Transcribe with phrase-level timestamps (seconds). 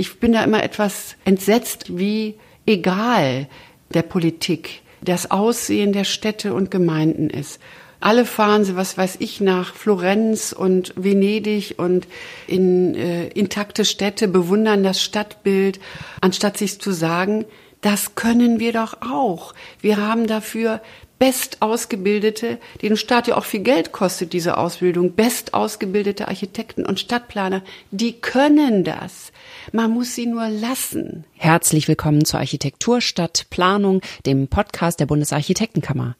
[0.00, 3.48] Ich bin da immer etwas entsetzt, wie egal
[3.92, 7.60] der Politik das Aussehen der Städte und Gemeinden ist.
[8.00, 12.08] Alle fahren sie, was weiß ich, nach Florenz und Venedig und
[12.46, 15.80] in äh, intakte Städte, bewundern das Stadtbild,
[16.22, 17.44] anstatt sich zu sagen,
[17.82, 19.52] das können wir doch auch.
[19.82, 20.80] Wir haben dafür
[21.18, 27.60] bestausgebildete, die den Staat ja auch viel Geld kostet, diese Ausbildung, bestausgebildete Architekten und Stadtplaner,
[27.90, 29.30] die können das.
[29.72, 31.24] Man muss sie nur lassen.
[31.36, 36.16] Herzlich willkommen zur Architektur statt Planung, dem Podcast der Bundesarchitektenkammer.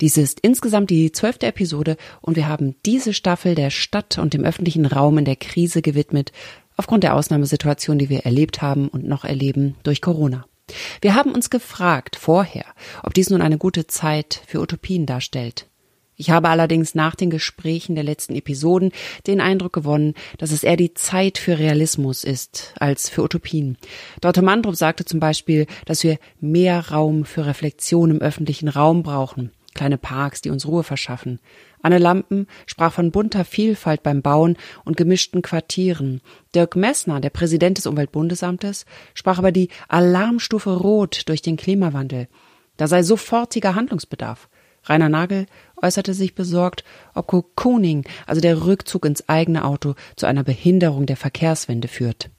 [0.00, 4.44] Dies ist insgesamt die zwölfte Episode und wir haben diese Staffel der Stadt und dem
[4.44, 6.32] öffentlichen Raum in der Krise gewidmet,
[6.76, 10.46] aufgrund der Ausnahmesituation, die wir erlebt haben und noch erleben durch Corona.
[11.00, 12.64] Wir haben uns gefragt vorher,
[13.04, 15.69] ob dies nun eine gute Zeit für Utopien darstellt.
[16.20, 18.92] Ich habe allerdings nach den Gesprächen der letzten Episoden
[19.26, 23.78] den Eindruck gewonnen, dass es eher die Zeit für Realismus ist als für Utopien.
[24.20, 24.44] Dr.
[24.44, 29.96] Mandrup sagte zum Beispiel, dass wir mehr Raum für Reflexion im öffentlichen Raum brauchen, kleine
[29.96, 31.40] Parks, die uns Ruhe verschaffen.
[31.80, 36.20] Anne Lampen sprach von bunter Vielfalt beim Bauen und gemischten Quartieren.
[36.54, 42.28] Dirk Messner, der Präsident des Umweltbundesamtes, sprach über die Alarmstufe Rot durch den Klimawandel.
[42.76, 44.50] Da sei sofortiger Handlungsbedarf.
[44.84, 45.46] Rainer Nagel
[45.80, 51.16] äußerte sich besorgt, ob Cocooning, also der Rückzug ins eigene Auto, zu einer Behinderung der
[51.16, 52.30] Verkehrswende führt.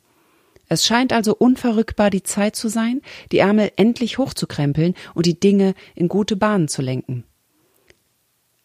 [0.68, 5.74] Es scheint also unverrückbar die Zeit zu sein, die Ärmel endlich hochzukrempeln und die Dinge
[5.96, 7.26] in gute Bahnen zu lenken.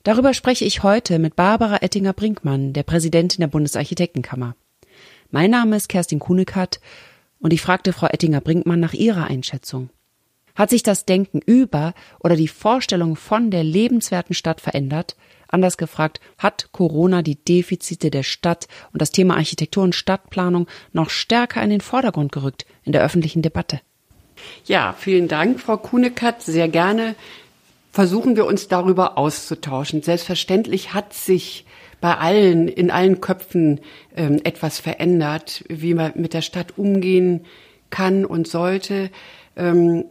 [0.05, 4.55] Darüber spreche ich heute mit Barbara Ettinger-Brinkmann, der Präsidentin der Bundesarchitektenkammer.
[5.33, 6.81] Mein Name ist Kerstin Kunekat
[7.41, 9.91] und ich fragte Frau Ettinger-Brinkmann nach ihrer Einschätzung.
[10.57, 15.17] Hat sich das Denken über oder die Vorstellung von der lebenswerten Stadt verändert?
[15.49, 21.11] Anders gefragt, hat Corona die Defizite der Stadt und das Thema Architektur und Stadtplanung noch
[21.11, 23.81] stärker in den Vordergrund gerückt in der öffentlichen Debatte?
[24.65, 26.43] Ja, vielen Dank, Frau Kunekat.
[26.43, 27.15] Sehr gerne
[27.93, 30.03] versuchen wir uns darüber auszutauschen.
[30.03, 31.65] Selbstverständlich hat sich
[32.01, 33.81] bei allen, in allen Köpfen
[34.15, 37.47] ähm, etwas verändert, wie man mit der Stadt umgehen
[37.89, 39.11] kann und sollte.
[39.57, 40.05] Ähm,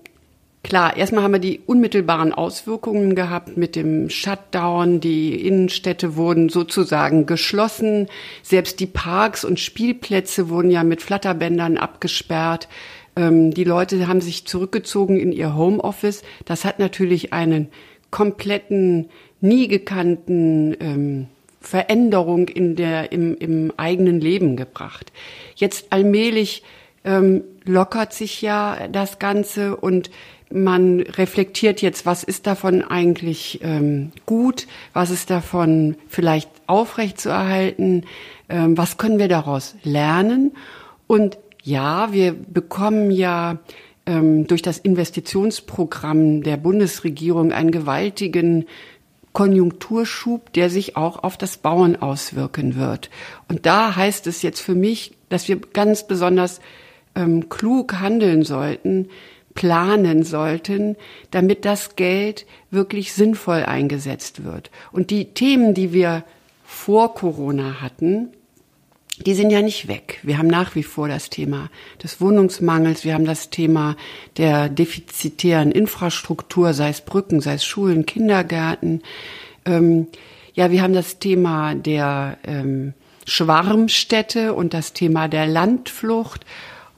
[0.65, 4.99] Klar, erstmal haben wir die unmittelbaren Auswirkungen gehabt mit dem Shutdown.
[4.99, 8.07] Die Innenstädte wurden sozusagen geschlossen.
[8.41, 12.67] Selbst die Parks und Spielplätze wurden ja mit Flatterbändern abgesperrt.
[13.15, 16.23] Ähm, die Leute haben sich zurückgezogen in ihr Homeoffice.
[16.45, 17.67] Das hat natürlich einen
[18.09, 19.09] kompletten,
[19.41, 21.27] nie gekannten ähm,
[21.61, 25.11] Veränderung in der, im, im eigenen Leben gebracht.
[25.55, 26.63] Jetzt allmählich
[27.03, 30.09] ähm, lockert sich ja das Ganze und
[30.51, 38.05] man reflektiert jetzt, was ist davon eigentlich ähm, gut, was ist davon vielleicht aufrechtzuerhalten,
[38.49, 40.51] ähm, was können wir daraus lernen
[41.07, 43.57] und ja, wir bekommen ja
[44.05, 48.65] ähm, durch das Investitionsprogramm der Bundesregierung einen gewaltigen
[49.33, 53.09] Konjunkturschub, der sich auch auf das Bauen auswirken wird.
[53.49, 56.61] Und da heißt es jetzt für mich, dass wir ganz besonders
[57.15, 59.09] ähm, klug handeln sollten,
[59.55, 60.95] planen sollten,
[61.31, 64.69] damit das Geld wirklich sinnvoll eingesetzt wird.
[64.91, 66.23] Und die Themen, die wir
[66.63, 68.29] vor Corona hatten,
[69.25, 70.19] die sind ja nicht weg.
[70.23, 71.69] Wir haben nach wie vor das Thema
[72.03, 73.95] des Wohnungsmangels, wir haben das Thema
[74.37, 79.01] der defizitären Infrastruktur, sei es Brücken, sei es Schulen, Kindergärten.
[79.65, 80.07] Ähm,
[80.53, 82.93] ja, wir haben das Thema der ähm,
[83.25, 86.45] Schwarmstädte und das Thema der Landflucht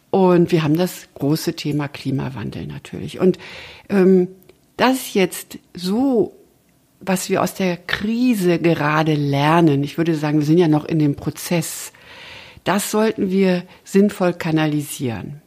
[0.09, 3.19] und wir haben das große Thema Klimawandel natürlich.
[3.19, 3.37] Und
[3.89, 4.27] ähm,
[4.77, 6.33] das jetzt so
[6.99, 10.99] was wir aus der Krise gerade lernen, ich würde sagen, wir sind ja noch in
[10.99, 11.91] dem Prozess,
[12.63, 15.41] das sollten wir sinnvoll kanalisieren.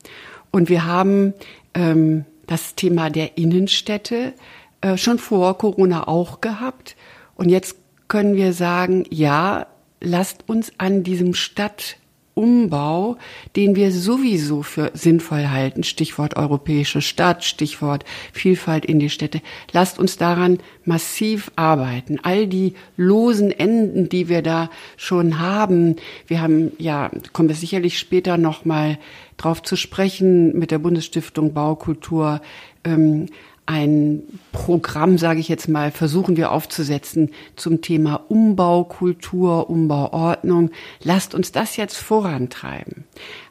[0.50, 1.34] Und wir haben
[1.74, 4.32] ähm, das Thema der Innenstädte
[4.80, 6.96] äh, schon vor Corona auch gehabt.
[7.34, 7.76] Und jetzt
[8.08, 9.66] können wir sagen, ja,
[10.00, 11.96] lasst uns an diesem Stadt
[12.40, 13.18] Umbau,
[13.54, 19.42] den wir sowieso für sinnvoll halten, Stichwort europäische Stadt, Stichwort Vielfalt in die Städte,
[19.72, 22.18] lasst uns daran massiv arbeiten.
[22.22, 25.96] All die losen Enden, die wir da schon haben,
[26.26, 28.98] wir haben ja, kommen wir sicherlich später noch mal
[29.36, 32.40] drauf zu sprechen mit der Bundesstiftung Baukultur.
[32.84, 33.26] Ähm,
[33.70, 40.72] ein Programm, sage ich jetzt mal, versuchen wir aufzusetzen zum Thema Umbaukultur, Umbauordnung.
[41.04, 43.04] Lasst uns das jetzt vorantreiben.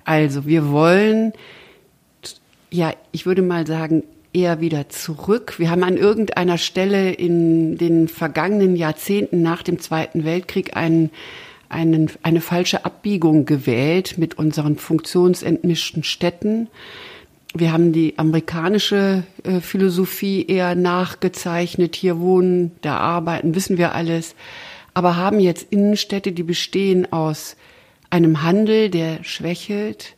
[0.04, 1.31] Also wir wollen,
[2.69, 5.57] ja, ich würde mal sagen, eher wieder zurück.
[5.57, 11.12] Wir haben an irgendeiner Stelle in den vergangenen Jahrzehnten nach dem Zweiten Weltkrieg einen
[11.69, 16.68] einen, eine falsche Abbiegung gewählt mit unseren funktionsentmischten Städten.
[17.56, 21.96] Wir haben die amerikanische äh, Philosophie eher nachgezeichnet.
[21.96, 24.36] Hier wohnen, da arbeiten, wissen wir alles.
[24.94, 27.56] Aber haben jetzt Innenstädte, die bestehen aus
[28.12, 30.16] einem Handel, der schwächelt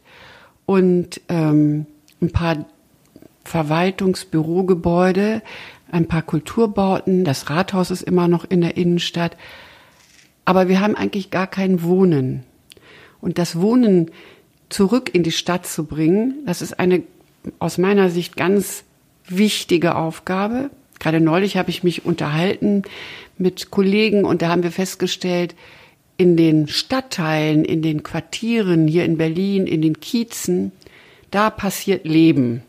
[0.66, 1.86] und ähm,
[2.22, 2.66] ein paar
[3.46, 5.42] Verwaltungsbürogebäude,
[5.90, 7.24] ein paar Kulturbauten.
[7.24, 9.38] Das Rathaus ist immer noch in der Innenstadt.
[10.44, 12.44] Aber wir haben eigentlich gar kein Wohnen.
[13.22, 14.12] Und das Wohnen
[14.70, 17.04] zurück in die Stadt zu bringen, das ist eine
[17.60, 18.84] aus meiner Sicht ganz
[19.28, 20.70] wichtige Aufgabe.
[21.00, 22.84] Gerade neulich habe ich mich unterhalten
[23.38, 25.56] mit Kollegen und da haben wir festgestellt,
[26.18, 30.72] in den Stadtteilen, in den Quartieren hier in Berlin, in den Kiezen,
[31.32, 32.62] da passiert Leben.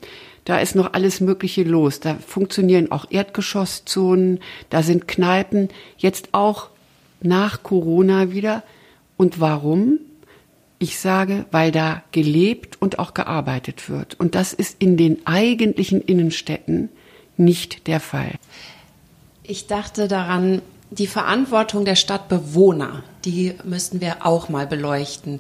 [0.45, 2.01] Da ist noch alles Mögliche los.
[2.01, 4.41] Da funktionieren auch Erdgeschosszonen,
[4.71, 6.71] da sind Kneipen, jetzt auch
[7.21, 8.63] nach Corona wieder.
[9.17, 10.01] Und warum?
[10.83, 14.19] Ich sage, weil da gelebt und auch gearbeitet wird.
[14.19, 16.89] Und das ist in den eigentlichen Innenstädten
[17.37, 18.33] nicht der Fall.
[19.45, 25.39] Ich dachte daran, die Verantwortung der Stadtbewohner, die müssten wir auch mal beleuchten,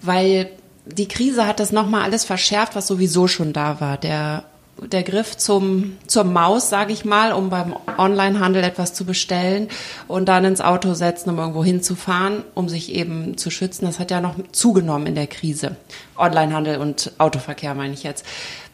[0.00, 0.50] weil
[0.84, 3.98] die Krise hat das nochmal alles verschärft, was sowieso schon da war.
[3.98, 4.42] Der
[4.80, 9.68] der Griff zum, zur Maus, sage ich mal, um beim Onlinehandel etwas zu bestellen
[10.08, 13.84] und dann ins Auto setzen, um irgendwo hinzufahren, um sich eben zu schützen.
[13.84, 15.76] Das hat ja noch zugenommen in der Krise.
[16.16, 18.24] Onlinehandel und Autoverkehr meine ich jetzt.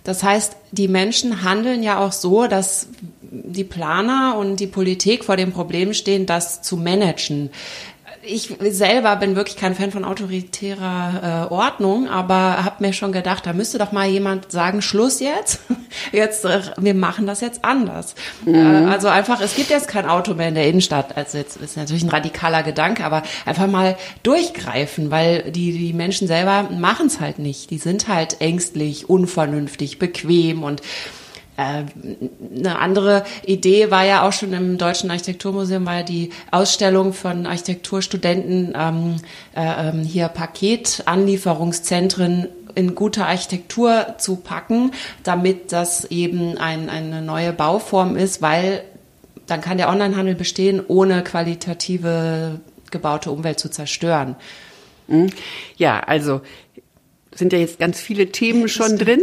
[0.04, 2.88] Das heißt, die Menschen handeln ja auch so, dass
[3.20, 7.50] die Planer und die Politik vor dem Problem stehen, das zu managen
[8.28, 13.46] ich selber bin wirklich kein Fan von autoritärer äh, Ordnung, aber habe mir schon gedacht,
[13.46, 15.60] da müsste doch mal jemand sagen, Schluss jetzt.
[16.12, 18.14] Jetzt, äh, wir machen das jetzt anders.
[18.44, 18.54] Mhm.
[18.54, 21.16] Äh, also einfach, es gibt jetzt kein Auto mehr in der Innenstadt.
[21.16, 26.28] Also jetzt ist natürlich ein radikaler Gedanke, aber einfach mal durchgreifen, weil die, die Menschen
[26.28, 27.70] selber machen es halt nicht.
[27.70, 30.82] Die sind halt ängstlich, unvernünftig, bequem und
[31.58, 37.46] eine andere Idee war ja auch schon im Deutschen Architekturmuseum, war ja die Ausstellung von
[37.46, 39.16] Architekturstudenten ähm,
[39.56, 42.46] äh, ähm, hier Paketanlieferungszentren
[42.76, 44.92] in gute Architektur zu packen,
[45.24, 48.84] damit das eben ein, eine neue Bauform ist, weil
[49.46, 52.60] dann kann der Onlinehandel bestehen, ohne qualitative
[52.92, 54.36] gebaute Umwelt zu zerstören.
[55.08, 55.30] Mhm.
[55.76, 56.40] Ja, also
[57.34, 59.22] sind ja jetzt ganz viele Themen schon drin.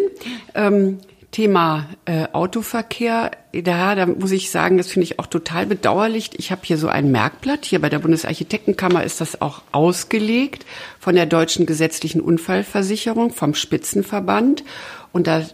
[0.54, 1.00] Ähm,
[1.32, 6.32] Thema äh, Autoverkehr, da, da muss ich sagen, das finde ich auch total bedauerlich.
[6.38, 10.66] Ich habe hier so ein Merkblatt, hier bei der Bundesarchitektenkammer ist das auch ausgelegt
[11.00, 14.64] von der Deutschen Gesetzlichen Unfallversicherung, vom Spitzenverband.
[15.12, 15.46] Und da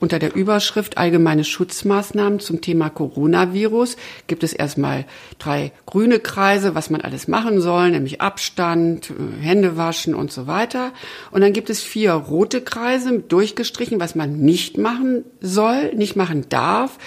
[0.00, 3.96] unter der Überschrift Allgemeine Schutzmaßnahmen zum Thema Coronavirus
[4.26, 5.06] gibt es erstmal
[5.38, 10.46] drei grüne Kreise, was man alles machen soll, nämlich Abstand, äh, Hände waschen und so
[10.46, 10.92] weiter.
[11.30, 16.46] Und dann gibt es vier rote Kreise durchgestrichen, was man nicht machen soll, nicht machen
[16.48, 16.98] darf.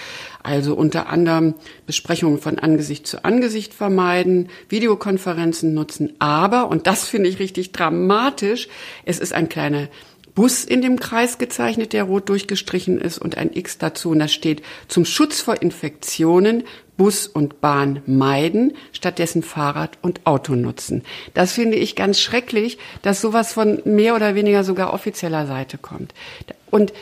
[0.43, 1.53] Also unter anderem
[1.85, 6.13] Besprechungen von Angesicht zu Angesicht vermeiden, Videokonferenzen nutzen.
[6.19, 8.67] Aber, und das finde ich richtig dramatisch,
[9.05, 9.87] es ist ein kleiner
[10.33, 14.09] Bus in dem Kreis gezeichnet, der rot durchgestrichen ist und ein X dazu.
[14.11, 16.63] Und da steht zum Schutz vor Infektionen
[16.97, 21.03] Bus und Bahn meiden, stattdessen Fahrrad und Auto nutzen.
[21.33, 26.13] Das finde ich ganz schrecklich, dass sowas von mehr oder weniger sogar offizieller Seite kommt.
[26.69, 26.93] Und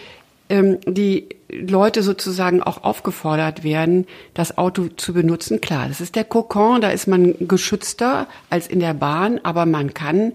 [0.49, 5.61] ähm, die Leute sozusagen auch aufgefordert werden, das Auto zu benutzen.
[5.61, 9.93] Klar, das ist der Kokon, da ist man geschützter als in der Bahn, aber man
[9.93, 10.33] kann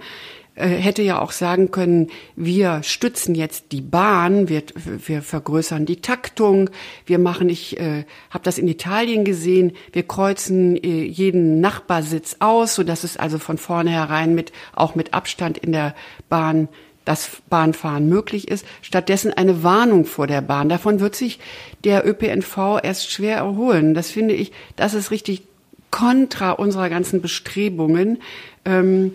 [0.57, 4.63] hätte ja auch sagen können, wir stützen jetzt die Bahn, wir,
[5.05, 6.71] wir vergrößern die Taktung,
[7.07, 12.77] wir machen, ich äh, habe das in Italien gesehen, wir kreuzen äh, jeden Nachbarsitz aus,
[12.77, 15.95] so dass es also von vornherein mit auch mit Abstand in der
[16.29, 16.69] Bahn
[17.05, 20.69] das Bahnfahren möglich ist, stattdessen eine Warnung vor der Bahn.
[20.69, 21.39] Davon wird sich
[21.85, 23.93] der ÖPNV erst schwer erholen.
[23.95, 25.43] Das finde ich, das ist richtig
[25.91, 28.23] kontra unserer ganzen Bestrebungen.
[28.65, 29.13] Ähm,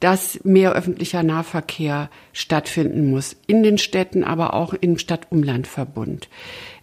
[0.00, 3.36] dass mehr öffentlicher Nahverkehr stattfinden muss.
[3.46, 6.28] In den Städten, aber auch im Stadt-Umland-Verbund.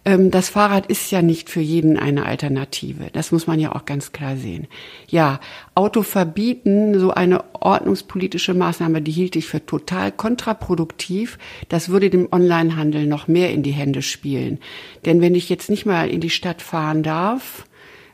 [0.04, 3.08] Ähm, das Fahrrad ist ja nicht für jeden eine Alternative.
[3.12, 4.68] Das muss man ja auch ganz klar sehen.
[5.08, 5.40] Ja,
[5.74, 11.38] Auto verbieten, so eine ordnungspolitische Maßnahme, die hielt ich für total kontraproduktiv.
[11.68, 14.60] Das würde dem Onlinehandel noch mehr in die Hände spielen.
[15.04, 17.66] Denn wenn ich jetzt nicht mal in die Stadt fahren darf,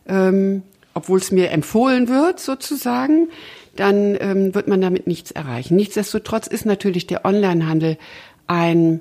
[0.09, 0.63] ähm,
[0.95, 3.29] obwohl es mir empfohlen wird, sozusagen,
[3.77, 5.77] dann ähm, wird man damit nichts erreichen.
[5.77, 7.99] Nichtsdestotrotz ist natürlich der Onlinehandel
[8.47, 9.01] ein,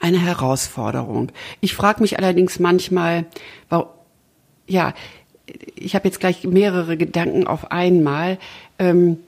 [0.00, 1.32] eine Herausforderung.
[1.60, 3.26] Ich frage mich allerdings manchmal,
[4.66, 4.94] ja,
[5.74, 8.38] ich habe jetzt gleich mehrere Gedanken auf einmal.
[8.78, 9.18] Ähm,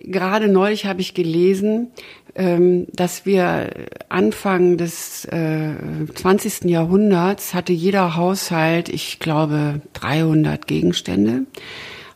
[0.00, 1.88] gerade neulich habe ich gelesen,
[2.34, 3.70] ähm, dass wir
[4.08, 5.74] Anfang des äh,
[6.14, 6.64] 20.
[6.64, 11.46] Jahrhunderts hatte jeder Haushalt, ich glaube, 300 Gegenstände.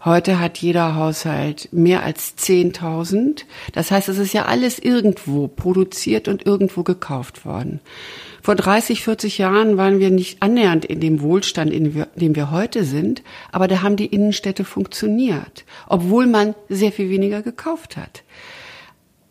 [0.05, 3.45] Heute hat jeder Haushalt mehr als 10.000.
[3.73, 7.81] Das heißt, es ist ja alles irgendwo produziert und irgendwo gekauft worden.
[8.40, 12.85] Vor 30, 40 Jahren waren wir nicht annähernd in dem Wohlstand, in dem wir heute
[12.85, 18.23] sind, aber da haben die Innenstädte funktioniert, obwohl man sehr viel weniger gekauft hat.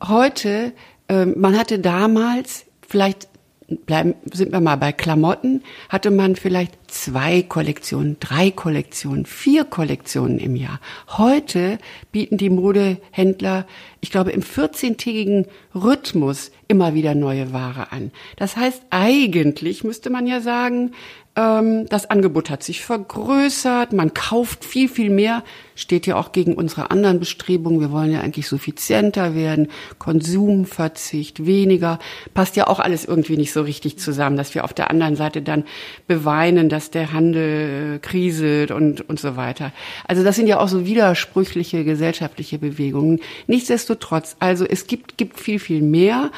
[0.06, 0.74] Heute,
[1.08, 3.30] äh, man hatte damals vielleicht
[3.68, 10.40] bleiben, sind wir mal bei Klamotten, hatte man vielleicht zwei Kollektionen, drei Kollektionen, vier Kollektionen
[10.40, 10.80] im Jahr.
[11.10, 11.78] Heute
[12.12, 13.68] bieten die Modehändler,
[14.00, 18.12] ich glaube, im 14-tägigen Rhythmus immer wieder neue Ware an.
[18.38, 20.92] Das heißt, eigentlich müsste man ja sagen,
[21.38, 25.44] das Angebot hat sich vergrößert, man kauft viel, viel mehr,
[25.76, 27.80] steht ja auch gegen unsere anderen Bestrebungen.
[27.80, 29.68] Wir wollen ja eigentlich suffizienter werden,
[30.00, 32.00] Konsumverzicht, weniger,
[32.34, 35.44] passt ja auch alles irgendwie nicht so richtig zusammen, dass wir auf der anderen Seite
[35.44, 35.66] dann
[36.08, 39.74] beweinen, dass der Handel äh, kriselt und, und so weiter.
[40.08, 43.20] Also das sind ja auch so widersprüchliche gesellschaftliche Bewegungen.
[43.46, 46.32] Nichtsdestotrotz, also es gibt, gibt viel, viel mehr.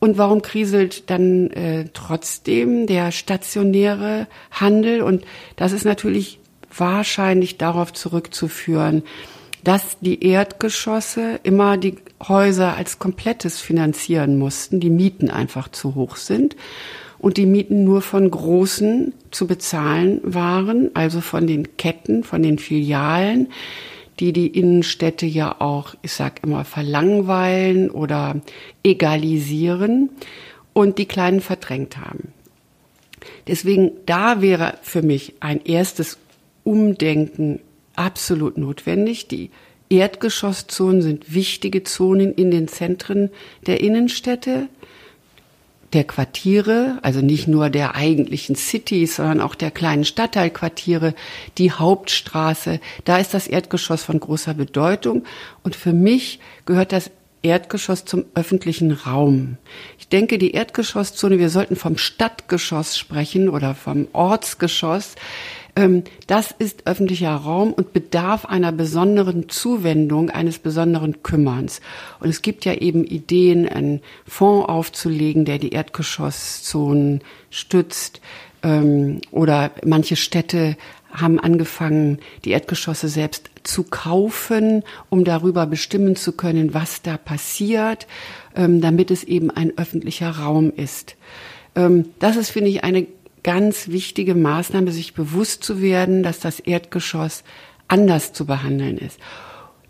[0.00, 5.02] Und warum kriselt dann äh, trotzdem der stationäre Handel?
[5.02, 5.24] Und
[5.56, 6.38] das ist natürlich
[6.74, 9.02] wahrscheinlich darauf zurückzuführen,
[9.62, 16.16] dass die Erdgeschosse immer die Häuser als komplettes finanzieren mussten, die Mieten einfach zu hoch
[16.16, 16.56] sind
[17.18, 22.58] und die Mieten nur von Großen zu bezahlen waren, also von den Ketten, von den
[22.58, 23.48] Filialen,
[24.20, 28.40] die die Innenstädte ja auch, ich sag immer, verlangweilen oder
[28.84, 30.10] egalisieren
[30.72, 32.32] und die Kleinen verdrängt haben.
[33.46, 36.18] Deswegen, da wäre für mich ein erstes
[36.64, 37.60] Umdenken
[37.96, 39.28] absolut notwendig.
[39.28, 39.50] Die
[39.88, 43.30] Erdgeschosszonen sind wichtige Zonen in den Zentren
[43.66, 44.68] der Innenstädte
[45.92, 51.14] der Quartiere, also nicht nur der eigentlichen Cities, sondern auch der kleinen Stadtteilquartiere,
[51.58, 55.24] die Hauptstraße, da ist das Erdgeschoss von großer Bedeutung.
[55.62, 57.10] Und für mich gehört das
[57.42, 59.56] Erdgeschoss zum öffentlichen Raum.
[59.98, 65.14] Ich denke, die Erdgeschosszone, wir sollten vom Stadtgeschoss sprechen oder vom Ortsgeschoss.
[65.76, 71.80] Ähm, das ist öffentlicher Raum und bedarf einer besonderen Zuwendung, eines besonderen Kümmerns.
[72.20, 78.20] Und es gibt ja eben Ideen, einen Fonds aufzulegen, der die Erdgeschosszonen stützt.
[78.62, 80.76] Ähm, oder manche Städte
[81.12, 88.06] haben angefangen, die Erdgeschosse selbst zu kaufen, um darüber bestimmen zu können, was da passiert,
[88.54, 91.16] ähm, damit es eben ein öffentlicher Raum ist.
[91.72, 93.06] Das ist, finde ich, eine
[93.42, 97.44] ganz wichtige Maßnahme, sich bewusst zu werden, dass das Erdgeschoss
[97.88, 99.18] anders zu behandeln ist.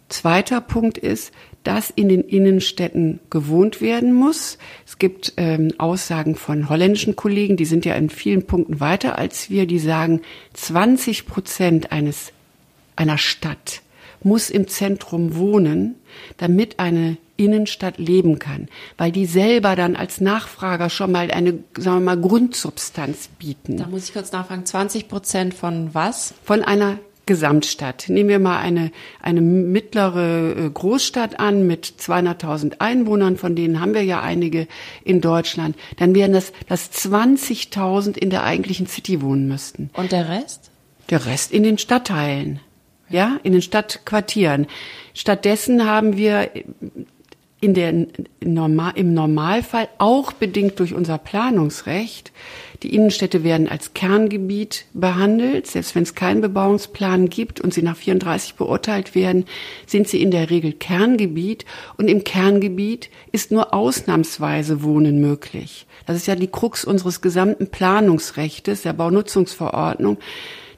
[0.09, 4.59] Zweiter Punkt ist, dass in den Innenstädten gewohnt werden muss.
[4.87, 9.51] Es gibt ähm, Aussagen von holländischen Kollegen, die sind ja in vielen Punkten weiter als
[9.51, 10.23] wir, die sagen,
[10.55, 12.33] 20 Prozent eines,
[12.97, 13.83] einer Stadt
[14.23, 15.97] muss im Zentrum wohnen,
[16.37, 18.69] damit eine Innenstadt leben kann,
[18.99, 23.79] weil die selber dann als Nachfrager schon mal eine, sagen wir mal, Grundsubstanz bieten.
[23.79, 26.35] Da muss ich kurz nachfragen, 20 Prozent von was?
[26.45, 26.99] Von einer
[27.31, 28.09] Gesamtstadt.
[28.09, 28.91] Nehmen wir mal eine,
[29.23, 34.67] eine mittlere äh, Großstadt an mit 200.000 Einwohnern, von denen haben wir ja einige
[35.05, 35.77] in Deutschland.
[35.99, 39.91] Dann wären das, dass 20.000 in der eigentlichen City wohnen müssten.
[39.93, 40.71] Und der Rest?
[41.09, 42.61] Der Rest in den Stadtteilen.
[43.09, 44.67] Ja, in den Stadtquartieren.
[45.15, 46.51] Stattdessen haben wir
[47.61, 48.07] in der,
[48.43, 52.33] normal, im Normalfall auch bedingt durch unser Planungsrecht.
[52.83, 55.67] Die Innenstädte werden als Kerngebiet behandelt.
[55.67, 59.45] Selbst wenn es keinen Bebauungsplan gibt und sie nach 34 beurteilt werden,
[59.87, 61.67] sind sie in der Regel Kerngebiet.
[61.99, 65.87] Und im Kerngebiet ist nur ausnahmsweise Wohnen möglich.
[66.07, 70.17] Das ist ja die Krux unseres gesamten Planungsrechtes, der Baunutzungsverordnung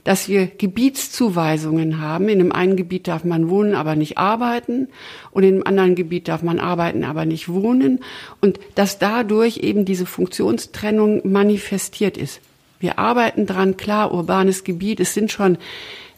[0.05, 2.29] dass wir Gebietszuweisungen haben.
[2.29, 4.89] In dem einen Gebiet darf man wohnen, aber nicht arbeiten.
[5.31, 8.01] Und in dem anderen Gebiet darf man arbeiten, aber nicht wohnen.
[8.41, 12.41] Und dass dadurch eben diese Funktionstrennung manifestiert ist.
[12.81, 15.57] Wir arbeiten dran, klar, urbanes Gebiet, es sind schon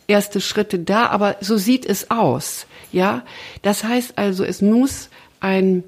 [0.07, 2.67] erste Schritte da, aber so sieht es aus.
[2.91, 3.23] Ja,
[3.63, 5.11] das heißt also, es muss
[5.41, 5.85] ein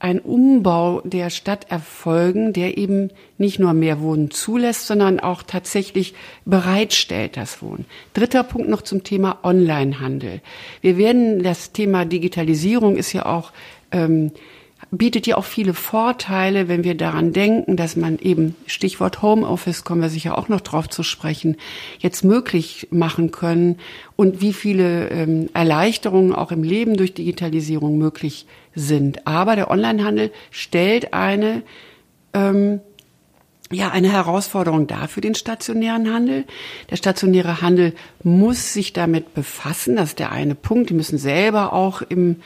[0.00, 6.14] ein Umbau der Stadt erfolgen, der eben nicht nur mehr Wohnen zulässt, sondern auch tatsächlich
[6.44, 7.84] bereitstellt das Wohnen.
[8.14, 10.40] Dritter Punkt noch zum Thema Onlinehandel.
[10.80, 13.52] Wir werden das Thema Digitalisierung ist ja auch
[13.90, 14.30] ähm,
[14.90, 20.00] bietet ja auch viele Vorteile, wenn wir daran denken, dass man eben, Stichwort Homeoffice, kommen
[20.00, 21.56] wir sicher auch noch drauf zu sprechen,
[21.98, 23.78] jetzt möglich machen können
[24.16, 29.26] und wie viele ähm, Erleichterungen auch im Leben durch Digitalisierung möglich sind.
[29.26, 31.62] Aber der Onlinehandel stellt eine
[32.32, 32.80] ähm,
[33.70, 36.44] ja eine Herausforderung dar für den stationären Handel.
[36.90, 37.92] Der stationäre Handel
[38.22, 39.96] muss sich damit befassen.
[39.96, 40.88] Das ist der eine Punkt.
[40.90, 42.36] Die müssen selber auch im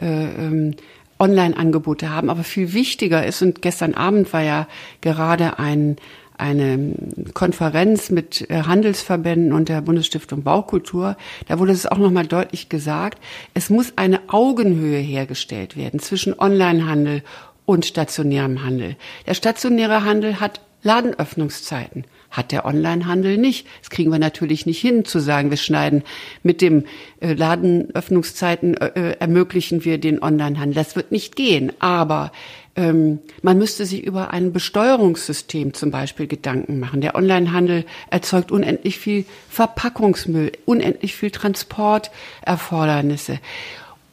[0.00, 0.74] äh, ähm,
[1.20, 2.30] Online-Angebote haben.
[2.30, 4.66] Aber viel wichtiger ist, und gestern Abend war ja
[5.00, 5.96] gerade ein,
[6.38, 6.94] eine
[7.34, 11.16] Konferenz mit äh, Handelsverbänden und der Bundesstiftung Baukultur.
[11.46, 13.20] Da wurde es auch nochmal deutlich gesagt,
[13.54, 17.22] es muss eine Augenhöhe hergestellt werden zwischen Onlinehandel
[17.66, 18.96] und stationärem Handel.
[19.26, 22.04] Der stationäre Handel hat Ladenöffnungszeiten.
[22.30, 23.66] Hat der Onlinehandel nicht.
[23.80, 26.04] Das kriegen wir natürlich nicht hin, zu sagen, wir schneiden
[26.42, 26.84] mit dem
[27.20, 30.74] äh, Ladenöffnungszeiten äh, äh, ermöglichen wir den Onlinehandel.
[30.74, 31.72] Das wird nicht gehen.
[31.80, 32.30] Aber
[32.76, 37.00] ähm, man müsste sich über ein Besteuerungssystem zum Beispiel Gedanken machen.
[37.00, 43.40] Der Onlinehandel erzeugt unendlich viel Verpackungsmüll, unendlich viel Transporterfordernisse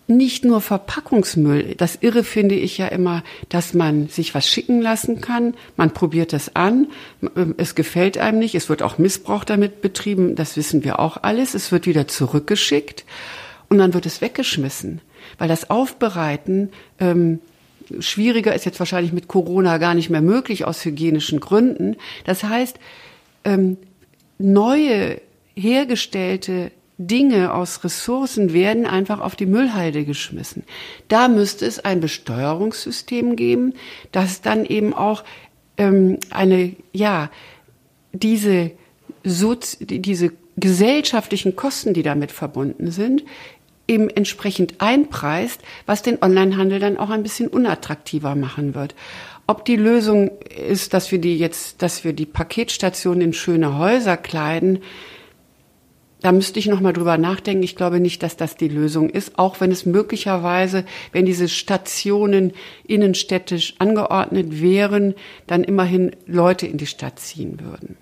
[0.08, 1.76] nicht nur Verpackungsmüll.
[1.76, 5.54] Das Irre finde ich ja immer, dass man sich was schicken lassen kann.
[5.76, 6.88] Man probiert es an.
[7.58, 8.56] Es gefällt einem nicht.
[8.56, 10.36] Es wird auch Missbrauch damit betrieben.
[10.36, 11.54] Das wissen wir auch alles.
[11.54, 13.04] Es wird wieder zurückgeschickt
[13.70, 15.02] und dann wird es weggeschmissen.
[15.38, 17.40] Weil das Aufbereiten ähm,
[18.00, 21.98] schwieriger ist jetzt wahrscheinlich mit Corona gar nicht mehr möglich aus hygienischen Gründen.
[22.24, 22.80] Das heißt,
[23.44, 23.78] ähm,
[24.38, 25.22] neue
[25.56, 30.64] hergestellte Dinge aus Ressourcen werden einfach auf die Müllhalde geschmissen.
[31.08, 33.74] Da müsste es ein Besteuerungssystem geben,
[34.12, 35.24] das dann eben auch
[35.78, 37.30] ähm, eine, ja,
[38.14, 38.72] diese,
[39.24, 43.24] Sozi diese gesellschaftlichen Kosten, die damit verbunden sind,
[43.88, 48.96] eben entsprechend einpreist, was den Onlinehandel dann auch ein bisschen unattraktiver machen wird.
[49.46, 50.32] Ob die Lösung
[50.68, 54.80] ist, dass wir die jetzt, dass wir die Paketstationen in schöne Häuser kleiden,
[56.22, 57.64] da müsste ich noch mal drüber nachdenken.
[57.64, 62.54] Ich glaube nicht, dass das die Lösung ist, auch wenn es möglicherweise, wenn diese Stationen
[62.88, 65.14] innenstädtisch angeordnet wären,
[65.46, 67.98] dann immerhin Leute in die Stadt ziehen würden.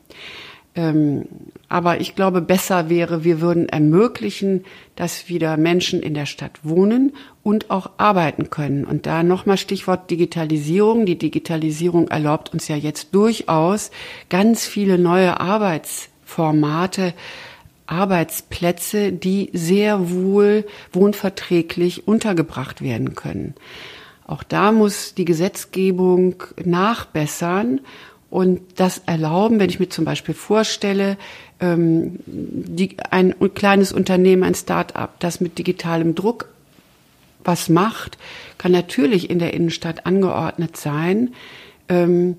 [0.76, 1.26] Ähm,
[1.70, 7.14] aber ich glaube, besser wäre, wir würden ermöglichen, dass wieder Menschen in der Stadt wohnen
[7.44, 8.84] und auch arbeiten können.
[8.84, 11.06] Und da nochmal Stichwort Digitalisierung.
[11.06, 13.92] Die Digitalisierung erlaubt uns ja jetzt durchaus
[14.30, 17.14] ganz viele neue Arbeitsformate
[17.88, 23.54] Arbeitsplätze, die sehr wohl wohnverträglich untergebracht werden können.
[24.28, 27.82] Auch da muss die Gesetzgebung nachbessern
[28.30, 31.18] und das erlauben, wenn ich mir zum Beispiel vorstelle,
[31.60, 36.50] ähm, die, ein kleines Unternehmen, ein Start-up, das mit digitalem Druck
[37.44, 38.18] was macht,
[38.58, 41.34] kann natürlich in der Innenstadt angeordnet sein,
[41.88, 42.38] ähm,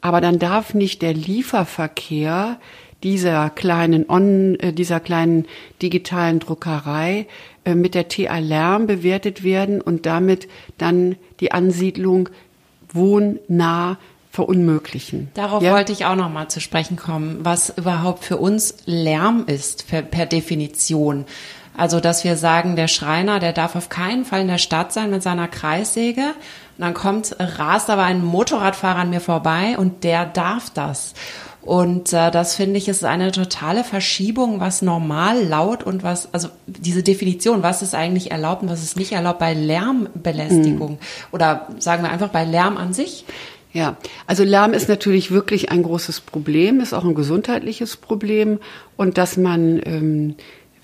[0.00, 2.58] aber dann darf nicht der Lieferverkehr
[3.02, 5.46] dieser kleinen On, äh, dieser kleinen
[5.82, 7.26] digitalen Druckerei
[7.64, 12.28] äh, mit der TA Lärm bewertet werden und damit dann die Ansiedlung
[12.92, 13.98] wohnnah
[14.30, 15.30] verunmöglichen.
[15.34, 15.72] Darauf ja?
[15.72, 20.02] wollte ich auch noch mal zu sprechen kommen, was überhaupt für uns Lärm ist per,
[20.02, 21.24] per Definition.
[21.76, 25.10] Also, dass wir sagen, der Schreiner, der darf auf keinen Fall in der Stadt sein
[25.10, 26.22] mit seiner Kreissäge.
[26.76, 31.14] Und dann kommt, rast aber ein Motorradfahrer an mir vorbei und der darf das.
[31.62, 36.48] Und äh, das finde ich ist eine totale Verschiebung, was normal laut und was, also
[36.66, 40.98] diese Definition, was ist eigentlich erlaubt und was ist nicht erlaubt bei Lärmbelästigung mhm.
[41.32, 43.24] oder sagen wir einfach bei Lärm an sich.
[43.72, 48.60] Ja, also Lärm ist natürlich wirklich ein großes Problem, ist auch ein gesundheitliches Problem
[48.96, 50.36] und dass man ähm,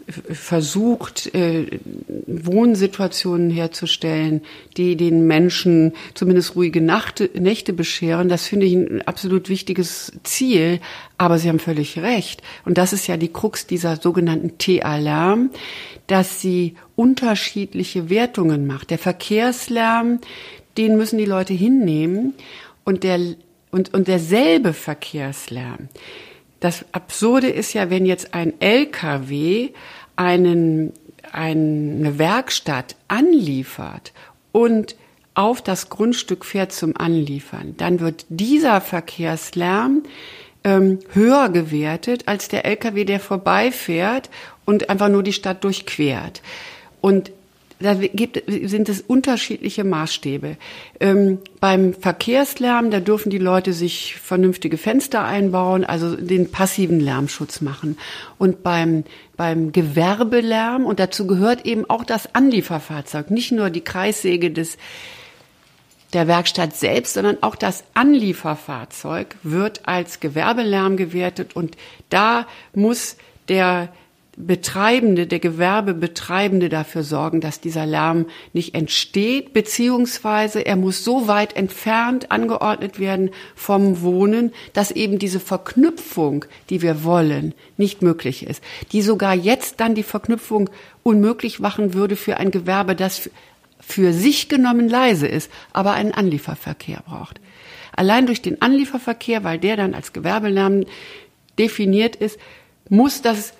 [0.08, 1.80] versucht, äh,
[2.26, 4.42] Wohnsituationen herzustellen,
[4.76, 8.28] die den Menschen zumindest ruhige Nacht, Nächte bescheren.
[8.28, 10.80] Das finde ich ein absolut wichtiges Ziel.
[11.16, 12.42] Aber Sie haben völlig recht.
[12.64, 15.50] Und das ist ja die Krux dieser sogenannten TA-Lärm,
[16.06, 18.90] dass sie unterschiedliche Wertungen macht.
[18.90, 20.20] Der Verkehrslärm,
[20.76, 22.34] den müssen die Leute hinnehmen.
[22.84, 23.18] Und der,
[23.70, 25.88] und, und derselbe Verkehrslärm,
[26.64, 29.68] das Absurde ist ja, wenn jetzt ein LKW
[30.16, 30.94] einen,
[31.30, 34.14] eine Werkstatt anliefert
[34.50, 34.96] und
[35.34, 40.04] auf das Grundstück fährt zum Anliefern, dann wird dieser Verkehrslärm
[40.62, 44.30] ähm, höher gewertet als der LKW, der vorbeifährt
[44.64, 46.40] und einfach nur die Stadt durchquert.
[47.02, 47.30] Und
[47.80, 50.56] da gibt, sind es unterschiedliche Maßstäbe.
[51.00, 57.60] Ähm, beim Verkehrslärm, da dürfen die Leute sich vernünftige Fenster einbauen, also den passiven Lärmschutz
[57.60, 57.98] machen.
[58.38, 59.04] Und beim,
[59.36, 64.78] beim Gewerbelärm, und dazu gehört eben auch das Anlieferfahrzeug, nicht nur die Kreissäge des
[66.12, 71.76] der Werkstatt selbst, sondern auch das Anlieferfahrzeug wird als Gewerbelärm gewertet und
[72.08, 73.16] da muss
[73.48, 73.92] der
[74.36, 81.56] Betreibende, der Gewerbebetreibende dafür sorgen, dass dieser Lärm nicht entsteht, beziehungsweise er muss so weit
[81.56, 88.62] entfernt angeordnet werden vom Wohnen, dass eben diese Verknüpfung, die wir wollen, nicht möglich ist,
[88.92, 90.68] die sogar jetzt dann die Verknüpfung
[91.02, 93.30] unmöglich machen würde für ein Gewerbe, das
[93.78, 97.40] für sich genommen leise ist, aber einen Anlieferverkehr braucht.
[97.92, 100.84] Allein durch den Anlieferverkehr, weil der dann als Gewerbelärm
[101.58, 102.38] definiert ist,
[102.88, 103.52] muss das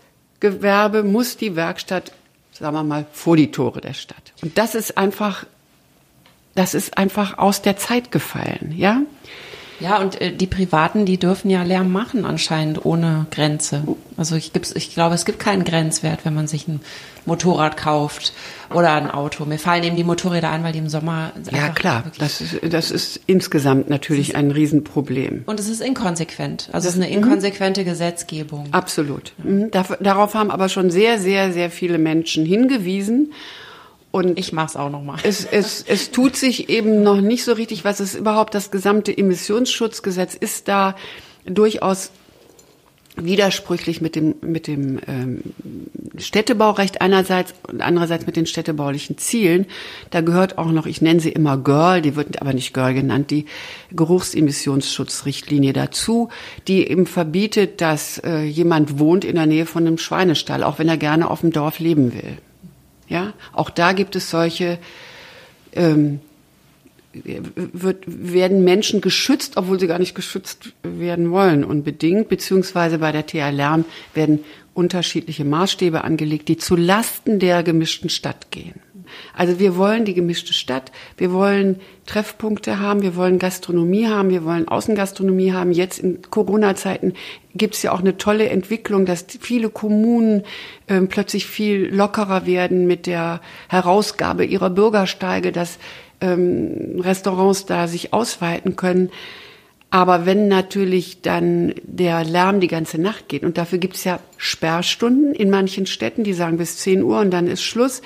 [0.44, 2.12] Gewerbe muss die Werkstatt,
[2.52, 4.34] sagen wir mal, vor die Tore der Stadt.
[4.42, 5.46] Und das ist einfach,
[6.54, 9.00] das ist einfach aus der Zeit gefallen, ja?
[9.80, 13.84] Ja, und äh, die Privaten, die dürfen ja Lärm machen anscheinend ohne Grenze.
[14.18, 16.82] Also ich, ich glaube, es gibt keinen Grenzwert, wenn man sich ein
[17.26, 18.32] Motorrad kauft
[18.72, 19.44] oder ein Auto.
[19.44, 21.32] Mir fallen eben die Motorräder an, weil die im Sommer.
[21.50, 22.04] Ja, klar.
[22.18, 25.42] Das ist, das ist insgesamt natürlich ist, ein Riesenproblem.
[25.46, 26.68] Und es ist inkonsequent.
[26.72, 27.24] Also es ist eine mhm.
[27.24, 27.86] inkonsequente mhm.
[27.86, 28.68] Gesetzgebung.
[28.72, 29.32] Absolut.
[29.38, 29.70] Mhm.
[30.00, 33.32] Darauf haben aber schon sehr, sehr, sehr viele Menschen hingewiesen.
[34.10, 35.18] Und ich mache es auch nochmal.
[35.24, 39.16] Es, es, es tut sich eben noch nicht so richtig, was ist überhaupt das gesamte
[39.16, 40.94] Emissionsschutzgesetz ist da
[41.44, 42.12] durchaus
[43.16, 45.42] widersprüchlich mit dem mit dem ähm,
[46.18, 49.66] Städtebaurecht einerseits und andererseits mit den städtebaulichen Zielen.
[50.10, 53.30] Da gehört auch noch, ich nenne sie immer Girl, die wird aber nicht Girl genannt,
[53.30, 53.46] die
[53.92, 56.28] Geruchsemissionsschutzrichtlinie dazu,
[56.66, 60.88] die eben verbietet, dass äh, jemand wohnt in der Nähe von einem Schweinestall, auch wenn
[60.88, 62.38] er gerne auf dem Dorf leben will.
[63.08, 64.78] Ja, auch da gibt es solche,
[65.74, 66.20] ähm,
[67.14, 73.26] wird, werden Menschen geschützt, obwohl sie gar nicht geschützt werden wollen unbedingt, beziehungsweise bei der
[73.26, 74.40] TA Lärm werden
[74.74, 78.80] unterschiedliche Maßstäbe angelegt, die zu Lasten der gemischten Stadt gehen.
[79.32, 84.44] Also wir wollen die gemischte Stadt, wir wollen Treffpunkte haben, wir wollen Gastronomie haben, wir
[84.44, 85.72] wollen Außengastronomie haben.
[85.72, 87.14] Jetzt in Corona-Zeiten
[87.54, 90.42] gibt es ja auch eine tolle Entwicklung, dass viele Kommunen
[90.86, 95.78] äh, plötzlich viel lockerer werden mit der Herausgabe ihrer Bürgersteige, dass
[96.20, 99.10] ähm, Restaurants da sich ausweiten können.
[99.90, 104.18] Aber wenn natürlich dann der Lärm die ganze Nacht geht, und dafür gibt es ja
[104.38, 108.02] Sperrstunden in manchen Städten, die sagen bis 10 Uhr und dann ist Schluss,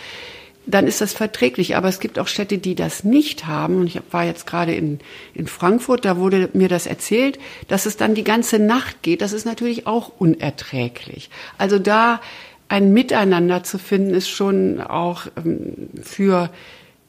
[0.66, 1.76] dann ist das verträglich.
[1.76, 3.80] Aber es gibt auch Städte, die das nicht haben.
[3.80, 5.00] Und ich war jetzt gerade in,
[5.32, 9.22] in Frankfurt, da wurde mir das erzählt, dass es dann die ganze Nacht geht.
[9.22, 11.30] Das ist natürlich auch unerträglich.
[11.56, 12.20] Also da
[12.68, 16.50] ein Miteinander zu finden, ist schon auch ähm, für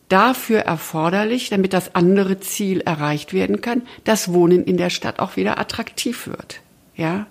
[0.09, 5.35] dafür erforderlich, damit das andere Ziel erreicht werden kann, dass Wohnen in der Stadt auch
[5.35, 6.61] wieder attraktiv wird.
[6.95, 7.27] Ja.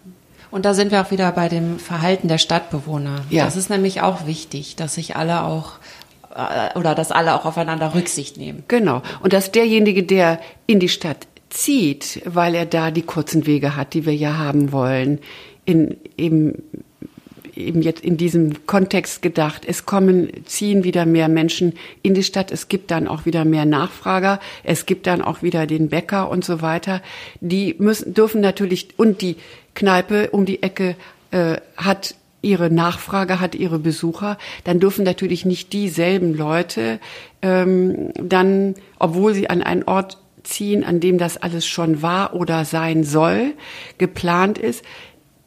[0.51, 3.25] Und da sind wir auch wieder bei dem Verhalten der Stadtbewohner.
[3.29, 3.45] Ja.
[3.45, 5.73] Das ist nämlich auch wichtig, dass sich alle auch
[6.35, 8.65] äh, oder dass alle auch aufeinander Rücksicht nehmen.
[8.69, 9.03] Genau.
[9.23, 13.95] Und dass derjenige, der in die Stadt zieht, weil er da die kurzen Wege hat,
[13.95, 15.19] die wir ja haben wollen,
[15.65, 16.63] in eben
[17.59, 19.65] eben jetzt in diesem Kontext gedacht.
[19.67, 22.51] Es kommen, ziehen wieder mehr Menschen in die Stadt.
[22.53, 24.41] Es gibt dann auch wieder mehr Nachfrager.
[24.65, 27.03] Es gibt dann auch wieder den Bäcker und so weiter.
[27.41, 29.37] Die müssen, dürfen natürlich, und die
[29.75, 30.97] Kneipe um die Ecke
[31.31, 37.01] äh, hat ihre Nachfrage hat, ihre Besucher, dann dürfen natürlich nicht dieselben Leute
[37.43, 42.65] ähm, dann, obwohl sie an einen Ort ziehen, an dem das alles schon war oder
[42.65, 43.55] sein soll,
[43.99, 44.85] geplant ist,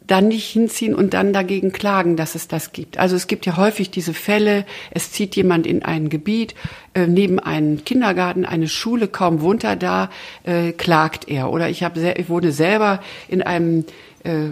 [0.07, 2.97] dann nicht hinziehen und dann dagegen klagen, dass es das gibt.
[2.97, 6.55] Also es gibt ja häufig diese Fälle, es zieht jemand in ein Gebiet,
[6.93, 10.09] äh, neben einen Kindergarten, eine Schule, kaum wohnt er da,
[10.43, 11.51] äh, klagt er.
[11.51, 13.85] Oder ich, hab, ich wohne selber in einem
[14.23, 14.49] äh,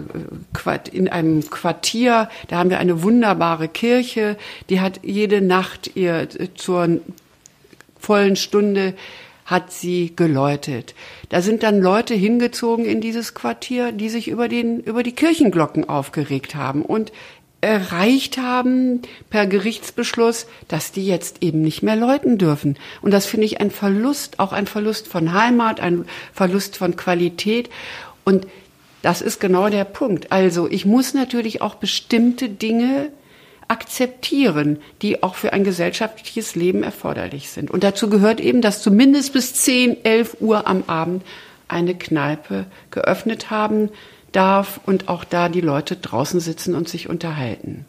[0.92, 4.36] in einem Quartier, da haben wir eine wunderbare Kirche,
[4.68, 7.00] die hat jede Nacht ihr äh, zur
[7.98, 8.94] vollen Stunde
[9.50, 10.94] hat sie geläutet.
[11.28, 15.88] Da sind dann Leute hingezogen in dieses Quartier, die sich über den, über die Kirchenglocken
[15.88, 17.12] aufgeregt haben und
[17.60, 22.78] erreicht haben per Gerichtsbeschluss, dass die jetzt eben nicht mehr läuten dürfen.
[23.02, 27.68] Und das finde ich ein Verlust, auch ein Verlust von Heimat, ein Verlust von Qualität.
[28.24, 28.46] Und
[29.02, 30.30] das ist genau der Punkt.
[30.30, 33.10] Also ich muss natürlich auch bestimmte Dinge
[33.70, 37.70] akzeptieren, die auch für ein gesellschaftliches Leben erforderlich sind.
[37.70, 41.22] Und dazu gehört eben, dass zumindest bis 10, 11 Uhr am Abend
[41.68, 43.90] eine Kneipe geöffnet haben
[44.32, 47.86] darf und auch da die Leute draußen sitzen und sich unterhalten.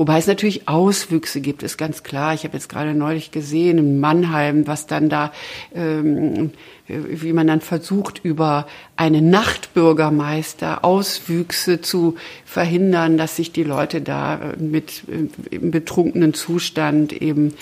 [0.00, 2.32] Wobei es natürlich Auswüchse gibt, ist ganz klar.
[2.32, 5.30] Ich habe jetzt gerade neulich gesehen in Mannheim, was dann da,
[5.74, 6.52] ähm,
[6.88, 12.14] wie man dann versucht, über einen Nachtbürgermeister Auswüchse zu
[12.46, 17.52] verhindern, dass sich die Leute da äh, mit äh, im betrunkenen Zustand eben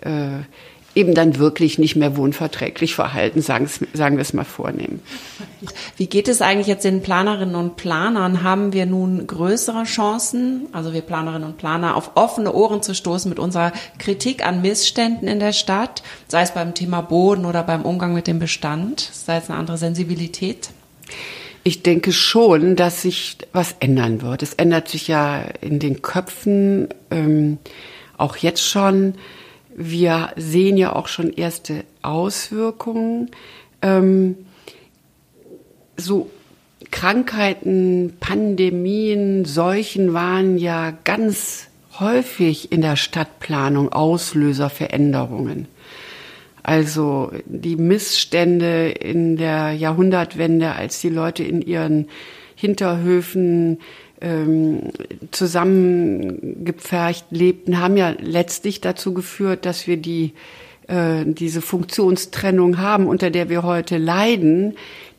[0.00, 0.44] äh,
[0.98, 5.00] eben dann wirklich nicht mehr wohnverträglich verhalten, sagen, sagen wir es mal vornehmen.
[5.96, 8.42] Wie geht es eigentlich jetzt den Planerinnen und Planern?
[8.42, 13.28] Haben wir nun größere Chancen, also wir Planerinnen und Planer, auf offene Ohren zu stoßen
[13.28, 17.82] mit unserer Kritik an Missständen in der Stadt, sei es beim Thema Boden oder beim
[17.82, 20.70] Umgang mit dem Bestand, sei es eine andere Sensibilität?
[21.62, 24.42] Ich denke schon, dass sich was ändern wird.
[24.42, 27.58] Es ändert sich ja in den Köpfen ähm,
[28.16, 29.14] auch jetzt schon.
[29.80, 33.30] Wir sehen ja auch schon erste Auswirkungen.
[33.80, 34.34] Ähm,
[35.96, 36.30] so
[36.90, 41.68] Krankheiten, Pandemien, Seuchen waren ja ganz
[42.00, 45.68] häufig in der Stadtplanung Auslöser für Änderungen.
[46.64, 52.08] Also die Missstände in der Jahrhundertwende, als die Leute in ihren
[52.56, 53.78] Hinterhöfen
[54.20, 54.90] ähm,
[55.30, 60.34] zusammengepfercht lebten, haben ja letztlich dazu geführt, dass wir die
[60.88, 64.74] äh, diese Funktionstrennung haben, unter der wir heute leiden.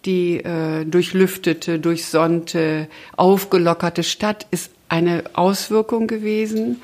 [0.06, 6.78] Die äh, durchlüftete, durchsonnte, aufgelockerte Stadt ist eine Auswirkung gewesen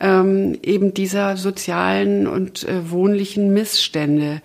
[0.00, 4.42] ähm, eben dieser sozialen und äh, wohnlichen Missstände.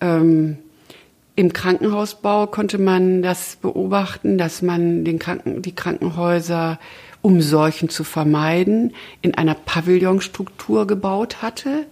[0.00, 0.58] Ähm,
[1.40, 6.78] im Krankenhausbau konnte man das beobachten, dass man den Kranken, die Krankenhäuser,
[7.22, 11.86] um Seuchen zu vermeiden, in einer Pavillonstruktur gebaut hatte.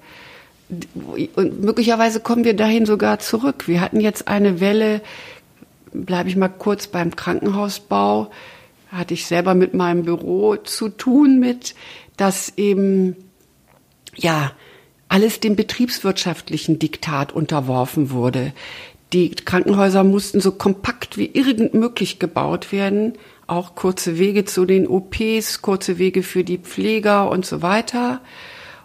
[1.35, 3.69] Und möglicherweise kommen wir dahin sogar zurück.
[3.69, 5.01] Wir hatten jetzt eine Welle,
[5.95, 8.31] bleibe ich mal kurz beim Krankenhausbau,
[8.93, 11.75] hatte ich selber mit meinem Büro zu tun mit,
[12.19, 13.17] dass eben,
[14.15, 14.53] ja,
[15.09, 18.53] alles dem betriebswirtschaftlichen Diktat unterworfen wurde.
[19.13, 23.15] Die Krankenhäuser mussten so kompakt wie irgend möglich gebaut werden,
[23.47, 28.21] auch kurze Wege zu den OPs, kurze Wege für die Pfleger und so weiter.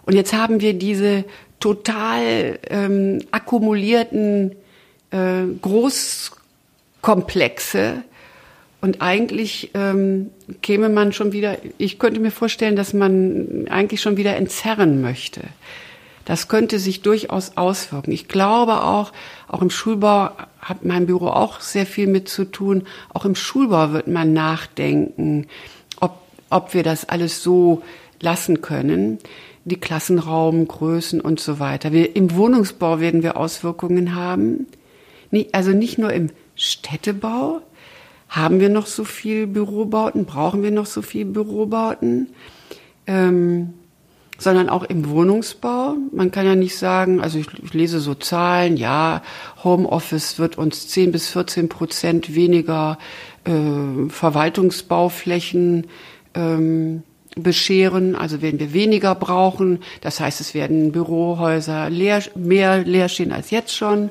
[0.06, 1.24] Und jetzt haben wir diese
[1.60, 4.52] total ähm, akkumulierten
[5.10, 8.02] äh, Großkomplexe.
[8.80, 14.18] Und eigentlich ähm, käme man schon wieder, ich könnte mir vorstellen, dass man eigentlich schon
[14.18, 15.40] wieder entzerren möchte.
[16.24, 18.12] Das könnte sich durchaus auswirken.
[18.12, 19.12] Ich glaube auch,
[19.48, 22.84] auch im Schulbau hat mein Büro auch sehr viel mit zu tun.
[23.12, 25.46] Auch im Schulbau wird man nachdenken,
[26.00, 26.18] ob,
[26.50, 27.82] ob wir das alles so
[28.20, 29.18] lassen können.
[29.66, 31.92] Die Klassenraumgrößen und so weiter.
[31.92, 34.66] Wir, Im Wohnungsbau werden wir Auswirkungen haben.
[35.52, 37.60] Also nicht nur im Städtebau.
[38.28, 40.24] Haben wir noch so viel Bürobauten?
[40.24, 42.28] Brauchen wir noch so viel Bürobauten?
[43.06, 43.74] Ähm,
[44.38, 45.96] sondern auch im Wohnungsbau.
[46.12, 49.22] Man kann ja nicht sagen, also ich, ich lese so Zahlen, ja,
[49.62, 52.98] Homeoffice wird uns 10 bis 14 Prozent weniger
[53.44, 55.86] äh, Verwaltungsbauflächen
[56.34, 57.02] ähm,
[57.36, 59.80] bescheren, also werden wir weniger brauchen.
[60.00, 64.10] Das heißt, es werden Bürohäuser leer, mehr leer stehen als jetzt schon.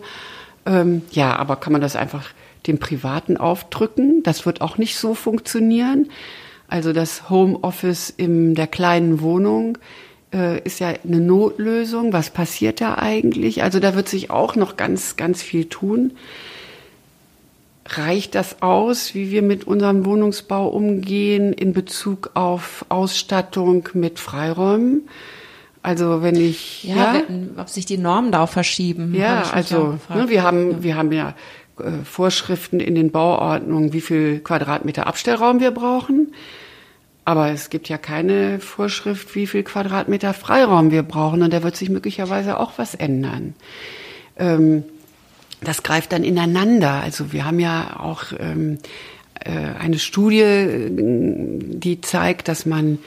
[0.65, 2.29] Ähm, ja, aber kann man das einfach
[2.67, 4.23] dem Privaten aufdrücken?
[4.23, 6.09] Das wird auch nicht so funktionieren.
[6.67, 9.77] Also das Homeoffice in der kleinen Wohnung
[10.34, 12.13] äh, ist ja eine Notlösung.
[12.13, 13.63] Was passiert da eigentlich?
[13.63, 16.12] Also da wird sich auch noch ganz, ganz viel tun.
[17.86, 25.02] Reicht das aus, wie wir mit unserem Wohnungsbau umgehen in Bezug auf Ausstattung mit Freiräumen?
[25.82, 29.13] Also wenn ich ja, ja wenn, ob sich die Normen da auch verschieben.
[29.13, 30.84] Ja, also ne, wir haben ja.
[30.84, 31.36] wir haben ja
[31.78, 36.34] äh, Vorschriften in den Bauordnungen, wie viel Quadratmeter Abstellraum wir brauchen.
[37.25, 41.41] Aber es gibt ja keine Vorschrift, wie viel Quadratmeter Freiraum wir brauchen.
[41.41, 43.55] Und da wird sich möglicherweise auch was ändern.
[44.38, 44.83] Ähm,
[45.62, 47.01] das greift dann ineinander.
[47.01, 48.79] Also wir haben ja auch ähm,
[49.39, 52.99] äh, eine Studie, die zeigt, dass man,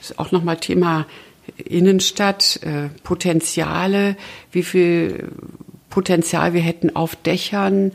[0.00, 1.06] ist auch nochmal Thema
[1.56, 4.16] Innenstadt, äh, Potenziale,
[4.52, 5.32] wie viel
[5.90, 7.92] Potenzial wir hätten auf Dächern, äh,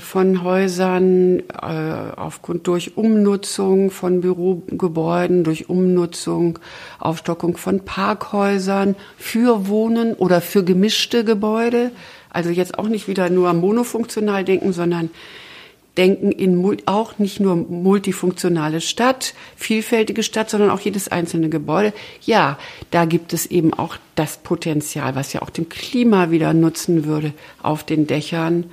[0.00, 6.58] von Häusern äh, aufgrund durch Umnutzung von Bürogebäuden, durch Umnutzung,
[6.98, 11.90] Aufstockung von Parkhäusern für Wohnen oder für gemischte Gebäude.
[12.30, 15.10] Also jetzt auch nicht wieder nur monofunktional denken, sondern
[15.96, 21.92] denken in auch nicht nur multifunktionale Stadt, vielfältige Stadt, sondern auch jedes einzelne Gebäude.
[22.22, 22.58] Ja,
[22.90, 27.32] da gibt es eben auch das Potenzial, was ja auch dem Klima wieder nutzen würde,
[27.62, 28.64] auf den Dächern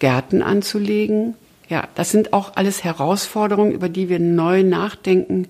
[0.00, 1.34] Gärten anzulegen.
[1.68, 5.46] Ja, das sind auch alles Herausforderungen, über die wir neu nachdenken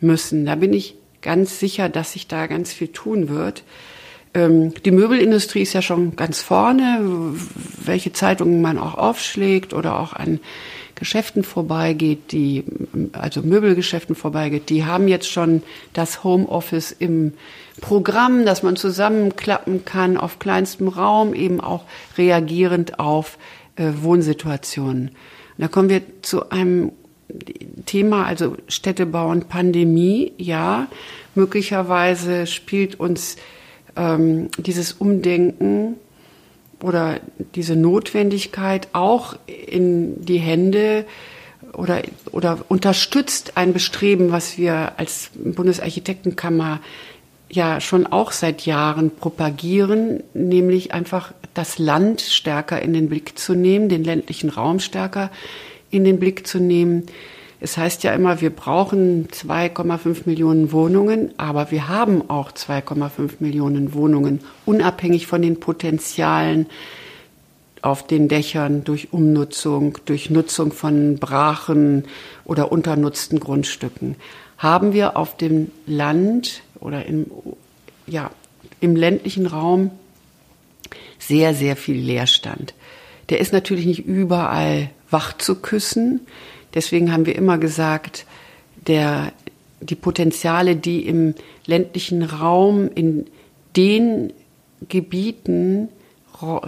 [0.00, 0.44] müssen.
[0.44, 3.64] Da bin ich ganz sicher, dass sich da ganz viel tun wird.
[4.34, 7.34] Ähm, die Möbelindustrie ist ja schon ganz vorne,
[7.82, 10.40] welche Zeitungen man auch aufschlägt oder auch an
[10.96, 12.64] Geschäften vorbeigeht, die,
[13.12, 17.32] also Möbelgeschäften vorbeigeht, die haben jetzt schon das Homeoffice im
[17.80, 21.84] Programm, dass man zusammenklappen kann auf kleinstem Raum, eben auch
[22.16, 23.38] reagierend auf
[23.76, 25.08] äh, Wohnsituationen.
[25.08, 25.16] Und
[25.58, 26.92] da kommen wir zu einem
[27.86, 30.32] Thema, also Städtebau und Pandemie.
[30.38, 30.88] Ja,
[31.34, 33.36] möglicherweise spielt uns
[33.96, 35.96] ähm, dieses Umdenken
[36.82, 37.20] oder
[37.54, 41.06] diese Notwendigkeit auch in die Hände
[41.72, 46.80] oder, oder unterstützt ein Bestreben, was wir als Bundesarchitektenkammer
[47.50, 53.54] ja schon auch seit Jahren propagieren, nämlich einfach das Land stärker in den Blick zu
[53.54, 55.30] nehmen, den ländlichen Raum stärker
[55.90, 57.04] in den Blick zu nehmen.
[57.60, 63.94] Es heißt ja immer, wir brauchen 2,5 Millionen Wohnungen, aber wir haben auch 2,5 Millionen
[63.94, 66.66] Wohnungen, unabhängig von den Potenzialen
[67.80, 72.04] auf den Dächern durch Umnutzung, durch Nutzung von Brachen
[72.44, 74.16] oder unternutzten Grundstücken.
[74.58, 77.26] Haben wir auf dem Land oder im,
[78.06, 78.30] ja,
[78.80, 79.90] im ländlichen Raum
[81.18, 82.74] sehr, sehr viel Leerstand.
[83.30, 86.20] Der ist natürlich nicht überall wach zu küssen.
[86.74, 88.26] Deswegen haben wir immer gesagt,
[88.86, 89.32] der,
[89.80, 91.34] die Potenziale, die im
[91.66, 93.26] ländlichen Raum in
[93.76, 94.32] den
[94.88, 95.88] Gebieten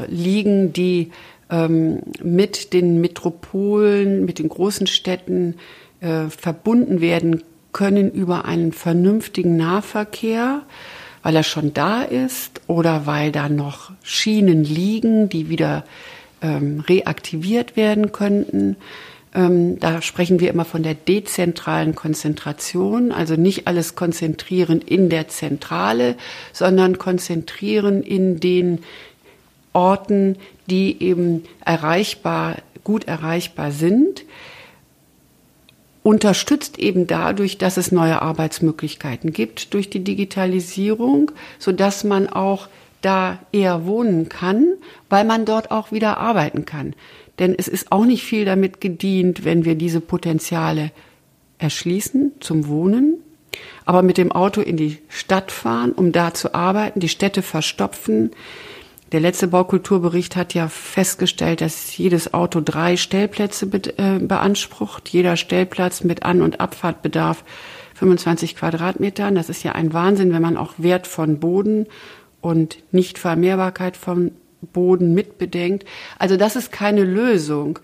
[0.09, 1.11] liegen, die
[1.51, 5.57] ähm, mit den Metropolen, mit den großen Städten
[6.01, 10.63] äh, verbunden werden können über einen vernünftigen Nahverkehr,
[11.27, 15.83] weil er schon da ist oder weil da noch Schienen liegen, die wieder
[16.41, 18.77] ähm, reaktiviert werden könnten.
[19.35, 25.27] Ähm, da sprechen wir immer von der dezentralen Konzentration, also nicht alles konzentrieren in der
[25.27, 26.15] Zentrale,
[26.53, 28.85] sondern konzentrieren in den
[29.73, 30.37] Orten,
[30.71, 34.23] die eben erreichbar, gut erreichbar sind
[36.07, 42.69] unterstützt eben dadurch, dass es neue Arbeitsmöglichkeiten gibt durch die Digitalisierung, so dass man auch
[43.03, 44.75] da eher wohnen kann,
[45.11, 46.95] weil man dort auch wieder arbeiten kann.
[47.41, 50.93] Denn es ist auch nicht viel damit gedient, wenn wir diese Potenziale
[51.59, 53.15] erschließen zum Wohnen,
[53.85, 58.31] aber mit dem Auto in die Stadt fahren, um da zu arbeiten, die Städte verstopfen,
[59.13, 63.67] der letzte Baukulturbericht hat ja festgestellt, dass jedes Auto drei Stellplätze
[63.97, 65.09] äh, beansprucht.
[65.09, 67.45] Jeder Stellplatz mit An- und Abfahrtbedarf
[67.95, 69.35] 25 Quadratmetern.
[69.35, 71.87] Das ist ja ein Wahnsinn, wenn man auch Wert von Boden
[72.41, 75.85] und Nichtvermehrbarkeit von Boden mitbedenkt.
[76.19, 77.79] Also das ist keine Lösung.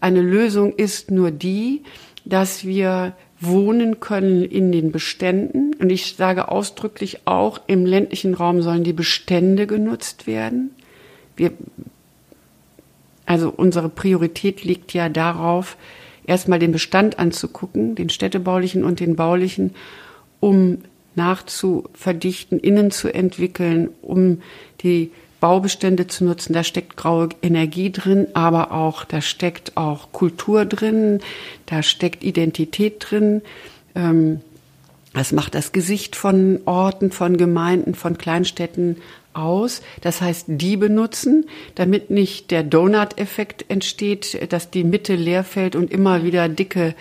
[0.00, 1.82] Eine Lösung ist nur die,
[2.24, 3.14] dass wir
[3.46, 5.74] wohnen können in den Beständen.
[5.74, 10.70] Und ich sage ausdrücklich auch, im ländlichen Raum sollen die Bestände genutzt werden.
[11.36, 11.52] Wir,
[13.26, 15.76] also unsere Priorität liegt ja darauf,
[16.26, 19.74] erstmal den Bestand anzugucken, den städtebaulichen und den baulichen,
[20.40, 20.78] um
[21.14, 24.42] nachzuverdichten, innen zu entwickeln, um
[24.82, 26.52] die Baubestände zu nutzen.
[26.52, 31.20] Da steckt graue Energie drin, aber auch, da steckt auch Kultur drin,
[31.66, 33.42] da steckt Identität drin.
[33.94, 34.40] Ähm,
[35.12, 38.96] das macht das Gesicht von Orten, von Gemeinden, von Kleinstädten
[39.32, 39.82] aus.
[40.00, 45.92] Das heißt, die benutzen, damit nicht der Donut-Effekt entsteht, dass die Mitte leer fällt und
[45.92, 46.94] immer wieder dicke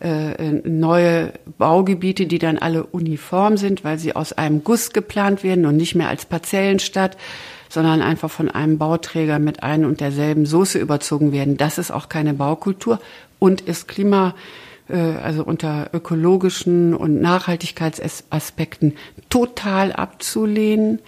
[0.00, 5.64] äh, neue Baugebiete, die dann alle uniform sind, weil sie aus einem Guss geplant werden
[5.64, 7.16] und nicht mehr als Parzellenstadt,
[7.72, 11.56] sondern einfach von einem Bauträger mit ein und derselben Soße überzogen werden.
[11.56, 13.00] Das ist auch keine Baukultur
[13.38, 14.34] und ist Klima,
[14.90, 18.92] äh, also unter ökologischen und Nachhaltigkeitsaspekten
[19.30, 20.98] total abzulehnen.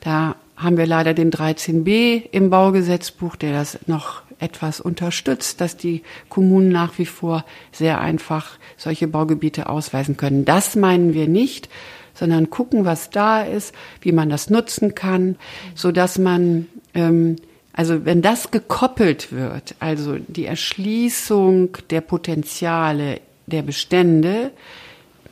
[0.00, 6.02] Da haben wir leider den 13b im Baugesetzbuch, der das noch etwas unterstützt, dass die
[6.28, 10.44] Kommunen nach wie vor sehr einfach solche Baugebiete ausweisen können.
[10.44, 11.70] Das meinen wir nicht,
[12.14, 15.36] sondern gucken, was da ist, wie man das nutzen kann,
[15.74, 17.36] so dass man ähm,
[17.72, 24.50] also wenn das gekoppelt wird, also die Erschließung der Potenziale der Bestände,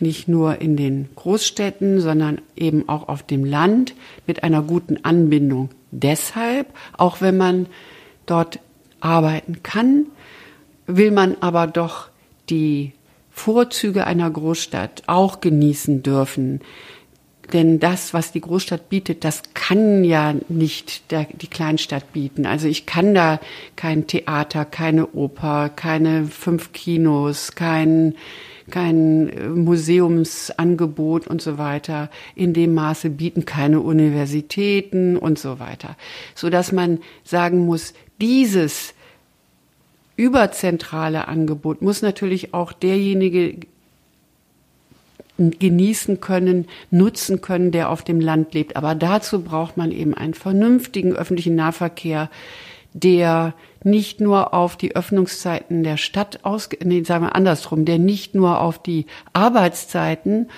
[0.00, 3.94] nicht nur in den Großstädten, sondern eben auch auf dem Land
[4.26, 5.68] mit einer guten Anbindung.
[5.90, 7.66] Deshalb, auch wenn man
[8.24, 8.60] dort
[9.00, 10.06] arbeiten kann,
[10.86, 12.08] will man aber doch
[12.48, 12.92] die
[13.40, 16.60] Vorzüge einer Großstadt auch genießen dürfen.
[17.54, 22.44] Denn das, was die Großstadt bietet, das kann ja nicht der, die Kleinstadt bieten.
[22.44, 23.40] Also ich kann da
[23.76, 28.14] kein Theater, keine Oper, keine fünf Kinos, kein,
[28.70, 29.32] kein
[29.64, 35.96] Museumsangebot und so weiter in dem Maße bieten, keine Universitäten und so weiter.
[36.34, 38.92] So dass man sagen muss, dieses
[40.20, 43.56] überzentrale Angebot muss natürlich auch derjenige
[45.38, 48.76] genießen können, nutzen können, der auf dem Land lebt.
[48.76, 52.28] Aber dazu braucht man eben einen vernünftigen öffentlichen Nahverkehr,
[52.92, 58.34] der nicht nur auf die Öffnungszeiten der Stadt aus, nee, sagen wir andersrum, der nicht
[58.34, 60.50] nur auf die Arbeitszeiten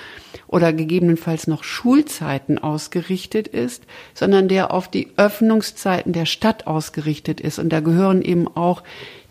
[0.48, 3.84] oder gegebenenfalls noch Schulzeiten ausgerichtet ist,
[4.14, 7.60] sondern der auf die Öffnungszeiten der Stadt ausgerichtet ist.
[7.60, 8.82] Und da gehören eben auch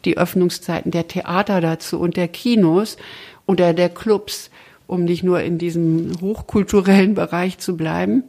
[0.06, 2.98] die Öffnungszeiten der Theater dazu und der Kinos
[3.46, 4.50] oder der Clubs
[4.92, 8.24] um nicht nur in diesem hochkulturellen Bereich zu bleiben.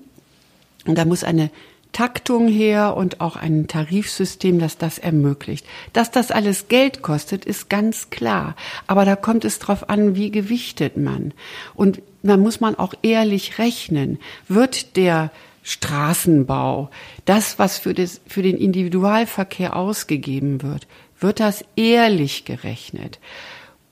[0.87, 1.51] Und da muss eine
[1.91, 5.67] Taktung her und auch ein Tarifsystem, das das ermöglicht.
[5.93, 8.55] Dass das alles Geld kostet, ist ganz klar.
[8.87, 11.35] Aber da kommt es drauf an, wie gewichtet man.
[11.75, 14.21] Und da muss man auch ehrlich rechnen.
[14.47, 15.33] Wird der
[15.65, 16.91] Straßenbau,
[17.25, 20.87] das, was für, das, für den Individualverkehr ausgegeben wird,
[21.23, 23.19] wird das ehrlich gerechnet?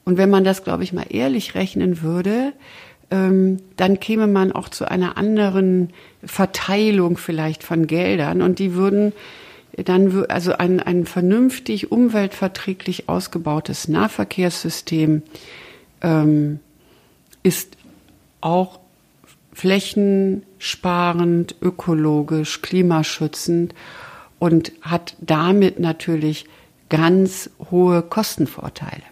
[0.04, 2.52] Und wenn man das, glaube ich, mal ehrlich rechnen würde,
[3.10, 5.90] ähm, dann käme man auch zu einer anderen
[6.24, 9.12] Verteilung vielleicht von Geldern und die würden
[9.76, 15.22] dann, also ein, ein vernünftig, umweltverträglich ausgebautes Nahverkehrssystem
[16.02, 16.60] ähm,
[17.42, 17.76] ist
[18.40, 18.80] auch
[19.52, 23.74] flächensparend, ökologisch, klimaschützend
[24.38, 26.46] und hat damit natürlich
[26.91, 29.03] ganz hohe Kostenvorteile.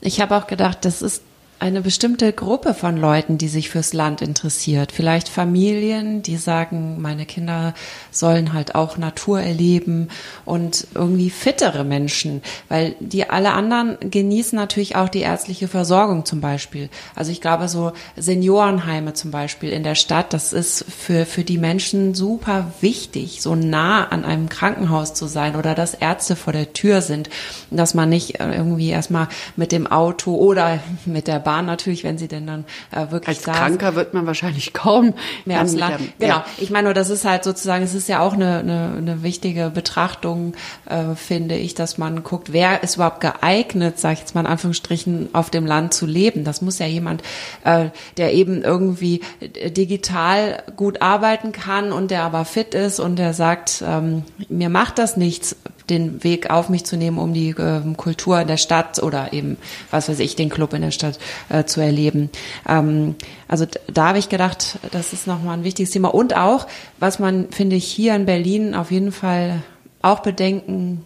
[0.00, 1.22] Ich habe auch gedacht, das ist
[1.64, 4.92] eine bestimmte Gruppe von Leuten, die sich fürs Land interessiert.
[4.92, 7.72] Vielleicht Familien, die sagen, meine Kinder
[8.10, 10.08] sollen halt auch Natur erleben
[10.44, 16.42] und irgendwie fittere Menschen, weil die alle anderen genießen natürlich auch die ärztliche Versorgung zum
[16.42, 16.90] Beispiel.
[17.14, 21.56] Also ich glaube, so Seniorenheime zum Beispiel in der Stadt, das ist für, für die
[21.56, 26.74] Menschen super wichtig, so nah an einem Krankenhaus zu sein oder dass Ärzte vor der
[26.74, 27.30] Tür sind,
[27.70, 32.28] dass man nicht irgendwie erstmal mit dem Auto oder mit der Bahn natürlich, wenn sie
[32.28, 36.00] denn dann äh, wirklich Als Kranker wird man wahrscheinlich kaum mehr aufs Land.
[36.00, 36.34] Dem, genau.
[36.36, 36.44] Ja.
[36.58, 39.70] Ich meine, nur das ist halt sozusagen, es ist ja auch eine, eine, eine wichtige
[39.70, 40.54] Betrachtung,
[40.86, 44.46] äh, finde ich, dass man guckt, wer ist überhaupt geeignet, sage ich jetzt mal in
[44.46, 46.44] Anführungsstrichen, auf dem Land zu leben.
[46.44, 47.22] Das muss ja jemand,
[47.64, 47.86] äh,
[48.16, 53.82] der eben irgendwie digital gut arbeiten kann und der aber fit ist und der sagt,
[53.86, 55.56] ähm, mir macht das nichts,
[55.90, 59.56] den Weg auf mich zu nehmen, um die äh, Kultur in der Stadt oder eben,
[59.90, 61.18] was weiß ich, den Club in der Stadt
[61.48, 62.30] äh, zu erleben.
[62.68, 63.16] Ähm,
[63.48, 66.14] also da habe ich gedacht, das ist nochmal ein wichtiges Thema.
[66.14, 66.66] Und auch,
[66.98, 69.62] was man, finde ich, hier in Berlin auf jeden Fall
[70.00, 71.04] auch bedenken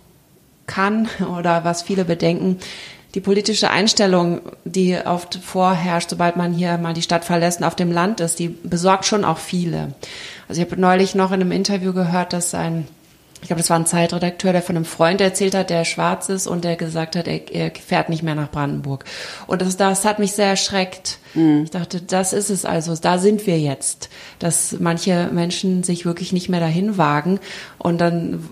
[0.66, 1.08] kann
[1.38, 2.58] oder was viele bedenken,
[3.14, 7.74] die politische Einstellung, die oft vorherrscht, sobald man hier mal die Stadt verlässt und auf
[7.74, 9.94] dem Land ist, die besorgt schon auch viele.
[10.46, 12.86] Also ich habe neulich noch in einem Interview gehört, dass ein
[13.40, 16.46] ich glaube, das war ein Zeitredakteur, der von einem Freund erzählt hat, der schwarz ist
[16.46, 19.04] und der gesagt hat, er, er fährt nicht mehr nach Brandenburg.
[19.46, 21.18] Und das, das hat mich sehr erschreckt.
[21.34, 21.62] Mhm.
[21.64, 24.08] Ich dachte, das ist es also, da sind wir jetzt,
[24.38, 27.38] dass manche Menschen sich wirklich nicht mehr dahin wagen.
[27.78, 28.48] Und dann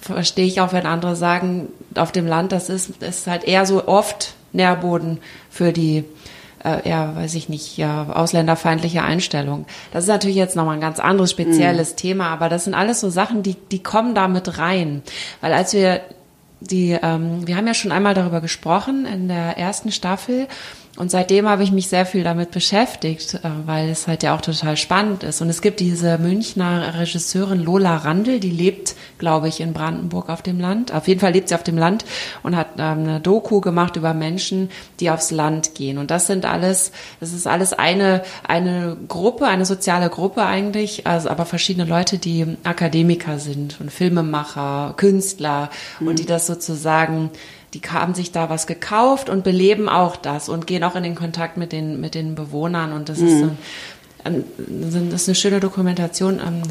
[0.00, 3.88] verstehe ich auch, wenn andere sagen, auf dem Land, das ist, ist halt eher so
[3.88, 5.18] oft Nährboden
[5.50, 6.04] für die
[6.66, 9.66] äh, ja, weiß ich nicht, ja, ausländerfeindliche Einstellung.
[9.92, 11.96] Das ist natürlich jetzt nochmal ein ganz anderes spezielles mhm.
[11.96, 15.02] Thema, aber das sind alles so Sachen, die, die kommen da mit rein.
[15.40, 16.00] Weil als wir
[16.60, 20.48] die, ähm, wir haben ja schon einmal darüber gesprochen in der ersten Staffel
[20.96, 24.40] und seitdem habe ich mich sehr viel damit beschäftigt, äh, weil es halt ja auch
[24.40, 25.42] total spannend ist.
[25.42, 30.40] Und es gibt diese Münchner Regisseurin Lola Randl, die lebt, glaube ich, in Brandenburg auf
[30.40, 30.94] dem Land.
[30.94, 32.06] Auf jeden Fall lebt sie auf dem Land
[32.42, 34.70] und hat ähm, eine Doku gemacht über Menschen,
[35.00, 35.98] die aufs Land gehen.
[35.98, 41.28] Und das sind alles, das ist alles eine, eine Gruppe, eine soziale Gruppe eigentlich, also
[41.28, 45.68] aber verschiedene Leute, die Akademiker sind und Filmemacher, Künstler
[46.00, 46.08] mhm.
[46.08, 47.30] und die das sozusagen
[47.74, 51.14] die haben sich da was gekauft und beleben auch das und gehen auch in den
[51.14, 52.92] Kontakt mit den, mit den Bewohnern.
[52.92, 53.26] Und das mhm.
[53.26, 53.58] ist, ein,
[54.24, 54.44] ein,
[55.10, 56.40] das ist eine schöne Dokumentation.
[56.40, 56.62] Ähm,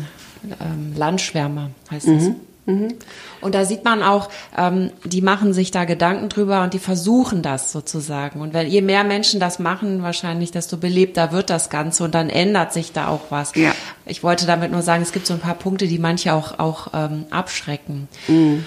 [0.59, 2.23] ähm, Landschwärmer heißt das.
[2.23, 2.35] Mhm.
[2.67, 2.95] Mhm.
[3.41, 7.43] Und da sieht man auch, ähm, die machen sich da Gedanken drüber und die versuchen
[7.43, 8.41] das sozusagen.
[8.41, 12.29] Und wenn je mehr Menschen das machen, wahrscheinlich desto belebter wird das Ganze und dann
[12.29, 13.53] ändert sich da auch was.
[13.55, 13.73] Ja.
[14.07, 16.87] Ich wollte damit nur sagen, es gibt so ein paar Punkte, die manche auch auch
[16.93, 18.07] ähm, abschrecken.
[18.27, 18.65] Mhm.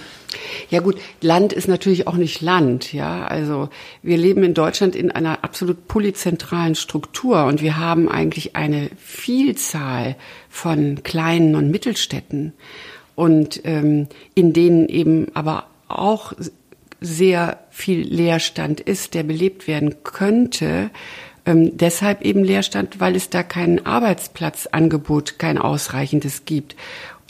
[0.70, 3.26] Ja gut, Land ist natürlich auch nicht Land, ja.
[3.26, 3.68] Also
[4.02, 10.16] wir leben in Deutschland in einer absolut polyzentralen Struktur und wir haben eigentlich eine Vielzahl
[10.48, 12.52] von kleinen und Mittelstädten
[13.14, 16.34] und ähm, in denen eben aber auch
[17.00, 20.90] sehr viel Leerstand ist, der belebt werden könnte.
[21.46, 26.76] Ähm, deshalb eben Leerstand, weil es da kein Arbeitsplatzangebot, kein ausreichendes gibt.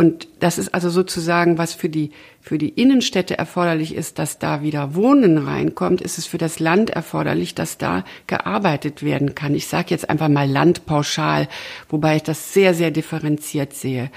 [0.00, 4.62] Und das ist also sozusagen, was für die, für die Innenstädte erforderlich ist, dass da
[4.62, 9.56] wieder Wohnen reinkommt, ist es für das Land erforderlich, dass da gearbeitet werden kann.
[9.56, 11.48] Ich sage jetzt einfach mal Land pauschal,
[11.88, 14.12] wobei ich das sehr, sehr differenziert sehe.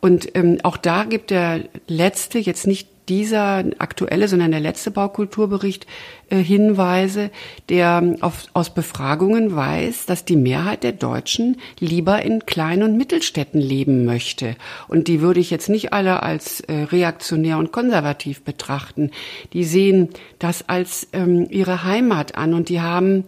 [0.00, 5.86] Und ähm, auch da gibt der letzte, jetzt nicht dieser aktuelle, sondern der letzte Baukulturbericht
[6.30, 7.30] äh, Hinweise,
[7.68, 12.96] der ähm, auf, aus Befragungen weiß, dass die Mehrheit der Deutschen lieber in Klein- und
[12.96, 14.56] Mittelstädten leben möchte.
[14.88, 19.10] Und die würde ich jetzt nicht alle als äh, reaktionär und konservativ betrachten.
[19.52, 23.24] Die sehen das als ähm, ihre Heimat an und die haben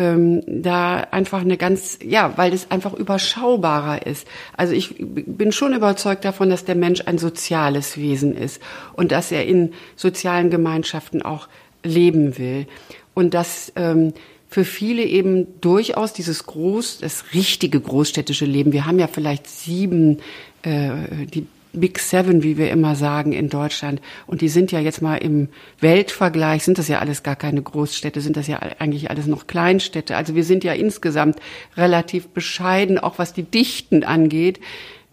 [0.00, 4.26] ähm, da einfach eine ganz, ja, weil es einfach überschaubarer ist.
[4.56, 8.62] Also ich bin schon überzeugt davon, dass der Mensch ein soziales Wesen ist
[8.94, 11.48] und dass er in sozialen Gemeinschaften auch
[11.84, 12.66] leben will
[13.12, 14.14] und dass ähm,
[14.48, 18.72] für viele eben durchaus dieses groß, das richtige großstädtische Leben.
[18.72, 20.20] Wir haben ja vielleicht sieben,
[20.62, 24.00] äh, die Big Seven, wie wir immer sagen, in Deutschland.
[24.26, 25.48] Und die sind ja jetzt mal im
[25.80, 30.16] Weltvergleich, sind das ja alles gar keine Großstädte, sind das ja eigentlich alles noch Kleinstädte.
[30.16, 31.38] Also wir sind ja insgesamt
[31.76, 34.60] relativ bescheiden, auch was die Dichten angeht.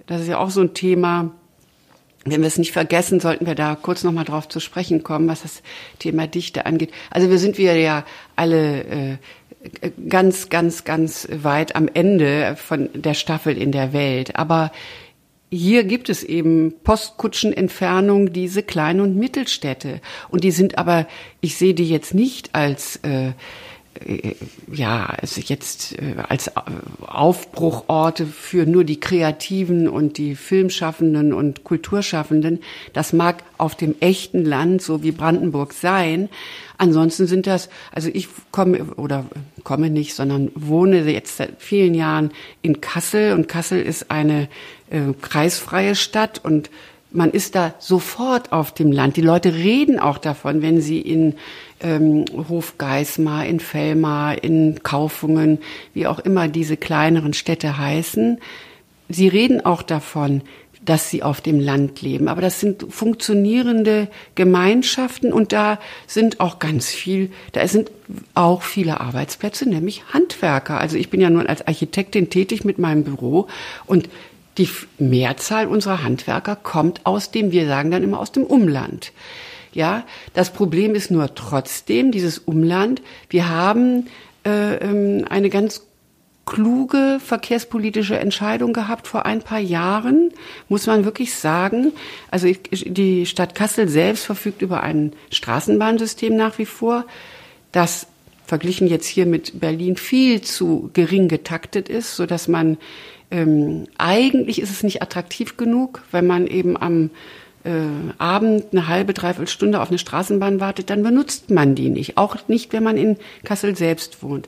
[0.07, 1.31] Das ist ja auch so ein Thema.
[2.25, 5.43] Wenn wir es nicht vergessen, sollten wir da kurz nochmal drauf zu sprechen kommen, was
[5.43, 5.61] das
[5.99, 6.91] Thema Dichte angeht.
[7.09, 8.03] Also wir sind wir ja
[8.35, 9.17] alle äh,
[10.09, 14.35] ganz, ganz, ganz weit am Ende von der Staffel in der Welt.
[14.35, 14.71] Aber
[15.49, 20.01] hier gibt es eben Postkutschenentfernung diese Klein- und Mittelstädte.
[20.29, 21.07] Und die sind aber,
[21.41, 23.31] ich sehe die jetzt nicht als äh,
[24.05, 24.35] äh,
[24.71, 26.51] ja, also jetzt äh, als
[27.01, 32.59] Aufbruchorte für nur die Kreativen und die Filmschaffenden und Kulturschaffenden.
[32.93, 36.29] Das mag auf dem echten Land, so wie Brandenburg sein.
[36.77, 39.25] Ansonsten sind das, also ich komme oder
[39.63, 42.31] komme nicht, sondern wohne jetzt seit vielen Jahren
[42.61, 44.47] in Kassel und Kassel ist eine
[44.89, 46.69] äh, kreisfreie Stadt und
[47.11, 49.17] man ist da sofort auf dem Land.
[49.17, 51.35] Die Leute reden auch davon, wenn sie in
[51.79, 55.59] ähm, Hofgeismar, in Fellmar, in Kaufungen,
[55.93, 58.39] wie auch immer diese kleineren Städte heißen.
[59.09, 60.41] Sie reden auch davon,
[60.83, 62.27] dass sie auf dem Land leben.
[62.29, 67.91] Aber das sind funktionierende Gemeinschaften und da sind auch ganz viel, da sind
[68.35, 70.79] auch viele Arbeitsplätze, nämlich Handwerker.
[70.79, 73.47] Also ich bin ja nun als Architektin tätig mit meinem Büro
[73.85, 74.07] und
[74.57, 79.11] die Mehrzahl unserer Handwerker kommt aus dem, wir sagen dann immer aus dem Umland.
[79.73, 83.01] Ja, das Problem ist nur trotzdem dieses Umland.
[83.29, 84.07] Wir haben
[84.45, 85.83] äh, ähm, eine ganz
[86.47, 90.31] kluge verkehrspolitische Entscheidung gehabt vor ein paar Jahren,
[90.69, 91.91] muss man wirklich sagen.
[92.31, 97.05] Also die Stadt Kassel selbst verfügt über ein Straßenbahnsystem nach wie vor,
[97.71, 98.07] das
[98.45, 102.77] verglichen jetzt hier mit Berlin viel zu gering getaktet ist, so dass man
[103.31, 107.09] ähm, eigentlich ist es nicht attraktiv genug, wenn man eben am
[107.63, 107.71] äh,
[108.17, 112.17] Abend eine halbe, dreiviertel Stunde auf eine Straßenbahn wartet, dann benutzt man die nicht.
[112.17, 114.47] Auch nicht, wenn man in Kassel selbst wohnt.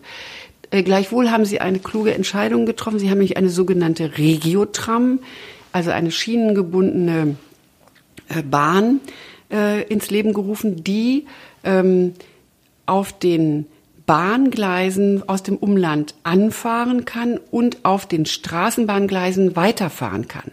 [0.71, 2.99] Äh, gleichwohl haben sie eine kluge Entscheidung getroffen.
[2.99, 5.19] Sie haben nämlich eine sogenannte Regiotram,
[5.71, 7.35] also eine schienengebundene
[8.29, 9.01] äh, Bahn
[9.51, 11.25] äh, ins Leben gerufen, die
[11.63, 12.13] ähm,
[12.85, 13.65] auf den
[14.09, 20.49] Bahngleisen aus dem Umland anfahren kann und auf den Straßenbahngleisen weiterfahren kann.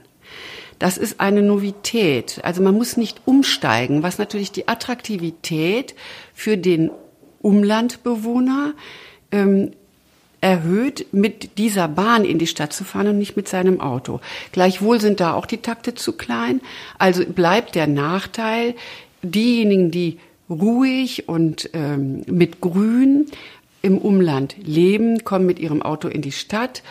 [0.79, 2.41] Das ist eine Novität.
[2.43, 5.95] Also man muss nicht umsteigen, was natürlich die Attraktivität
[6.35, 6.91] für den
[7.41, 8.75] Umlandbewohner
[9.33, 9.71] ähm,
[10.43, 14.21] erhöht, mit dieser Bahn in die Stadt zu fahren und nicht mit seinem Auto.
[14.53, 16.61] Gleichwohl sind da auch die Takte zu klein.
[16.99, 18.75] Also bleibt der Nachteil,
[19.23, 20.19] diejenigen, die
[20.49, 23.27] ruhig und ähm, mit Grün
[23.83, 26.83] im Umland leben, kommen mit ihrem Auto in die Stadt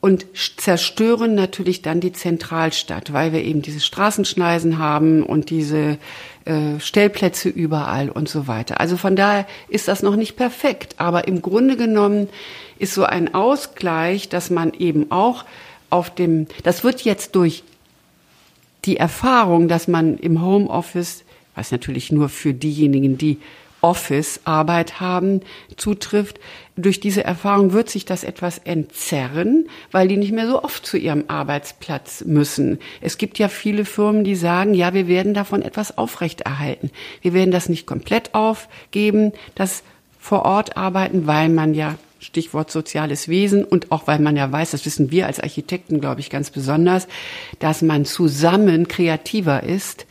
[0.00, 0.26] und
[0.58, 5.96] zerstören natürlich dann die Zentralstadt, weil wir eben diese Straßenschneisen haben und diese
[6.44, 8.80] äh, Stellplätze überall und so weiter.
[8.80, 12.28] Also von daher ist das noch nicht perfekt, aber im Grunde genommen
[12.78, 15.46] ist so ein Ausgleich, dass man eben auch
[15.88, 17.64] auf dem, das wird jetzt durch
[18.84, 21.23] die Erfahrung, dass man im Homeoffice
[21.54, 23.38] was natürlich nur für diejenigen, die
[23.84, 25.42] Office-Arbeit haben,
[25.76, 26.40] zutrifft.
[26.74, 30.96] Durch diese Erfahrung wird sich das etwas entzerren, weil die nicht mehr so oft zu
[30.96, 32.78] ihrem Arbeitsplatz müssen.
[33.02, 36.90] Es gibt ja viele Firmen, die sagen, ja, wir werden davon etwas aufrechterhalten.
[37.20, 39.82] Wir werden das nicht komplett aufgeben, das
[40.18, 44.70] vor Ort arbeiten, weil man ja Stichwort soziales Wesen und auch weil man ja weiß,
[44.70, 47.06] das wissen wir als Architekten, glaube ich, ganz besonders,
[47.58, 50.06] dass man zusammen kreativer ist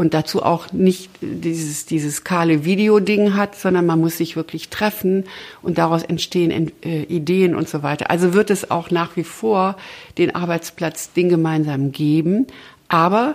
[0.00, 5.24] und dazu auch nicht dieses, dieses kahle Video-Ding hat, sondern man muss sich wirklich treffen
[5.60, 8.10] und daraus entstehen äh, Ideen und so weiter.
[8.10, 9.76] Also wird es auch nach wie vor
[10.16, 12.46] den Arbeitsplatz, den gemeinsam geben,
[12.88, 13.34] aber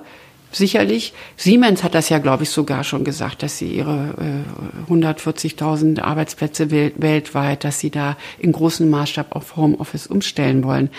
[0.52, 1.14] sicherlich.
[1.38, 4.16] Siemens hat das ja, glaube ich, sogar schon gesagt, dass sie ihre
[4.90, 10.90] äh, 140.000 Arbeitsplätze wel weltweit, dass sie da in großem Maßstab auf Homeoffice umstellen wollen.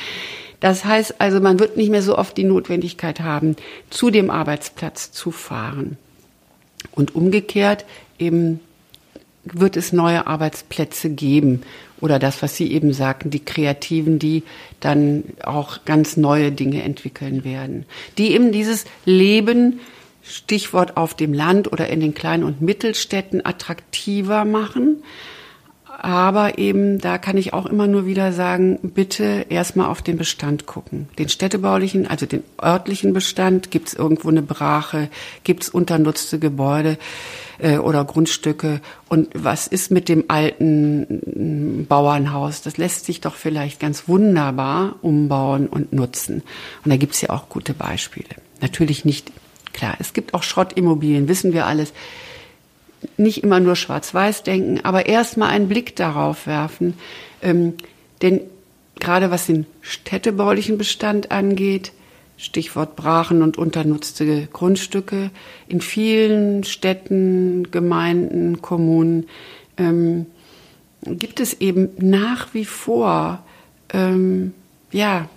[0.61, 3.57] Das heißt also, man wird nicht mehr so oft die Notwendigkeit haben,
[3.91, 5.99] zu dem Arbeitsplatz zu fahren.
[6.93, 7.85] Und umgekehrt
[8.19, 8.61] eben
[9.45, 11.63] wird es neue Arbeitsplätze geben
[12.01, 14.43] oder das, was Sie eben sagten, die Kreativen, die
[14.81, 17.87] dann auch ganz neue Dinge entwickeln werden,
[18.19, 19.81] die eben dieses Leben,
[20.23, 25.03] Stichwort auf dem Land oder in den kleinen und Mittelstädten attraktiver machen.
[25.99, 30.67] Aber eben, da kann ich auch immer nur wieder sagen, bitte erstmal auf den Bestand
[30.67, 31.09] gucken.
[31.19, 33.71] Den städtebaulichen, also den örtlichen Bestand.
[33.71, 35.09] Gibt es irgendwo eine Brache?
[35.43, 36.99] Gibt es unternutzte Gebäude?
[37.59, 38.81] äh, oder Grundstücke.
[39.09, 42.63] Und was ist mit dem alten mm, Bauernhaus?
[42.63, 46.43] Das lässt sich doch vielleicht ganz wunderbar umbauen und nutzen.
[46.85, 48.29] Und da gibt's ja auch gute Beispiele.
[48.61, 49.33] Natürlich nicht,
[49.73, 51.93] klar, es gibt auch Schrottimmobilien, wissen wir alles.
[53.17, 56.95] Nicht immer nur schwarz-weiß denken, aber erstmal einen Blick darauf werfen.
[57.43, 57.75] Ähm,
[58.23, 58.41] denn
[58.99, 61.93] gerade was den städtebaulichen Bestand angeht,
[62.39, 65.31] Stichwort Brachen und unternutzte Grundstücke.
[65.69, 69.29] In vielen Städten, Gemeinden, Kommunen
[69.79, 70.27] ähm,
[71.03, 73.43] gibt es eben nach wie vor
[73.93, 74.53] ähm,
[74.93, 75.29] ja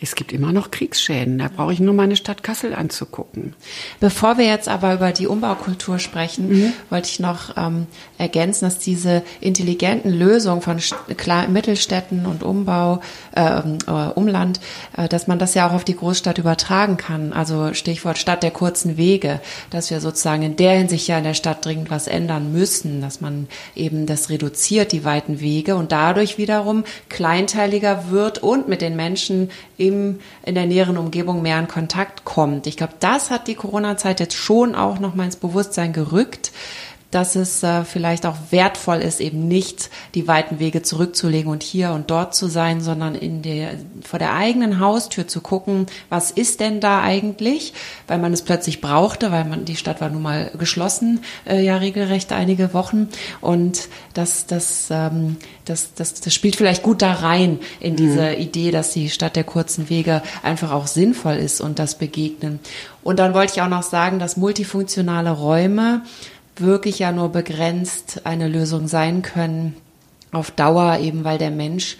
[0.00, 1.38] es gibt immer noch Kriegsschäden.
[1.38, 3.54] Da brauche ich nur meine Stadt Kassel anzugucken.
[3.98, 6.72] Bevor wir jetzt aber über die Umbaukultur sprechen, mhm.
[6.88, 7.86] wollte ich noch ähm,
[8.16, 10.78] ergänzen, dass diese intelligenten Lösungen von
[11.16, 13.00] Klar Mittelstädten und Umbau,
[13.34, 14.60] äh, äh, Umland,
[14.96, 17.32] äh, dass man das ja auch auf die Großstadt übertragen kann.
[17.32, 19.40] Also Stichwort Stadt der kurzen Wege,
[19.70, 23.20] dass wir sozusagen in der Hinsicht ja in der Stadt dringend was ändern müssen, dass
[23.20, 28.94] man eben das reduziert, die weiten Wege und dadurch wiederum kleinteiliger wird und mit den
[28.94, 29.50] Menschen
[29.88, 32.66] im, in der näheren Umgebung mehr in Kontakt kommt.
[32.66, 36.52] Ich glaube, das hat die Corona-Zeit jetzt schon auch noch mal ins Bewusstsein gerückt,
[37.10, 41.90] dass es äh, vielleicht auch wertvoll ist, eben nicht die weiten Wege zurückzulegen und hier
[41.92, 43.70] und dort zu sein, sondern in der,
[44.02, 47.72] vor der eigenen Haustür zu gucken, was ist denn da eigentlich,
[48.08, 51.78] weil man es plötzlich brauchte, weil man, die Stadt war nun mal geschlossen, äh, ja
[51.78, 53.08] regelrecht einige Wochen
[53.40, 58.40] und das, das, ähm, das, das, das spielt vielleicht gut da rein in diese mhm.
[58.42, 62.60] Idee, dass die Stadt der kurzen Wege einfach auch sinnvoll ist und das Begegnen.
[63.02, 66.02] Und dann wollte ich auch noch sagen, dass multifunktionale Räume
[66.60, 69.76] wirklich ja nur begrenzt eine Lösung sein können
[70.32, 71.96] auf Dauer, eben weil der Mensch,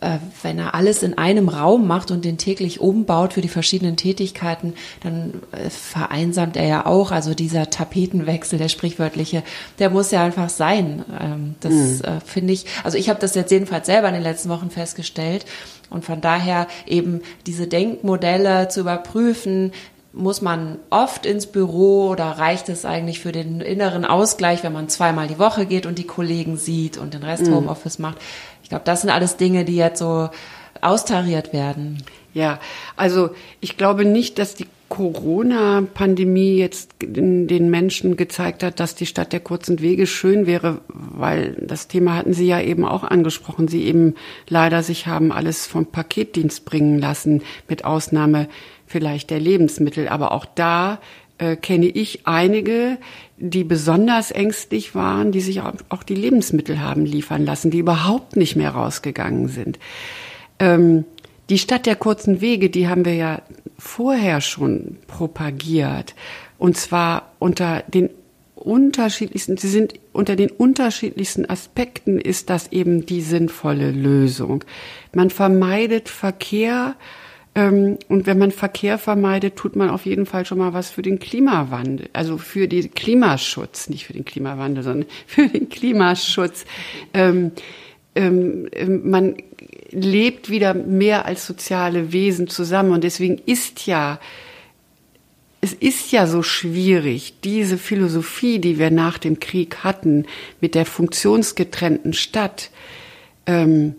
[0.00, 3.96] äh, wenn er alles in einem Raum macht und den täglich umbaut für die verschiedenen
[3.96, 7.10] Tätigkeiten, dann äh, vereinsamt er ja auch.
[7.10, 9.42] Also dieser Tapetenwechsel, der sprichwörtliche,
[9.78, 11.04] der muss ja einfach sein.
[11.20, 12.00] Ähm, das mhm.
[12.04, 15.44] äh, finde ich, also ich habe das jetzt jedenfalls selber in den letzten Wochen festgestellt.
[15.88, 19.72] Und von daher eben diese Denkmodelle zu überprüfen,
[20.16, 24.88] muss man oft ins Büro oder reicht es eigentlich für den inneren Ausgleich, wenn man
[24.88, 27.54] zweimal die Woche geht und die Kollegen sieht und den Rest mhm.
[27.54, 28.16] Homeoffice macht?
[28.62, 30.30] Ich glaube, das sind alles Dinge, die jetzt so
[30.80, 32.02] austariert werden.
[32.32, 32.60] Ja,
[32.96, 39.32] also ich glaube nicht, dass die Corona-Pandemie jetzt den Menschen gezeigt hat, dass die Stadt
[39.32, 43.68] der kurzen Wege schön wäre, weil das Thema hatten Sie ja eben auch angesprochen.
[43.68, 44.14] Sie eben
[44.48, 48.48] leider sich haben alles vom Paketdienst bringen lassen, mit Ausnahme
[48.86, 50.08] vielleicht der Lebensmittel.
[50.08, 51.00] Aber auch da
[51.38, 52.98] äh, kenne ich einige,
[53.36, 58.56] die besonders ängstlich waren, die sich auch die Lebensmittel haben liefern lassen, die überhaupt nicht
[58.56, 59.78] mehr rausgegangen sind.
[60.58, 61.04] Ähm,
[61.48, 63.42] die Stadt der kurzen Wege, die haben wir ja
[63.78, 66.14] vorher schon propagiert.
[66.58, 68.10] Und zwar unter den
[68.54, 74.64] unterschiedlichsten, sie sind unter den unterschiedlichsten Aspekten ist das eben die sinnvolle Lösung.
[75.14, 76.96] Man vermeidet Verkehr,
[77.56, 81.18] und wenn man Verkehr vermeidet, tut man auf jeden Fall schon mal was für den
[81.18, 86.66] Klimawandel, also für den Klimaschutz, nicht für den Klimawandel, sondern für den Klimaschutz.
[87.14, 87.52] Ähm,
[88.14, 88.68] ähm,
[89.04, 89.36] man
[89.90, 94.20] lebt wieder mehr als soziale Wesen zusammen und deswegen ist ja
[95.62, 100.26] es ist ja so schwierig, diese Philosophie, die wir nach dem Krieg hatten,
[100.60, 102.70] mit der funktionsgetrennten Stadt,
[103.46, 103.96] ähm,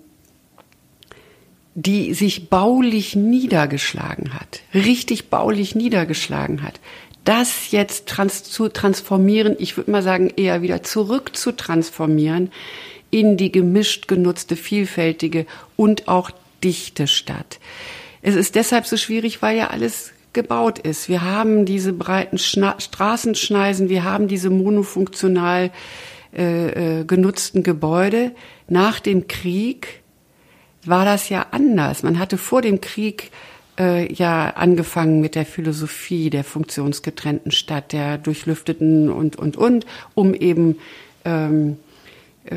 [1.79, 6.79] die sich baulich niedergeschlagen hat, richtig baulich niedergeschlagen hat,
[7.23, 12.49] das jetzt trans zu transformieren, ich würde mal sagen, eher wieder zurück zu transformieren
[13.11, 16.31] in die gemischt genutzte, vielfältige und auch
[16.63, 17.59] dichte Stadt.
[18.23, 21.09] Es ist deshalb so schwierig, weil ja alles gebaut ist.
[21.09, 25.69] Wir haben diese breiten Schna Straßenschneisen, wir haben diese monofunktional
[26.35, 28.31] äh, äh, genutzten Gebäude.
[28.67, 30.01] Nach dem Krieg
[30.87, 32.03] war das ja anders.
[32.03, 33.31] Man hatte vor dem Krieg
[33.79, 39.85] äh, ja angefangen mit der Philosophie der funktionsgetrennten Stadt, der durchlüfteten und, und, und,
[40.15, 40.77] um eben
[41.25, 41.77] ähm,
[42.45, 42.55] äh,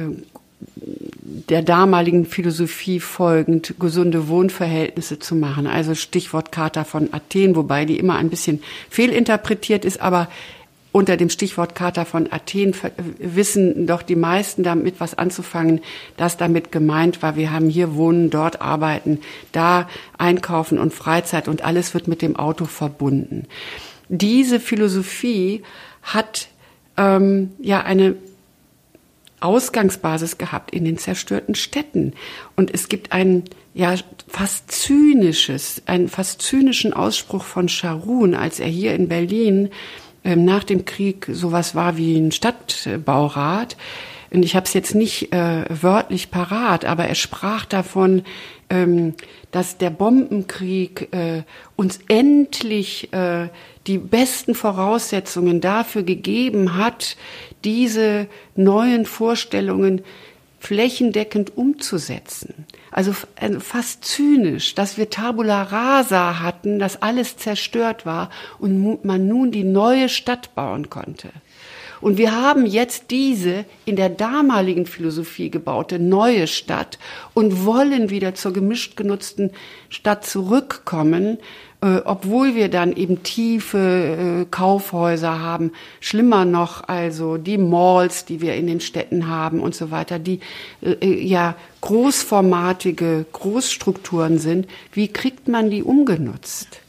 [1.49, 5.66] der damaligen Philosophie folgend gesunde Wohnverhältnisse zu machen.
[5.66, 10.28] Also Stichwort Charta von Athen, wobei die immer ein bisschen fehlinterpretiert ist, aber
[10.93, 12.74] unter dem Stichwort Charta von Athen
[13.18, 15.80] wissen doch die meisten damit was anzufangen,
[16.16, 19.20] dass damit gemeint war, wir haben hier wohnen, dort arbeiten,
[19.53, 19.88] da
[20.18, 23.47] einkaufen und Freizeit und alles wird mit dem Auto verbunden.
[24.09, 25.62] Diese Philosophie
[26.03, 26.49] hat
[26.97, 28.16] ähm, ja eine
[29.41, 32.12] Ausgangsbasis gehabt in den zerstörten Städten.
[32.57, 33.95] Und es gibt ein ja
[34.28, 39.70] fast zynisches, einen fast zynischen Ausspruch von Scharun, als er hier in Berlin
[40.23, 43.77] nach dem Krieg sowas war wie ein Stadtbaurat.
[44.31, 48.23] Und ich habe es jetzt nicht äh, wörtlich parat, aber er sprach davon,
[48.68, 49.14] ähm,
[49.51, 51.43] dass der Bombenkrieg äh,
[51.75, 53.49] uns endlich äh,
[53.89, 57.16] die besten Voraussetzungen dafür gegeben hat,
[57.64, 60.03] diese neuen Vorstellungen
[60.61, 62.66] flächendeckend umzusetzen.
[62.91, 69.28] Also äh, fast zynisch, dass wir Tabula rasa hatten, dass alles zerstört war und man
[69.28, 71.30] nun die neue Stadt bauen konnte.
[72.01, 76.99] Und wir haben jetzt diese in der damaligen Philosophie gebaute neue Stadt
[77.34, 79.51] und wollen wieder zur gemischt genutzten
[79.91, 81.38] Stadt zurückkommen,
[81.83, 88.41] äh, obwohl wir dann eben tiefe äh, Kaufhäuser haben, schlimmer noch also die Malls, die
[88.41, 90.41] wir in den Städten haben und so weiter, die
[90.83, 94.68] äh, äh, ja großformatige Großstrukturen sind.
[94.93, 96.81] Wie kriegt man die umgenutzt?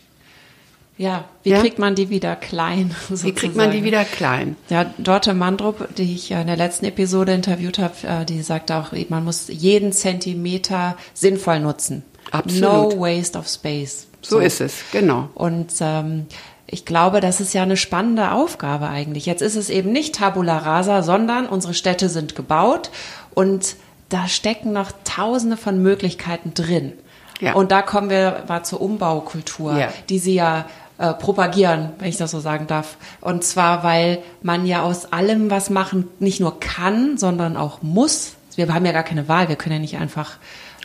[0.98, 1.62] Ja, wie ja?
[1.62, 2.94] kriegt man die wieder klein?
[3.10, 3.30] Sozusagen?
[3.30, 4.56] Wie kriegt man die wieder klein?
[4.70, 8.92] Ja, Dorte Mandrup, die ich in der letzten Episode interviewt habe, äh, die sagte auch,
[9.10, 12.04] man muss jeden Zentimeter sinnvoll nutzen.
[12.30, 12.94] Absolut.
[12.94, 14.11] No waste of space.
[14.22, 15.30] So, so ist es, genau.
[15.34, 16.28] Und ähm,
[16.68, 19.26] ich glaube, das ist ja eine spannende Aufgabe eigentlich.
[19.26, 22.92] Jetzt ist es eben nicht Tabula Rasa, sondern unsere Städte sind gebaut
[23.34, 23.76] und
[24.10, 26.94] da stecken noch Tausende von Möglichkeiten drin.
[27.40, 27.54] Ja.
[27.54, 29.90] Und da kommen wir mal zur Umbaukultur, ja.
[30.10, 30.66] die Sie ja
[30.98, 32.98] äh, propagieren, wenn ich das so sagen darf.
[33.20, 38.34] Und zwar, weil man ja aus allem was machen nicht nur kann, sondern auch muss.
[38.56, 39.50] Wir haben ja gar keine Wahl.
[39.50, 40.38] Wir können ja nicht einfach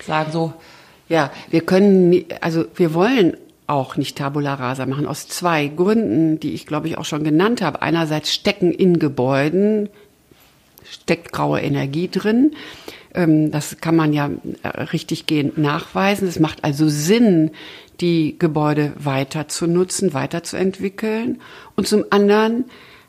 [0.07, 0.55] sagen, so,
[1.09, 3.37] ja, wir können, also wir wollen
[3.67, 7.63] auch nicht Tabula Rasa machen, aus zwei Gründen, die ich glaube ich auch schon genannt
[7.63, 7.83] habe.
[7.83, 9.89] Einerseits stecken in Gebäuden,
[10.85, 12.53] steckt graue Energie drin.
[13.15, 14.31] Ähm, das kann man ja
[14.63, 16.29] äh, richtiggehend nachweisen.
[16.29, 17.51] Es macht also Sinn,
[18.01, 21.41] die Gebäude weiter zu nutzen, weiterzuentwickeln.
[21.75, 22.67] Und zum anderen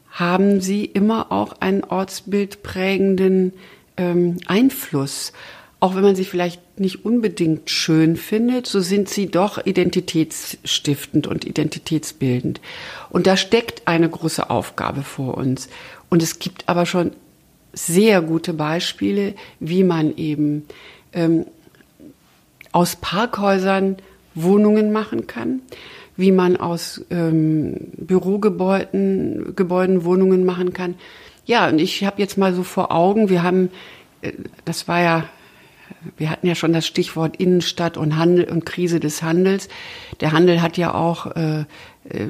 [0.10, 3.54] haben sie immer auch einen ortsbildprägenden
[3.98, 5.34] ähm, Einfluss
[5.80, 11.46] auch wenn man sie vielleicht nicht unbedingt schön findet, so sind sie doch identitätsstiftend und
[11.46, 12.62] identitätsbildend.
[13.10, 15.70] Und da steckt eine große Aufgabe vor uns.
[16.10, 17.12] Und es gibt aber schon
[17.74, 20.66] sehr gute Beispiele, wie man eben
[21.14, 21.46] ähm,
[22.72, 23.98] aus Parkhäusern
[24.34, 25.62] Wohnungen machen kann,
[26.16, 30.96] wie man aus ähm, Bürogebäuden Gebäuden Wohnungen machen kann.
[31.46, 33.70] Ja, und ich habe jetzt mal so vor Augen, wir haben,
[34.22, 34.34] äh,
[34.66, 35.30] das war ja
[36.18, 39.68] wir hatten ja schon das Stichwort Innenstadt und Handel und Krise des Handels.
[40.20, 41.66] Der Handel hat ja auch äh, äh,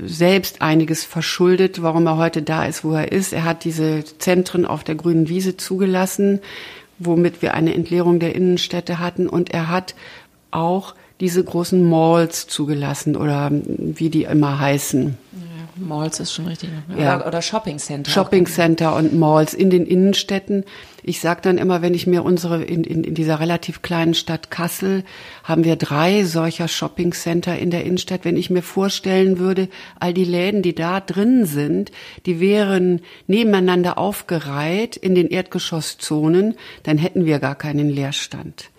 [0.05, 3.33] selbst einiges verschuldet, warum er heute da ist, wo er ist.
[3.33, 6.39] Er hat diese Zentren auf der grünen Wiese zugelassen,
[6.99, 9.27] womit wir eine Entleerung der Innenstädte hatten.
[9.27, 9.95] Und er hat
[10.51, 15.17] auch diese großen Malls zugelassen oder wie die immer heißen.
[15.77, 16.69] Malls ist schon richtig.
[16.97, 17.17] Ja.
[17.17, 18.09] Oder, oder Shopping Center.
[18.11, 20.63] Shopping Center und Malls in den Innenstädten.
[21.03, 24.51] Ich sage dann immer, wenn ich mir unsere, in, in, in dieser relativ kleinen Stadt
[24.51, 25.03] Kassel,
[25.43, 28.25] haben wir drei solcher Shopping Center in der Innenstadt.
[28.25, 29.69] Wenn ich mir vorstellen würde,
[29.99, 31.91] all die Läden, die da drin sind,
[32.25, 38.69] die wären nebeneinander aufgereiht in den Erdgeschosszonen, dann hätten wir gar keinen Leerstand.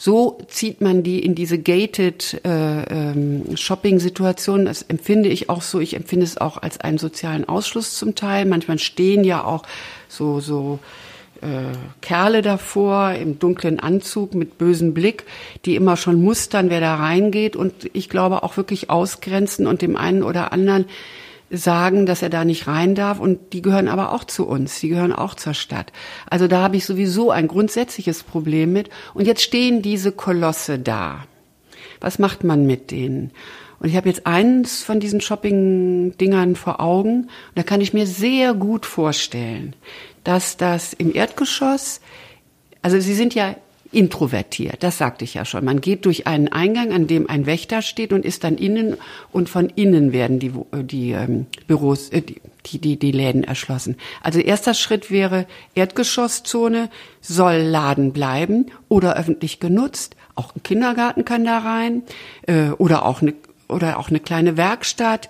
[0.00, 4.64] So zieht man die in diese gated äh, ähm, Shopping-Situation.
[4.64, 5.80] Das empfinde ich auch so.
[5.80, 8.46] Ich empfinde es auch als einen sozialen Ausschluss zum Teil.
[8.46, 9.64] Manchmal stehen ja auch
[10.08, 10.78] so so
[11.40, 15.24] äh, Kerle davor im dunklen Anzug mit bösem Blick,
[15.64, 19.96] die immer schon mustern, wer da reingeht und ich glaube auch wirklich ausgrenzen und dem
[19.96, 20.86] einen oder anderen
[21.50, 24.88] sagen, dass er da nicht rein darf und die gehören aber auch zu uns, die
[24.88, 25.92] gehören auch zur Stadt.
[26.28, 31.24] Also da habe ich sowieso ein grundsätzliches Problem mit und jetzt stehen diese Kolosse da.
[32.00, 33.32] Was macht man mit denen?
[33.80, 38.06] Und ich habe jetzt eins von diesen Shopping-Dingern vor Augen und da kann ich mir
[38.06, 39.74] sehr gut vorstellen,
[40.24, 42.00] dass das im Erdgeschoss,
[42.82, 43.54] also sie sind ja
[43.90, 45.64] introvertiert, das sagte ich ja schon.
[45.64, 48.96] Man geht durch einen Eingang, an dem ein Wächter steht und ist dann innen
[49.32, 53.96] und von innen werden die, die ähm, Büros, äh, die, die, die Läden erschlossen.
[54.22, 60.16] Also erster Schritt wäre Erdgeschosszone, soll Laden bleiben oder öffentlich genutzt.
[60.34, 62.02] Auch ein Kindergarten kann da rein
[62.46, 63.34] äh, oder auch eine
[63.68, 65.28] oder auch eine kleine Werkstatt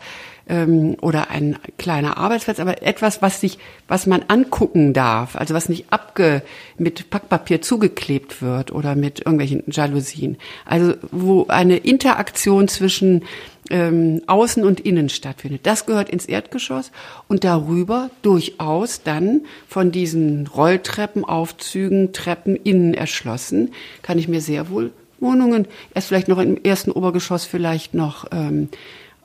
[0.49, 5.69] ähm, oder ein kleiner Arbeitsplatz, aber etwas, was sich, was man angucken darf, also was
[5.69, 6.43] nicht abge
[6.77, 10.37] mit Packpapier zugeklebt wird oder mit irgendwelchen Jalousien.
[10.65, 13.25] Also wo eine Interaktion zwischen
[13.71, 15.63] ähm, Außen und Innen stattfindet.
[15.65, 16.91] Das gehört ins Erdgeschoss
[17.29, 23.73] und darüber durchaus dann von diesen Rolltreppen, Aufzügen, Treppen innen erschlossen,
[24.03, 28.69] kann ich mir sehr wohl Wohnungen, erst vielleicht noch im ersten Obergeschoss vielleicht noch ähm,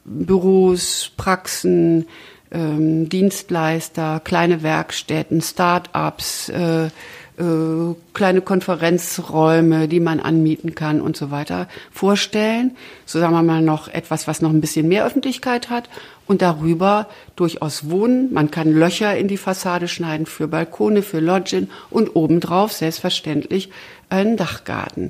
[0.06, 2.08] Büros, Praxen,
[2.51, 11.32] ähm, Dienstleister, kleine Werkstätten, Start-ups, äh, äh, kleine Konferenzräume, die man anmieten kann und so
[11.32, 12.78] weiter vorstellen.
[13.08, 15.89] So sagen wir mal noch etwas, was noch ein bisschen mehr Öffentlichkeit hat
[16.28, 18.32] und darüber durchaus wohnen.
[18.34, 23.72] Man kann Löcher in die Fassade schneiden für Balkone, für Lodging und obendrauf selbstverständlich
[24.10, 25.10] einen Dachgarten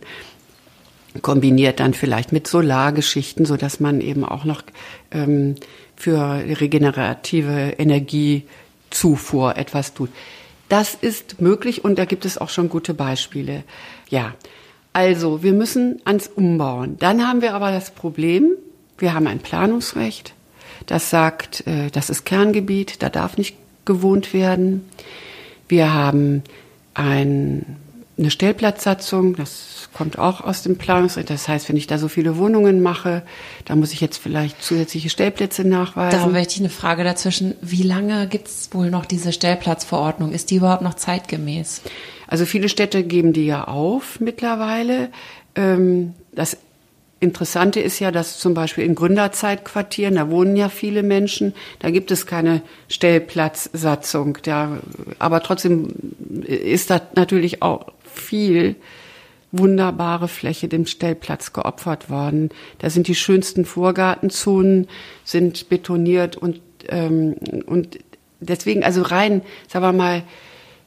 [1.22, 4.64] kombiniert dann vielleicht mit Solargeschichten, so dass man eben auch noch
[5.12, 5.56] ähm,
[5.96, 10.10] für regenerative Energiezufuhr etwas tut.
[10.70, 13.64] Das ist möglich und da gibt es auch schon gute Beispiele.
[14.10, 14.34] Ja,
[14.92, 16.98] also wir müssen ans Umbauen.
[17.00, 18.52] Dann haben wir aber das Problem,
[18.98, 20.34] wir haben ein Planungsrecht,
[20.86, 23.56] das sagt, äh, das ist Kerngebiet, da darf nicht
[23.86, 24.90] gewohnt werden.
[25.68, 26.44] Wir haben
[26.94, 27.78] ein
[28.18, 31.30] eine Stellplatzsatzung, das kommt auch aus dem Planungsrecht.
[31.30, 33.24] Das heißt, wenn ich da so viele Wohnungen mache,
[33.66, 36.20] dann muss ich jetzt vielleicht zusätzliche Stellplätze nachweisen.
[36.20, 37.56] Darum möchte ich eine Frage dazwischen.
[37.62, 40.32] Wie lange gibt es wohl noch diese Stellplatzverordnung?
[40.32, 41.82] Ist die überhaupt noch zeitgemäß?
[42.28, 45.10] Also viele Städte geben die ja auf mittlerweile.
[45.56, 46.58] Ähm, das
[47.24, 52.12] Interessante ist ja, dass zum Beispiel in Gründerzeitquartieren, da wohnen ja viele Menschen, da gibt
[52.12, 54.40] es keine Stellplatzsatzung.
[54.44, 54.80] Da,
[55.20, 55.88] aber trotzdem
[56.44, 58.76] ist da natürlich auch viel
[59.52, 62.50] wunderbare Fläche dem Stellplatz geopfert worden.
[62.80, 64.88] Da sind die schönsten Vorgartenzonen,
[65.24, 66.60] sind betoniert und,
[66.90, 67.36] ähm,
[67.68, 68.00] und
[68.40, 70.24] deswegen, also rein, sagen wir mal,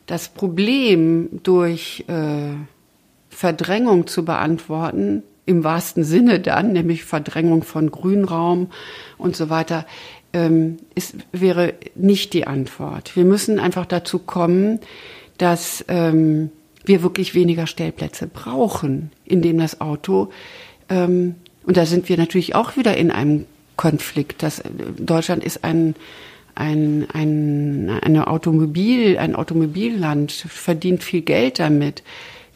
[0.07, 2.55] das Problem durch äh,
[3.31, 8.69] Verdrängung zu beantworten, im wahrsten Sinne dann, nämlich Verdrängung von Grünraum
[9.17, 9.87] und so weiter,
[10.33, 13.15] ähm, ist, wäre nicht die Antwort.
[13.15, 14.81] Wir müssen einfach dazu kommen,
[15.39, 16.51] dass ähm,
[16.87, 20.31] wir wirklich weniger Stellplätze brauchen, in denen das Auto,
[20.89, 21.35] ähm,
[21.67, 23.45] und da sind wir natürlich auch wieder in einem
[23.77, 24.43] Konflikt.
[24.43, 24.63] Das,
[24.99, 25.97] Deutschland ist ein,
[26.55, 32.03] ein, ein, eine Automobil, ein Automobilland, verdient viel Geld damit.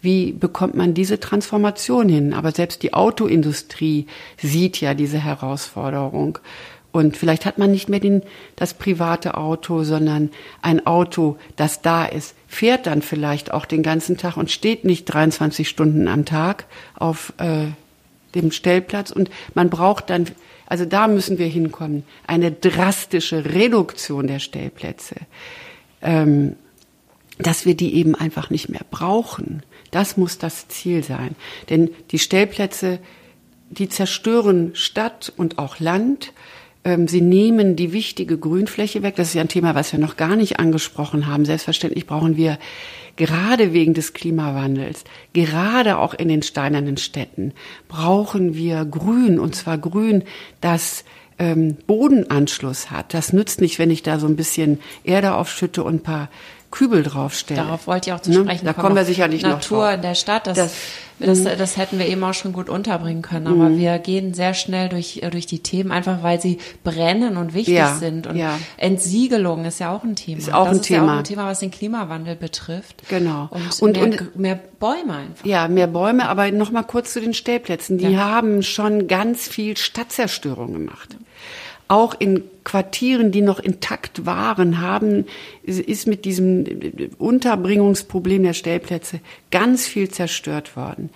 [0.00, 2.32] Wie bekommt man diese Transformation hin?
[2.32, 4.06] Aber selbst die Autoindustrie
[4.40, 6.38] sieht ja diese Herausforderung.
[6.92, 8.22] Und vielleicht hat man nicht mehr den,
[8.56, 10.30] das private Auto, sondern
[10.62, 15.04] ein Auto, das da ist, fährt dann vielleicht auch den ganzen Tag und steht nicht
[15.04, 17.68] 23 Stunden am Tag auf äh,
[18.34, 19.12] dem Stellplatz.
[19.12, 20.26] Und man braucht dann,
[20.66, 25.14] also da müssen wir hinkommen, eine drastische Reduktion der Stellplätze,
[26.02, 26.56] ähm,
[27.38, 29.62] dass wir die eben einfach nicht mehr brauchen.
[29.92, 31.36] Das muss das Ziel sein.
[31.70, 32.98] Denn die Stellplätze,
[33.70, 36.32] die zerstören Stadt und auch Land
[37.06, 39.16] sie nehmen die wichtige Grünfläche weg.
[39.16, 41.44] Das ist ja ein Thema, was wir noch gar nicht angesprochen haben.
[41.44, 42.58] Selbstverständlich brauchen wir
[43.16, 45.04] gerade wegen des Klimawandels,
[45.34, 47.52] gerade auch in den steinernen Städten,
[47.88, 49.38] brauchen wir Grün.
[49.38, 50.24] Und zwar Grün,
[50.62, 51.04] das
[51.38, 53.12] ähm, Bodenanschluss hat.
[53.12, 56.28] Das nützt nicht, wenn ich da so ein bisschen Erde aufschütte und ein paar
[56.70, 57.62] Kübel draufstelle.
[57.62, 58.40] Darauf wollte ich auch zu ne?
[58.40, 60.72] sprechen Da kommen wir sicherlich Natur noch Natur in der Stadt, das, das,
[61.18, 61.58] das, mhm.
[61.58, 63.48] das, hätten wir eben auch schon gut unterbringen können.
[63.48, 63.78] Aber mhm.
[63.78, 67.96] wir gehen sehr schnell durch, durch die Themen, einfach weil sie brennen und wichtig ja,
[67.96, 68.26] sind.
[68.26, 68.58] Und ja.
[68.76, 70.38] Entsiegelung ist ja auch ein Thema.
[70.38, 71.06] Ist auch das ein ist Thema.
[71.06, 73.02] ja auch ein Thema, was den Klimawandel betrifft.
[73.08, 73.48] Genau.
[73.50, 75.44] Und, und, mehr, und mehr Bäume einfach.
[75.44, 77.98] Ja, mehr Bäume, aber noch mal kurz zu den Stellplätzen.
[77.98, 78.20] Die ja.
[78.20, 81.16] haben schon ganz viel Stadtzerstörung gemacht
[81.90, 85.24] auch in Quartieren, die noch intakt waren, haben,
[85.64, 86.64] ist mit diesem
[87.18, 89.18] Unterbringungsproblem der Stellplätze
[89.50, 91.10] ganz viel zerstört worden.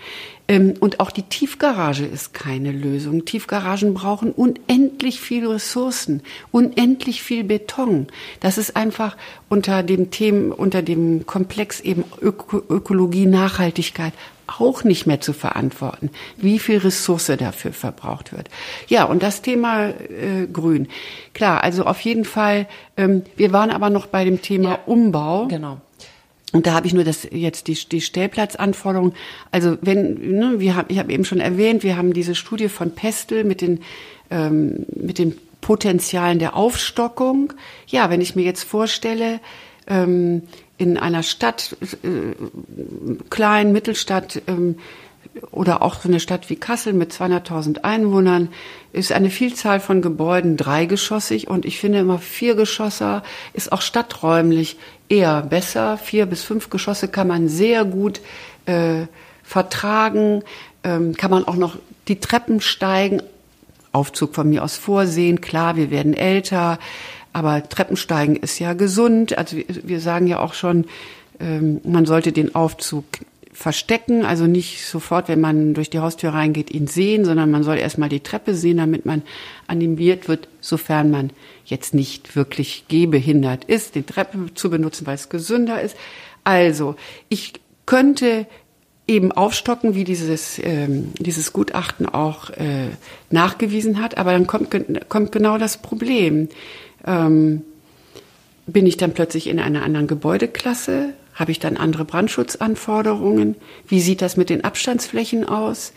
[0.49, 3.25] Ähm, und auch die Tiefgarage ist keine Lösung.
[3.25, 8.09] Tiefgaragen brauchen unendlich viel Ressourcen, unendlich viel Beton.
[8.41, 9.17] Das ist einfach
[9.49, 14.13] unter dem Thema, unter dem Komplex eben Öko Ökologie, Nachhaltigkeit
[14.47, 18.49] auch nicht mehr zu verantworten, wie viel Ressource dafür verbraucht wird.
[18.89, 20.89] Ja, und das Thema äh, Grün.
[21.33, 22.67] Klar, also auf jeden Fall,
[22.97, 25.47] ähm, wir waren aber noch bei dem Thema ja, Umbau.
[25.49, 25.79] Genau.
[26.53, 29.15] Und da habe ich nur das jetzt die, die Stellplatzanforderungen.
[29.51, 32.95] Also wenn ne, wir haben, ich habe eben schon erwähnt, wir haben diese Studie von
[32.95, 33.81] Pestel mit den
[34.31, 37.53] ähm, mit den Potenzialen der Aufstockung.
[37.89, 39.41] Ja, wenn ich mir jetzt vorstelle,
[39.89, 40.43] ähm,
[40.79, 42.35] in einer Stadt, äh,
[43.31, 44.77] kleinen Mittelstadt ähm,
[45.51, 48.49] oder auch so eine Stadt wie Kassel mit 200.000 Einwohnern
[48.93, 53.23] ist eine Vielzahl von Gebäuden dreigeschossig und ich finde immer viergeschosser
[53.53, 54.77] ist auch stadträumlich
[55.09, 55.97] eher besser.
[55.97, 58.21] Vier bis fünf Geschosse kann man sehr gut
[58.67, 59.07] äh,
[59.43, 60.43] vertragen,
[60.83, 61.77] ähm, kann man auch noch
[62.09, 63.23] die Treppen steigen,
[63.93, 65.41] Aufzug von mir aus vorsehen.
[65.41, 66.79] Klar, wir werden älter.
[67.35, 69.37] Aber Treppensteigen ist ja gesund.
[69.37, 70.87] Also wir sagen ja auch schon,
[71.41, 73.05] ähm, man sollte den Aufzug
[73.53, 77.79] verstecken, also nicht sofort, wenn man durch die Haustür reingeht, ihn sehen, sondern man soll
[77.79, 79.23] erstmal die Treppe sehen, damit man
[79.67, 81.31] animiert wird, sofern man
[81.65, 85.97] jetzt nicht wirklich gehbehindert ist, die Treppe zu benutzen, weil es gesünder ist.
[86.45, 86.95] Also,
[87.29, 87.55] ich
[87.87, 88.47] könnte
[89.07, 92.89] eben aufstocken, wie dieses, ähm, dieses Gutachten auch äh,
[93.31, 94.71] nachgewiesen hat, aber dann kommt,
[95.09, 96.49] kommt genau das Problem
[97.07, 97.63] ähm,
[98.67, 101.11] bin ich dann plötzlich in einer anderen Gebäudeklasse?
[101.35, 103.57] Habe ich dann andere Brandschutzanforderungen?
[103.89, 105.93] Wie sieht das mit den Abstandsflächen aus?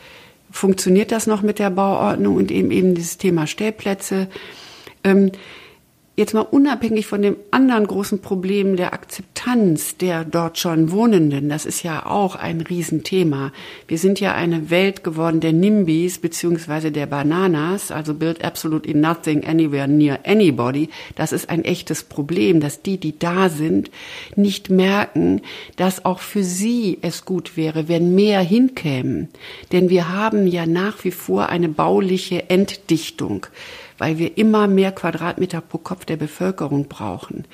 [0.51, 4.27] Funktioniert das noch mit der Bauordnung und eben eben dieses Thema Stellplätze?
[5.03, 5.31] Ähm,
[6.17, 11.67] jetzt mal unabhängig von dem anderen großen Problem der Akzeptanz der dort schon Wohnenden, das
[11.67, 13.53] ist ja auch ein Riesenthema.
[13.87, 19.45] Wir sind ja eine Welt geworden der NIMBYs beziehungsweise der Bananas, also build absolutely nothing
[19.45, 20.89] anywhere near anybody.
[21.13, 23.91] Das ist ein echtes Problem, dass die, die da sind,
[24.35, 25.41] nicht merken,
[25.75, 29.29] dass auch für sie es gut wäre, wenn mehr hinkämen.
[29.71, 33.45] Denn wir haben ja nach wie vor eine bauliche Entdichtung
[33.97, 37.45] weil wir immer mehr Quadratmeter pro Kopf der Bevölkerung brauchen.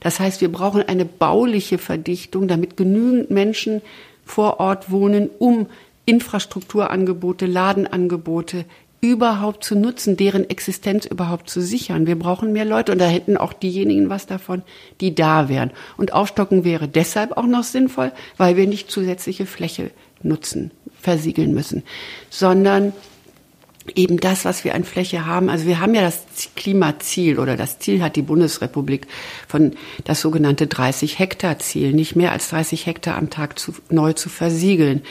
[0.00, 3.82] Das heißt, wir brauchen eine bauliche Verdichtung, damit genügend Menschen
[4.24, 5.66] vor Ort wohnen, um
[6.04, 8.64] Infrastrukturangebote, Ladenangebote
[9.00, 12.06] überhaupt zu nutzen, deren Existenz überhaupt zu sichern.
[12.06, 14.62] Wir brauchen mehr Leute und da hätten auch diejenigen was davon,
[15.00, 15.72] die da wären.
[15.96, 19.90] Und Aufstocken wäre deshalb auch noch sinnvoll, weil wir nicht zusätzliche Fläche
[20.22, 21.82] nutzen, versiegeln müssen,
[22.30, 22.92] sondern
[23.94, 25.48] eben das, was wir an Fläche haben.
[25.48, 26.24] Also wir haben ja das
[26.56, 29.06] Klimaziel oder das Ziel hat die Bundesrepublik
[29.48, 29.72] von
[30.04, 34.28] das sogenannte 30 Hektar Ziel, nicht mehr als 30 Hektar am Tag zu, neu zu
[34.28, 35.02] versiegeln.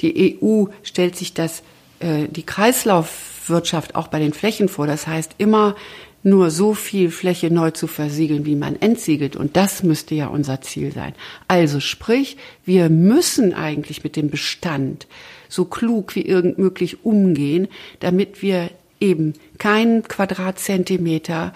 [0.00, 1.62] Die EU stellt sich das,
[2.00, 4.86] äh, die Kreislaufwirtschaft auch bei den Flächen vor.
[4.86, 5.74] Das heißt immer
[6.22, 9.36] nur so viel Fläche neu zu versiegeln, wie man entsiegelt.
[9.36, 11.14] Und das müsste ja unser Ziel sein.
[11.46, 15.06] Also sprich, wir müssen eigentlich mit dem Bestand
[15.48, 17.68] so klug wie irgend möglich umgehen,
[18.00, 18.70] damit wir
[19.00, 21.52] eben keinen Quadratzentimeter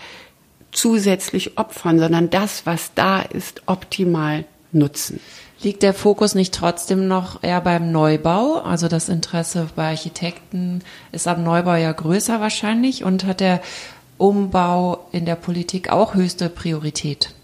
[0.70, 5.20] zusätzlich opfern, sondern das, was da ist, optimal nutzen.
[5.62, 8.62] Liegt der Fokus nicht trotzdem noch eher beim Neubau?
[8.62, 10.82] Also das Interesse bei Architekten
[11.12, 13.61] ist am Neubau ja größer wahrscheinlich und hat der
[14.18, 17.34] Umbau in der Politik auch höchste Priorität?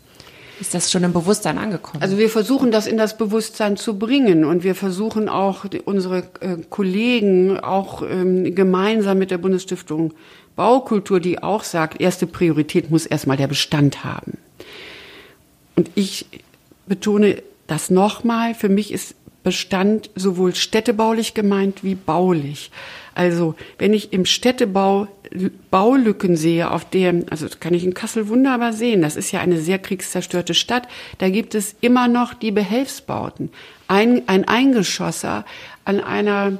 [0.61, 2.03] Ist das schon im Bewusstsein angekommen?
[2.03, 6.57] Also wir versuchen das in das Bewusstsein zu bringen und wir versuchen auch unsere äh,
[6.69, 10.15] Kollegen auch ähm, gemeinsam mit der Bundesstiftung
[10.57, 14.39] Baukultur, die auch sagt, erste Priorität muss erstmal der Bestand haben.
[15.77, 16.27] Und ich
[16.87, 22.71] betone das nochmal, für mich ist Bestand sowohl städtebaulich gemeint wie baulich.
[23.15, 25.07] Also wenn ich im Städtebau
[25.71, 29.41] Baulücken sehe, auf der, also das kann ich in Kassel wunderbar sehen, das ist ja
[29.41, 33.51] eine sehr kriegszerstörte Stadt, da gibt es immer noch die Behelfsbauten.
[33.89, 35.45] Ein, ein Eingeschosser
[35.85, 36.59] an einer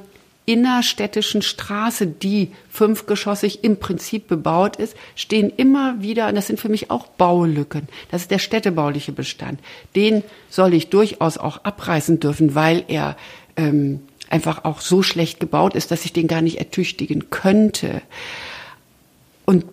[0.49, 6.69] innerstädtischen Straße, die fünfgeschossig im Prinzip bebaut ist, stehen immer wieder, und das sind für
[6.69, 7.87] mich auch Baulücken.
[8.09, 9.59] Das ist der städtebauliche Bestand.
[9.95, 13.15] Den soll ich durchaus auch abreißen dürfen, weil er
[13.57, 13.99] ähm,
[14.29, 18.01] einfach auch so schlecht gebaut ist, dass ich den gar nicht ertüchtigen könnte.
[19.49, 19.65] Und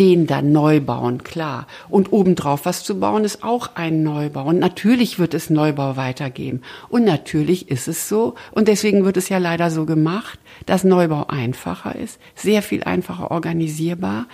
[0.00, 1.68] den dann neu bauen, klar.
[1.88, 4.46] Und obendrauf was zu bauen, ist auch ein Neubau.
[4.46, 6.62] Und natürlich wird es Neubau weitergeben.
[6.88, 11.26] Und natürlich ist es so, und deswegen wird es ja leider so gemacht, dass Neubau
[11.28, 14.26] einfacher ist, sehr viel einfacher organisierbar.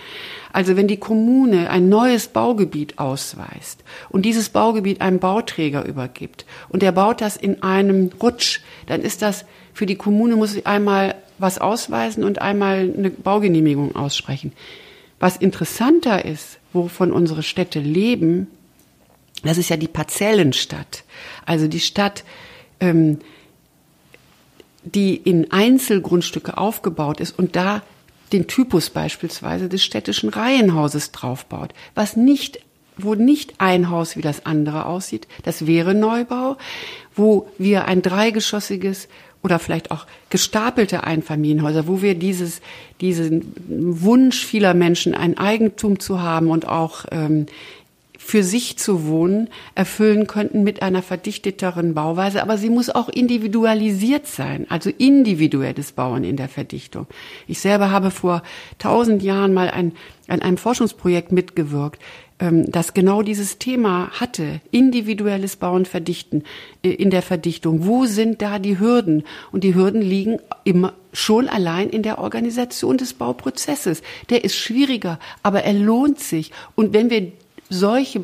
[0.51, 6.81] Also wenn die Kommune ein neues Baugebiet ausweist und dieses Baugebiet einem Bauträger übergibt und
[6.81, 11.15] der baut das in einem Rutsch, dann ist das für die Kommune muss sie einmal
[11.43, 14.53] was ausweisen und einmal eine Baugenehmigung aussprechen.
[15.19, 18.47] Was interessanter ist, wovon unsere Städte leben,
[19.43, 21.03] das ist ja die Parzellenstadt.
[21.45, 22.23] Also die Stadt,
[22.79, 23.19] ähm,
[24.83, 27.83] die in Einzelgrundstücke aufgebaut ist und da
[28.31, 32.59] den Typus beispielsweise des städtischen Reihenhauses draufbaut, was nicht
[32.95, 36.57] wo nicht ein Haus wie das andere aussieht, das wäre Neubau,
[37.15, 39.07] wo wir ein dreigeschossiges
[39.43, 42.61] oder vielleicht auch gestapelte Einfamilienhäuser, wo wir dieses,
[43.01, 47.45] diesen Wunsch vieler Menschen, ein Eigentum zu haben und auch ähm,
[48.23, 52.41] für sich zu wohnen, erfüllen könnten mit einer verdichteteren Bauweise.
[52.41, 57.05] Aber sie muss auch individualisiert sein, also individuelles Bauen in der Verdichtung.
[57.47, 58.41] Ich selber habe vor
[58.79, 59.91] tausend Jahren mal ein,
[60.29, 62.01] an einem Forschungsprojekt mitgewirkt,
[62.51, 66.43] das genau dieses Thema hatte, individuelles Bauen verdichten,
[66.83, 67.85] äh, in der Verdichtung.
[67.85, 69.23] Wo sind da die Hürden?
[69.51, 74.01] Und die Hürden liegen immer schon allein in der Organisation des Bauprozesses.
[74.29, 76.51] Der ist schwieriger, aber er lohnt sich.
[76.75, 77.31] Und wenn wir
[77.69, 78.19] solche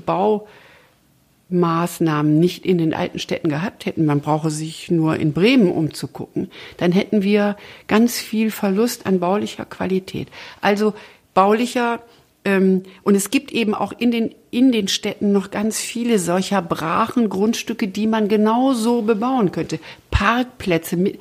[1.49, 6.51] Baumaßnahmen nicht in den alten Städten gehabt hätten, man brauche sich nur in Bremen umzugucken,
[6.77, 7.55] dann hätten wir
[7.87, 10.27] ganz viel Verlust an baulicher Qualität.
[10.61, 10.93] Also
[11.33, 16.19] baulicher ähm, und es gibt eben auch in den, in den Städten noch ganz viele
[16.19, 19.79] solcher brachen Grundstücke, die man genauso bebauen könnte.
[20.09, 21.19] Parkplätze mit,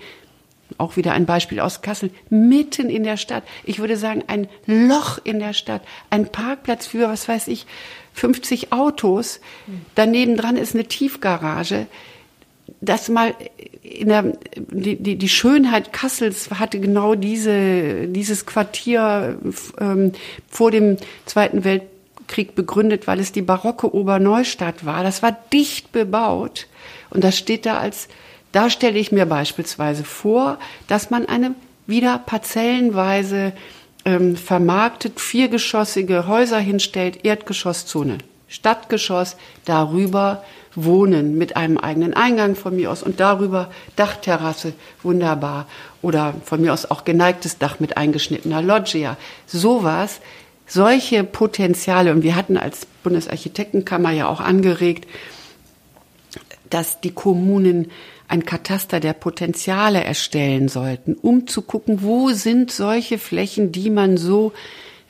[0.78, 3.42] auch wieder ein Beispiel aus Kassel, mitten in der Stadt.
[3.64, 5.82] Ich würde sagen, ein Loch in der Stadt.
[6.08, 7.66] Ein Parkplatz für, was weiß ich,
[8.14, 9.40] 50 Autos.
[9.96, 11.86] Daneben dran ist eine Tiefgarage
[12.80, 13.34] das mal
[14.02, 19.38] der, die, die, die Schönheit Kassels hatte genau diese, dieses Quartier
[19.80, 20.12] ähm,
[20.48, 25.02] vor dem Zweiten Weltkrieg begründet, weil es die barocke Oberneustadt war.
[25.02, 26.66] Das war dicht bebaut
[27.10, 28.08] und das steht da als,
[28.52, 31.54] da stelle ich mir beispielsweise vor, dass man eine
[31.86, 33.52] wieder parzellenweise
[34.04, 38.18] ähm, vermarktet viergeschossige Häuser hinstellt, Erdgeschosszone,
[38.48, 40.44] Stadtgeschoss, darüber
[40.84, 44.72] Wohnen mit einem eigenen Eingang von mir aus und darüber Dachterrasse,
[45.02, 45.66] wunderbar.
[46.02, 49.16] Oder von mir aus auch geneigtes Dach mit eingeschnittener Loggia.
[49.46, 50.20] Sowas,
[50.66, 52.12] solche Potenziale.
[52.12, 55.08] Und wir hatten als Bundesarchitektenkammer ja auch angeregt,
[56.70, 57.90] dass die Kommunen
[58.28, 64.18] ein Kataster der Potenziale erstellen sollten, um zu gucken, wo sind solche Flächen, die man
[64.18, 64.52] so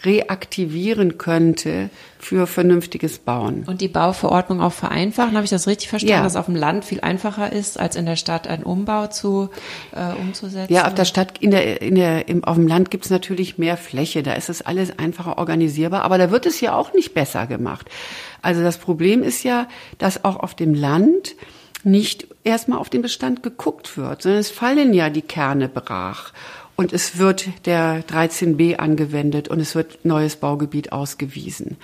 [0.05, 3.65] reaktivieren könnte für vernünftiges Bauen.
[3.67, 6.23] Und die Bauverordnung auch vereinfachen, habe ich das richtig verstanden, ja.
[6.23, 9.51] dass auf dem Land viel einfacher ist, als in der Stadt einen Umbau zu
[9.93, 10.73] äh, umzusetzen?
[10.73, 13.59] Ja, auf der Stadt, in der, in der, im, auf dem Land gibt es natürlich
[13.59, 17.15] mehr Fläche, da ist es alles einfacher organisierbar, aber da wird es ja auch nicht
[17.15, 17.89] besser gemacht.
[18.43, 21.35] Also das Problem ist ja, dass auch auf dem Land
[21.85, 26.33] nicht erstmal auf den Bestand geguckt wird, sondern es fallen ja die Kerne brach
[26.79, 31.77] und es wird der 13b angewendet und es wird neues Baugebiet ausgewiesen.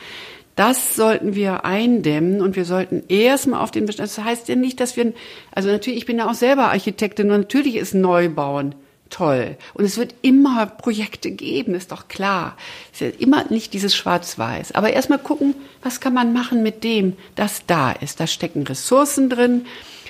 [0.55, 4.09] Das sollten wir eindämmen und wir sollten erstmal auf den Bestand.
[4.09, 5.13] Das heißt ja nicht, dass wir,
[5.51, 8.77] also natürlich, ich bin ja auch selber Architektin und natürlich ist Neubauen
[9.11, 9.57] toll.
[9.75, 12.57] Und es wird immer Projekte geben, ist doch klar.
[12.93, 14.77] Es ist ja immer nicht dieses Schwarz-Weiß.
[14.77, 18.21] Aber erstmal gucken, was kann man machen mit dem, das da ist.
[18.21, 19.67] Da stecken Ressourcen drin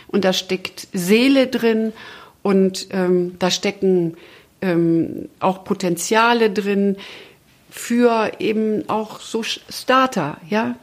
[0.08, 1.94] und da steckt Seele drin
[2.42, 4.18] und ähm, da stecken
[4.60, 6.96] ähm, auch Potenziale drin
[7.70, 10.76] für eben auch so Starter, ja,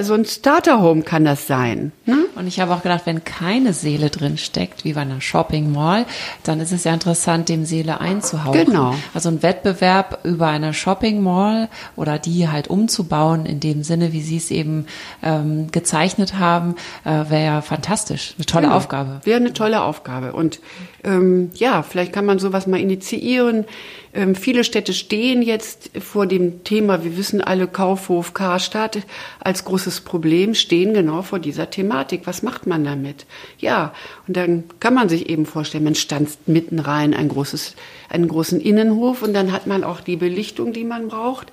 [0.00, 1.92] so ein Starter-Home kann das sein.
[2.06, 2.24] Ne?
[2.34, 6.06] Und ich habe auch gedacht, wenn keine Seele drin steckt, wie bei einer Shopping Mall,
[6.42, 8.64] dann ist es ja interessant, dem Seele einzuhauchen.
[8.64, 8.94] Genau.
[9.14, 14.22] Also ein Wettbewerb über eine Shopping Mall oder die halt umzubauen in dem Sinne, wie
[14.22, 14.86] Sie es eben
[15.22, 16.74] ähm, gezeichnet haben,
[17.04, 18.34] äh, wäre ja fantastisch.
[18.36, 18.76] Eine tolle genau.
[18.76, 19.20] Aufgabe.
[19.22, 20.32] Wäre eine tolle Aufgabe.
[20.32, 20.58] Und
[21.04, 23.66] ähm, ja, vielleicht kann man sowas mal initiieren.
[24.12, 28.98] Ähm, viele Städte stehen jetzt vor dem Thema, wir wissen alle, Kaufhof, Karstadt
[29.38, 32.22] als großes Problem stehen genau vor dieser Thematik.
[32.24, 33.26] Was macht man damit?
[33.58, 33.92] Ja,
[34.26, 37.76] und dann kann man sich eben vorstellen, man stanzt mitten rein ein großes,
[38.08, 41.52] einen großen Innenhof und dann hat man auch die Belichtung, die man braucht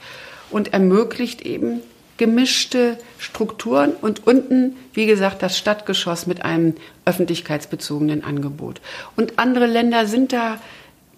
[0.50, 1.82] und ermöglicht eben
[2.18, 8.81] gemischte Strukturen und unten, wie gesagt, das Stadtgeschoss mit einem öffentlichkeitsbezogenen Angebot.
[9.15, 10.60] Und andere Länder sind da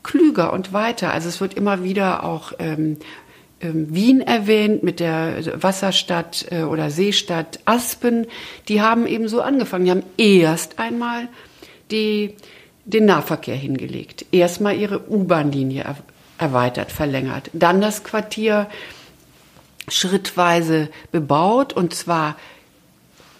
[0.04, 1.14] klüger und weiter.
[1.14, 2.98] Also es wird immer wieder auch ähm,
[3.60, 8.28] ähm, Wien erwähnt mit der Wasserstadt äh, oder Seestadt Aspen.
[8.68, 9.86] Die haben eben so angefangen.
[9.86, 11.28] Die haben erst einmal
[11.92, 12.36] die,
[12.86, 14.26] den Nahverkehr hingelegt.
[14.32, 15.98] Erstmal ihre U-Bahn-Linie er,
[16.38, 17.50] erweitert, verlängert.
[17.54, 18.68] Dann das Quartier
[19.88, 22.38] schrittweise bebaut und zwar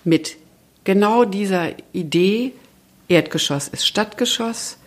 [0.04, 0.38] mit
[0.84, 2.54] genau dieser Idee,
[3.10, 4.78] Erdgeschoss ist Stadtgeschoss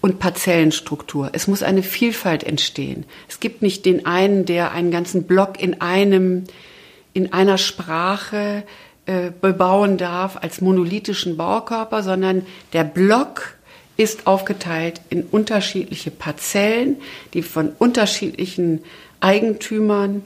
[0.00, 1.30] und Parzellenstruktur.
[1.32, 3.04] Es muss eine Vielfalt entstehen.
[3.28, 6.44] Es gibt nicht den einen, der einen ganzen Block in einem,
[7.12, 8.64] in einer Sprache
[9.06, 13.56] äh, bebauen darf als monolithischen Baukörper, sondern der Block
[13.96, 16.96] ist aufgeteilt in unterschiedliche Parzellen,
[17.32, 18.82] die von unterschiedlichen
[19.20, 20.22] Eigentümern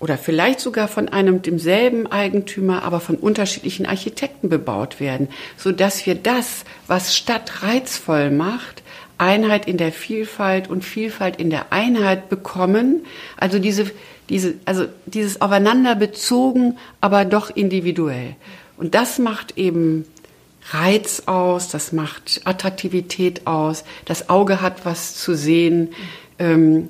[0.00, 6.06] oder vielleicht sogar von einem demselben Eigentümer, aber von unterschiedlichen Architekten bebaut werden, so dass
[6.06, 8.82] wir das, was Stadt reizvoll macht,
[9.18, 13.04] Einheit in der Vielfalt und Vielfalt in der Einheit bekommen.
[13.36, 13.90] Also diese,
[14.28, 18.36] diese, also dieses aufeinander bezogen, aber doch individuell.
[18.76, 20.04] Und das macht eben
[20.70, 25.88] Reiz aus, das macht Attraktivität aus, das Auge hat was zu sehen.
[26.38, 26.88] Ähm,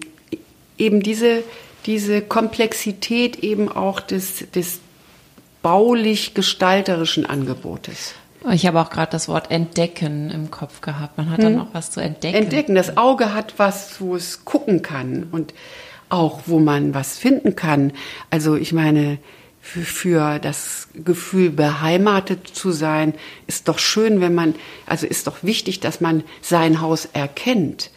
[0.76, 1.42] eben diese,
[1.86, 4.80] diese Komplexität eben auch des, des
[5.62, 8.14] baulich-gestalterischen Angebotes.
[8.52, 11.18] Ich habe auch gerade das Wort entdecken im Kopf gehabt.
[11.18, 11.44] Man hat hm.
[11.44, 12.36] dann noch was zu entdecken.
[12.36, 12.74] Entdecken.
[12.74, 15.54] Das Auge hat was, wo es gucken kann und
[16.08, 17.92] auch, wo man was finden kann.
[18.30, 19.18] Also ich meine,
[19.60, 23.14] für, für das Gefühl, beheimatet zu sein,
[23.46, 24.54] ist doch schön, wenn man,
[24.86, 27.90] also ist doch wichtig, dass man sein Haus erkennt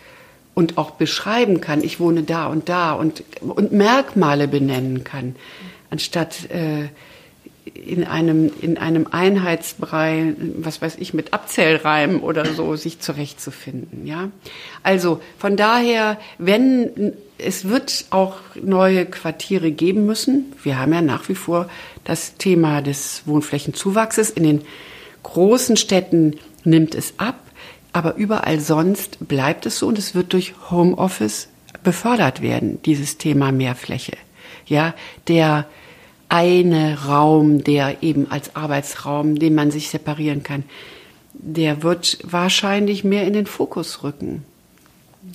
[0.54, 5.36] und auch beschreiben kann, ich wohne da und da und, und Merkmale benennen kann,
[5.90, 6.90] anstatt äh,
[7.74, 14.30] in einem, in einem Einheitsbrei, was weiß ich, mit Abzählreimen oder so sich zurechtzufinden, ja.
[14.84, 20.54] Also, von daher, wenn, es wird auch neue Quartiere geben müssen.
[20.64, 21.70] Wir haben ja nach wie vor
[22.04, 24.32] das Thema des Wohnflächenzuwachses.
[24.32, 24.62] In den
[25.24, 27.40] großen Städten nimmt es ab.
[27.94, 31.50] Aber überall sonst bleibt es so und es wird durch Homeoffice
[31.84, 34.18] befördert werden, dieses Thema Mehrfläche.
[34.66, 34.94] Ja,
[35.28, 35.66] der
[36.30, 40.64] eine Raum, der eben als Arbeitsraum, den man sich separieren kann,
[41.34, 44.46] der wird wahrscheinlich mehr in den Fokus rücken.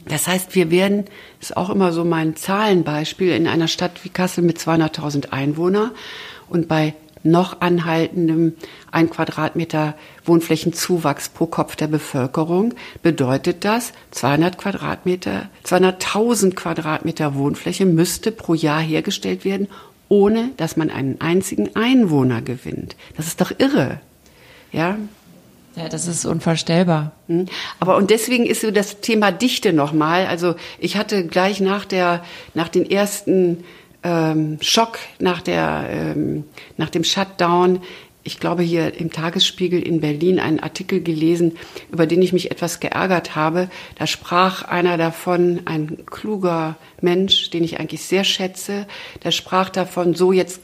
[0.08, 1.04] Das heißt, wir werden,
[1.40, 5.90] ist auch immer so mein Zahlenbeispiel, in einer Stadt wie Kassel mit 200.000 Einwohnern
[6.48, 6.94] und bei
[7.26, 8.54] noch anhaltendem
[8.90, 9.94] ein Quadratmeter
[10.24, 18.80] Wohnflächenzuwachs pro Kopf der Bevölkerung bedeutet das 200 Quadratmeter, 200.000 Quadratmeter Wohnfläche müsste pro Jahr
[18.80, 19.68] hergestellt werden,
[20.08, 22.96] ohne dass man einen einzigen Einwohner gewinnt.
[23.16, 24.00] Das ist doch irre.
[24.72, 24.96] Ja,
[25.76, 27.12] ja, das ist unvorstellbar.
[27.28, 27.46] Hm.
[27.80, 30.26] Aber und deswegen ist so das Thema Dichte nochmal.
[30.26, 32.24] Also ich hatte gleich nach der,
[32.54, 33.62] nach den ersten
[34.02, 36.44] ähm, Schock nach, der, ähm,
[36.76, 37.80] nach dem Shutdown,
[38.26, 41.56] ich glaube hier im Tagesspiegel in Berlin einen Artikel gelesen,
[41.92, 43.68] über den ich mich etwas geärgert habe.
[43.96, 48.86] Da sprach einer davon, ein kluger Mensch, den ich eigentlich sehr schätze,
[49.22, 50.60] der sprach davon, so jetzt,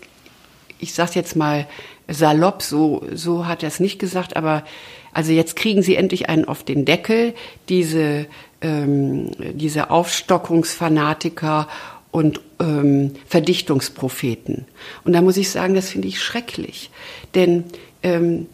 [0.81, 1.69] ich sag's jetzt mal
[2.09, 4.65] salopp, so, so hat er es nicht gesagt, aber
[5.13, 7.35] also jetzt kriegen sie endlich einen auf den Deckel,
[7.69, 8.27] diese,
[8.61, 11.69] ähm, diese Aufstockungsfanatiker
[12.13, 14.67] und ähm, Verdichtungspropheten.
[15.03, 16.91] Und da muss ich sagen, das finde ich schrecklich.
[17.35, 17.65] Denn
[18.05, 18.47] ähm,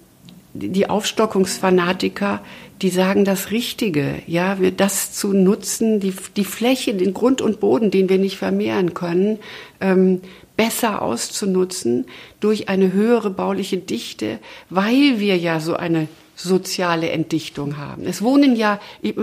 [0.55, 2.41] die Aufstockungsfanatiker,
[2.81, 7.61] die sagen das Richtige, ja, wir das zu nutzen, die, die Fläche, den Grund und
[7.61, 9.41] Boden, den wir nicht vermehren können,
[9.81, 10.21] ähm,
[10.57, 12.07] besser auszunutzen
[12.41, 14.39] durch eine höhere bauliche Dichte,
[14.71, 18.05] weil wir ja so eine soziale Entdichtung haben.
[18.05, 18.81] Es wohnen ja,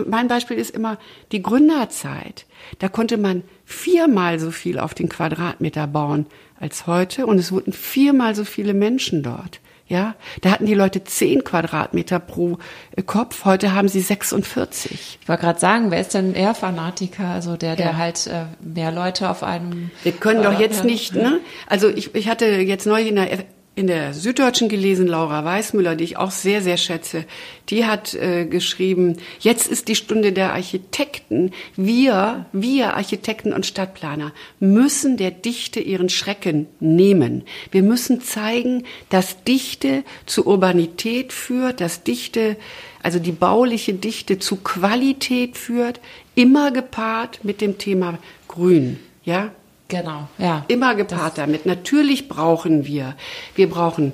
[0.07, 0.97] mein Beispiel ist immer
[1.31, 2.45] die Gründerzeit.
[2.79, 6.27] Da konnte man viermal so viel auf den Quadratmeter bauen
[6.59, 9.59] als heute und es wurden viermal so viele Menschen dort.
[9.87, 12.57] Ja, da hatten die Leute zehn Quadratmeter pro
[12.95, 13.45] äh, Kopf.
[13.45, 15.19] Heute haben sie 46.
[15.21, 17.27] Ich wollte gerade sagen, wer ist denn eher Fanatiker?
[17.27, 17.95] Also der, der ja.
[17.95, 19.91] halt äh, mehr Leute auf einem.
[20.01, 21.39] Wir können doch jetzt nicht, ne?
[21.67, 23.45] Also ich, ich hatte jetzt neulich in der
[23.75, 27.25] in der Süddeutschen gelesen, Laura Weißmüller, die ich auch sehr, sehr schätze,
[27.69, 31.51] die hat äh, geschrieben, jetzt ist die Stunde der Architekten.
[31.75, 34.31] Wir, wir Architekten und Stadtplaner
[34.61, 37.43] müssen der Dichte ihren Schrecken nehmen.
[37.71, 42.55] Wir müssen zeigen, dass Dichte zu Urbanität führt, dass Dichte,
[43.03, 45.99] also die bauliche Dichte zu Qualität führt,
[46.33, 48.99] immer gepaart mit dem Thema Grün.
[49.25, 49.51] Ja,
[49.87, 50.65] Genau, ja.
[50.67, 51.65] Immer gepaart damit.
[51.65, 53.15] Natürlich brauchen wir,
[53.55, 54.13] wir brauchen,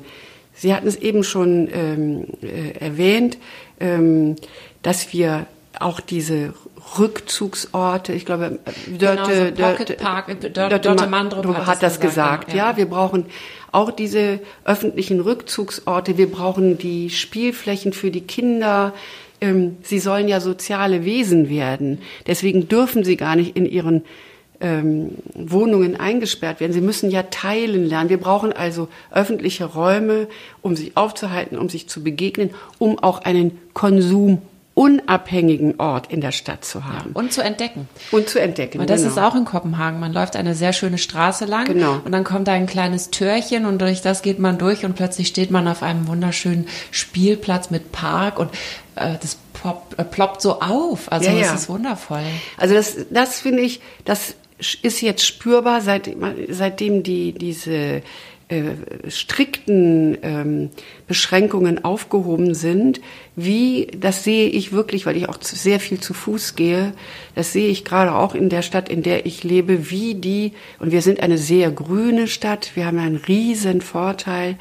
[0.54, 3.38] Sie hatten es eben schon ähm, äh, erwähnt,
[3.80, 4.36] ähm,
[4.84, 5.48] dass wir
[5.80, 6.54] auch diese
[7.00, 9.96] Rückzugsorte, ich glaube, Dörte, genau, so Dörte,
[10.52, 12.48] Dörte, Dörte Mandrup hat, hat das gesagt.
[12.48, 12.54] gesagt.
[12.54, 12.72] Ja.
[12.72, 13.26] ja, wir brauchen
[13.72, 16.18] auch diese öffentlichen Rückzugsorte.
[16.18, 18.94] Wir brauchen die Spielflächen für die Kinder.
[19.40, 22.00] Ähm, sie sollen ja soziale Wesen werden.
[22.28, 24.04] Deswegen dürfen sie gar nicht in ihren
[24.62, 26.74] ähm, Wohnungen eingesperrt werden.
[26.74, 28.10] Sie müssen ja teilen lernen.
[28.10, 30.28] Wir brauchen also öffentliche Räume,
[30.62, 34.42] um sich aufzuhalten, um sich zu begegnen, um auch einen Konsum
[34.74, 37.12] unabhängigen Ort in der Stadt zu haben.
[37.14, 37.90] Ja, und zu entdecken.
[38.12, 38.80] Und zu entdecken.
[38.80, 39.12] Weil das genau.
[39.12, 40.00] ist auch in Kopenhagen.
[40.00, 42.00] Man läuft eine sehr schöne Straße lang genau.
[42.06, 45.28] und dann kommt da ein kleines Türchen und durch das geht man durch und plötzlich
[45.28, 48.50] steht man auf einem wunderschönen Spielplatz mit Park und
[48.96, 51.12] äh, das ploppt, äh, ploppt so auf.
[51.12, 51.54] Also ja, das ja.
[51.54, 52.24] ist wundervoll.
[52.58, 54.36] Also das, das finde ich, das
[54.82, 56.16] ist jetzt spürbar, seit,
[56.50, 58.02] seitdem die, diese
[58.52, 58.64] äh,
[59.08, 60.70] strikten ähm,
[61.08, 63.00] Beschränkungen aufgehoben sind,
[63.38, 66.92] wie, das sehe ich wirklich, weil ich auch sehr viel zu Fuß gehe,
[67.34, 70.92] das sehe ich gerade auch in der Stadt, in der ich lebe, wie die, und
[70.92, 74.58] wir sind eine sehr grüne Stadt, wir haben einen riesen Vorteil,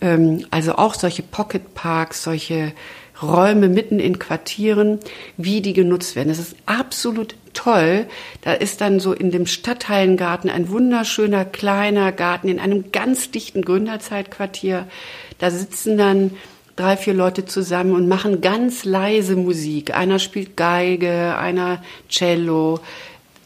[0.00, 2.72] ähm, also auch solche Pocket Parks, solche
[3.22, 4.98] Räume mitten in Quartieren,
[5.36, 6.28] wie die genutzt werden.
[6.28, 8.06] Das ist absolut toll.
[8.42, 13.62] Da ist dann so in dem Stadtteilengarten ein wunderschöner kleiner Garten in einem ganz dichten
[13.62, 14.86] Gründerzeitquartier.
[15.38, 16.32] Da sitzen dann
[16.76, 19.96] drei, vier Leute zusammen und machen ganz leise Musik.
[19.96, 22.80] Einer spielt Geige, einer Cello.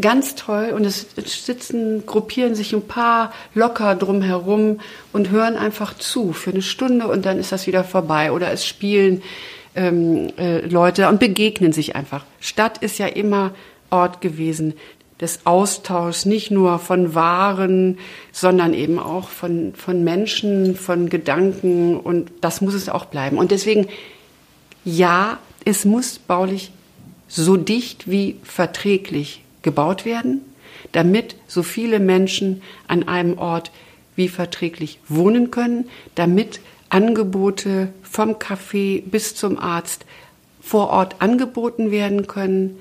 [0.01, 0.73] Ganz toll.
[0.75, 4.81] Und es sitzen, gruppieren sich ein paar locker drumherum
[5.13, 8.33] und hören einfach zu für eine Stunde und dann ist das wieder vorbei.
[8.33, 9.23] Oder es spielen
[9.75, 12.25] ähm, äh, Leute und begegnen sich einfach.
[12.41, 13.55] Stadt ist ja immer
[13.91, 14.75] Ort gewesen
[15.21, 17.99] des Austauschs, nicht nur von Waren,
[18.33, 23.37] sondern eben auch von, von Menschen, von Gedanken und das muss es auch bleiben.
[23.37, 23.87] Und deswegen,
[24.85, 26.73] ja, es muss baulich
[27.29, 30.41] so dicht wie verträglich gebaut werden,
[30.93, 33.71] damit so viele Menschen an einem Ort
[34.17, 36.61] wie verträglich wohnen können, damit
[36.91, 40.05] Angebote vom Café bis zum Arzt
[40.61, 42.79] vor Ort angeboten werden können.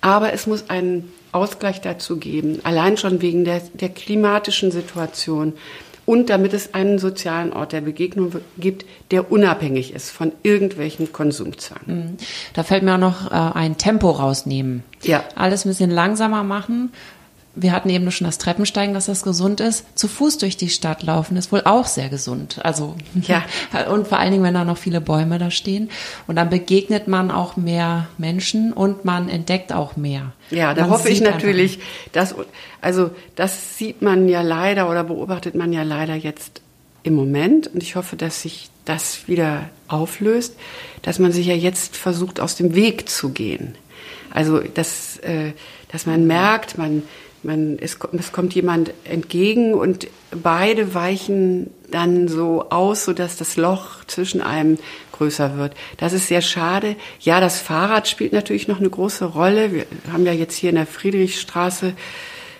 [0.00, 5.52] Aber es muss einen Ausgleich dazu geben, allein schon wegen der, der klimatischen Situation
[6.06, 11.86] und damit es einen sozialen Ort der Begegnung gibt, der unabhängig ist von irgendwelchen Konsumzahlen.
[11.86, 12.16] Mhm.
[12.54, 14.82] Da fällt mir auch noch äh, ein Tempo rausnehmen.
[15.02, 15.22] Ja.
[15.36, 16.90] Alles ein bisschen langsamer machen
[17.54, 19.84] wir hatten eben schon das Treppensteigen, dass das gesund ist.
[19.98, 22.60] Zu Fuß durch die Stadt laufen ist wohl auch sehr gesund.
[22.64, 23.42] Also, ja.
[23.90, 25.90] Und vor allen Dingen, wenn da noch viele Bäume da stehen.
[26.26, 30.32] Und dann begegnet man auch mehr Menschen und man entdeckt auch mehr.
[30.50, 31.80] Ja, da man hoffe ich natürlich,
[32.12, 32.34] dass,
[32.80, 36.62] also, das sieht man ja leider oder beobachtet man ja leider jetzt
[37.02, 37.66] im Moment.
[37.66, 40.56] Und ich hoffe, dass sich das wieder auflöst,
[41.02, 43.74] dass man sich ja jetzt versucht, aus dem Weg zu gehen.
[44.32, 45.52] Also, dass, äh,
[45.90, 47.02] dass man merkt, man,
[47.42, 53.56] man, es, es kommt jemand entgegen und beide weichen dann so aus, so dass das
[53.56, 54.78] Loch zwischen einem
[55.12, 55.74] größer wird.
[55.96, 56.96] Das ist sehr schade.
[57.20, 59.72] Ja, das Fahrrad spielt natürlich noch eine große Rolle.
[59.72, 61.94] Wir haben ja jetzt hier in der Friedrichstraße,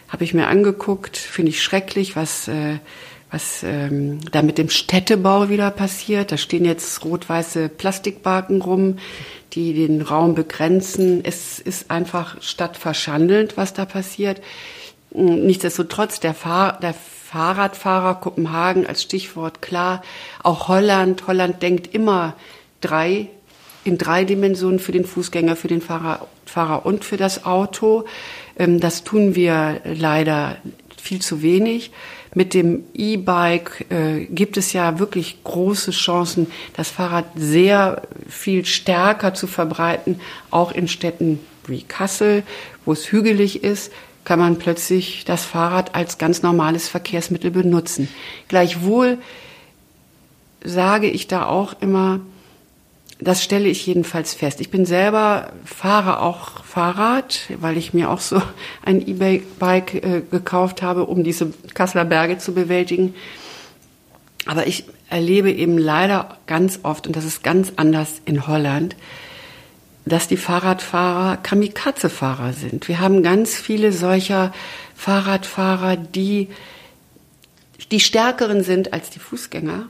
[0.09, 2.79] habe ich mir angeguckt, finde ich schrecklich, was äh,
[3.31, 6.33] was ähm, da mit dem Städtebau wieder passiert.
[6.33, 8.99] Da stehen jetzt rot-weiße Plastikbarken rum,
[9.53, 11.25] die den Raum begrenzen.
[11.25, 14.41] Es ist einfach stadtverschandelnd, was da passiert.
[15.13, 20.03] Nichtsdestotrotz, der, Fahr der Fahrradfahrer Kopenhagen als Stichwort klar,
[20.43, 21.27] auch Holland.
[21.27, 22.35] Holland denkt immer
[22.81, 23.29] drei,
[23.85, 28.05] in drei Dimensionen für den Fußgänger, für den Fahrer, Fahrer und für das Auto.
[28.59, 30.57] Ähm, das tun wir leider
[30.97, 31.93] viel zu wenig.
[32.35, 36.47] Mit dem E-Bike äh, gibt es ja wirklich große Chancen,
[36.77, 40.21] das Fahrrad sehr viel stärker zu verbreiten,
[40.51, 42.45] auch in Städten wie Kassel,
[42.85, 43.93] wo es hügelig ist,
[44.25, 48.09] kann man plötzlich das Fahrrad als ganz normales Verkehrsmittel benutzen.
[48.49, 49.19] Gleichwohl
[50.63, 52.21] sage ich da auch immer,
[53.21, 54.61] das stelle ich jedenfalls fest.
[54.61, 58.41] Ich bin selber, fahre auch Fahrrad, weil ich mir auch so
[58.85, 63.15] ein E-Bike äh, gekauft habe, um diese Kasseler Berge zu bewältigen.
[64.47, 68.97] Aber ich erlebe eben leider ganz oft, und das ist ganz anders in Holland,
[70.07, 72.89] dass die Fahrradfahrer Kamikaze-Fahrer sind.
[72.89, 74.53] Wir haben ganz viele solcher
[74.97, 76.49] Fahrradfahrer, die
[77.91, 79.89] die stärkeren sind als die Fußgänger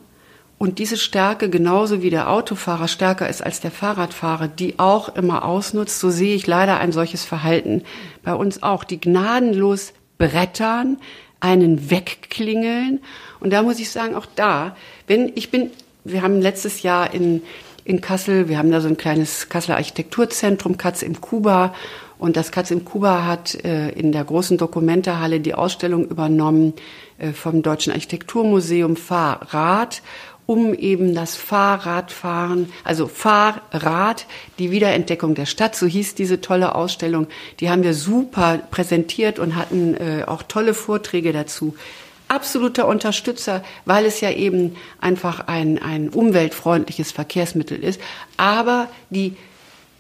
[0.61, 5.47] und diese Stärke genauso wie der Autofahrer stärker ist als der Fahrradfahrer, die auch immer
[5.47, 7.82] ausnutzt, so sehe ich leider ein solches Verhalten
[8.23, 10.99] bei uns auch, die gnadenlos brettern,
[11.41, 13.01] einen wegklingeln
[13.41, 14.77] und da muss ich sagen, auch da,
[15.07, 15.70] wenn ich bin,
[16.05, 17.41] wir haben letztes Jahr in
[17.85, 18.49] in Kassel.
[18.49, 21.74] Wir haben da so ein kleines Kasseler Architekturzentrum, Katz im Kuba.
[22.19, 26.74] Und das Katz im Kuba hat äh, in der großen Dokumentehalle die Ausstellung übernommen
[27.19, 30.03] äh, vom Deutschen Architekturmuseum Fahrrad
[30.51, 34.27] um eben das Fahrradfahren, also Fahrrad,
[34.59, 37.28] die Wiederentdeckung der Stadt, so hieß diese tolle Ausstellung.
[37.60, 41.77] Die haben wir super präsentiert und hatten äh, auch tolle Vorträge dazu
[42.27, 48.01] absoluter Unterstützer, weil es ja eben einfach ein, ein umweltfreundliches Verkehrsmittel ist.
[48.36, 49.36] Aber die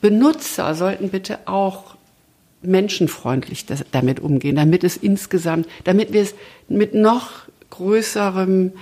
[0.00, 1.94] Benutzer sollten bitte auch
[2.62, 6.34] menschenfreundlich das, damit umgehen, damit es insgesamt, damit wir es
[6.68, 7.30] mit noch
[7.70, 8.72] größerem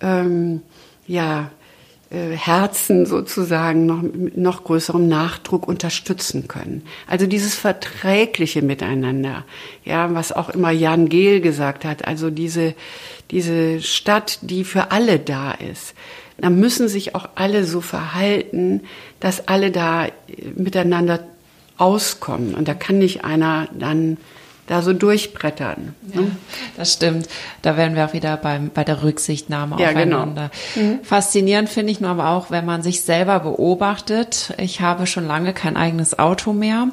[0.00, 0.62] ähm,
[1.12, 1.50] ja,
[2.10, 6.84] äh, Herzen sozusagen noch mit noch größerem Nachdruck unterstützen können.
[7.06, 9.44] Also dieses verträgliche Miteinander,
[9.84, 12.74] ja, was auch immer Jan Gehl gesagt hat, also diese,
[13.30, 15.94] diese Stadt, die für alle da ist.
[16.38, 18.80] Da müssen sich auch alle so verhalten,
[19.20, 20.08] dass alle da
[20.56, 21.20] miteinander
[21.76, 22.54] auskommen.
[22.54, 24.16] Und da kann nicht einer dann
[24.66, 25.94] da so durchbrettern.
[26.02, 26.22] Ne?
[26.22, 26.22] Ja,
[26.76, 27.28] das stimmt.
[27.62, 30.18] Da wären wir auch wieder beim, bei der Rücksichtnahme ja, genau.
[30.18, 30.50] aufeinander.
[30.74, 30.92] Genau.
[30.92, 31.04] Mhm.
[31.04, 34.54] Faszinierend finde ich nur aber auch, wenn man sich selber beobachtet.
[34.58, 36.88] Ich habe schon lange kein eigenes Auto mehr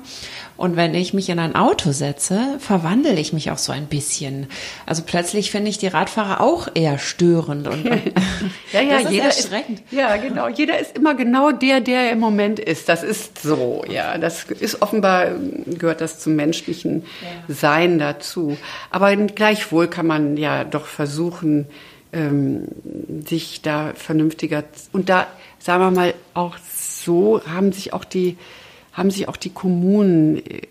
[0.60, 4.48] und wenn ich mich in ein Auto setze, verwandle ich mich auch so ein bisschen.
[4.86, 7.86] Also plötzlich finde ich die Radfahrer auch eher störend und
[8.74, 9.80] ja, ja, ist jeder erschreckend.
[9.80, 10.50] Ist, ja, genau.
[10.50, 12.90] Jeder ist immer genau der, der er im Moment ist.
[12.90, 14.18] Das ist so, ja.
[14.18, 15.30] Das ist offenbar
[15.66, 17.56] gehört das zum menschlichen ja.
[17.56, 18.58] Sein dazu.
[18.90, 21.68] Aber gleichwohl kann man ja doch versuchen,
[22.12, 22.68] ähm,
[23.26, 25.28] sich da vernünftiger und da
[25.58, 28.36] sagen wir mal auch so haben sich auch die
[29.00, 30.62] haben sich auch die Kommunen äh,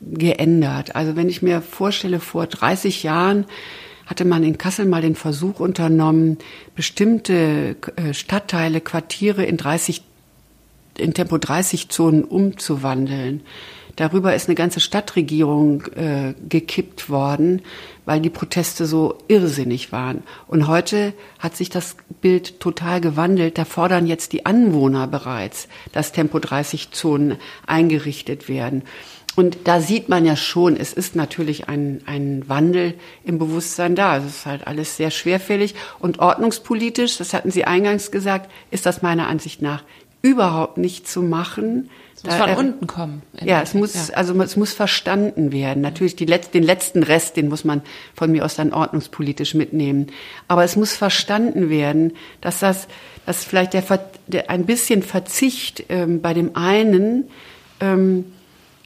[0.00, 0.94] geändert.
[0.94, 3.46] Also wenn ich mir vorstelle, vor 30 Jahren
[4.06, 6.38] hatte man in Kassel mal den Versuch unternommen,
[6.74, 10.02] bestimmte äh, Stadtteile, Quartiere in 30
[10.98, 13.42] in Tempo 30 Zonen umzuwandeln.
[13.96, 17.62] Darüber ist eine ganze Stadtregierung äh, gekippt worden,
[18.04, 20.22] weil die Proteste so irrsinnig waren.
[20.46, 23.56] Und heute hat sich das Bild total gewandelt.
[23.56, 28.82] Da fordern jetzt die Anwohner bereits, dass Tempo 30 Zonen eingerichtet werden.
[29.34, 34.18] Und da sieht man ja schon, es ist natürlich ein, ein Wandel im Bewusstsein da.
[34.18, 39.02] Es ist halt alles sehr schwerfällig und ordnungspolitisch, das hatten Sie eingangs gesagt, ist das
[39.02, 39.84] meiner Ansicht nach
[40.22, 41.90] überhaupt nicht zu machen.
[42.16, 43.22] Es muss von unten kommen.
[43.42, 44.14] Ja, es muss, ja.
[44.14, 45.82] also es muss verstanden werden.
[45.82, 47.82] Natürlich die Letz-, den letzten Rest, den muss man
[48.14, 50.06] von mir aus dann ordnungspolitisch mitnehmen.
[50.48, 52.88] Aber es muss verstanden werden, dass das,
[53.26, 53.84] dass vielleicht der,
[54.28, 57.24] der ein bisschen Verzicht ähm, bei dem einen
[57.80, 58.24] ähm,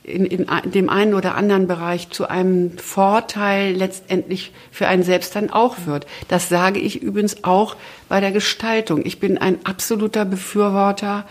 [0.02, 5.50] in, in dem einen oder anderen Bereich zu einem Vorteil letztendlich für einen selbst dann
[5.50, 6.06] auch wird.
[6.28, 7.76] Das sage ich übrigens auch
[8.08, 9.04] bei der Gestaltung.
[9.04, 11.26] Ich bin ein absoluter Befürworter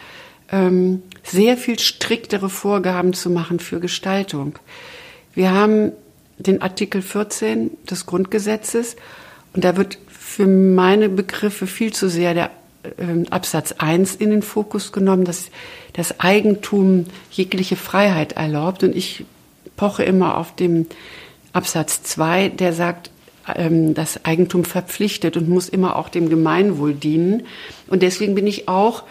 [0.52, 4.58] ähm, sehr viel striktere Vorgaben zu machen für Gestaltung.
[5.36, 5.92] Wir haben
[6.38, 8.96] den Artikel 14 des Grundgesetzes
[9.54, 12.52] und da wird für meine Begriffe viel zu sehr der
[12.84, 15.50] äh, Absatz 1 in den Fokus genommen, dass
[15.94, 18.84] das Eigentum jegliche Freiheit erlaubt.
[18.84, 19.26] Und ich
[19.76, 20.86] poche immer auf dem
[21.52, 23.12] Absatz 2, der sagt,
[23.56, 27.44] ähm, das Eigentum verpflichtet und muss immer auch dem Gemeinwohl dienen.
[27.88, 29.04] Und deswegen bin ich auch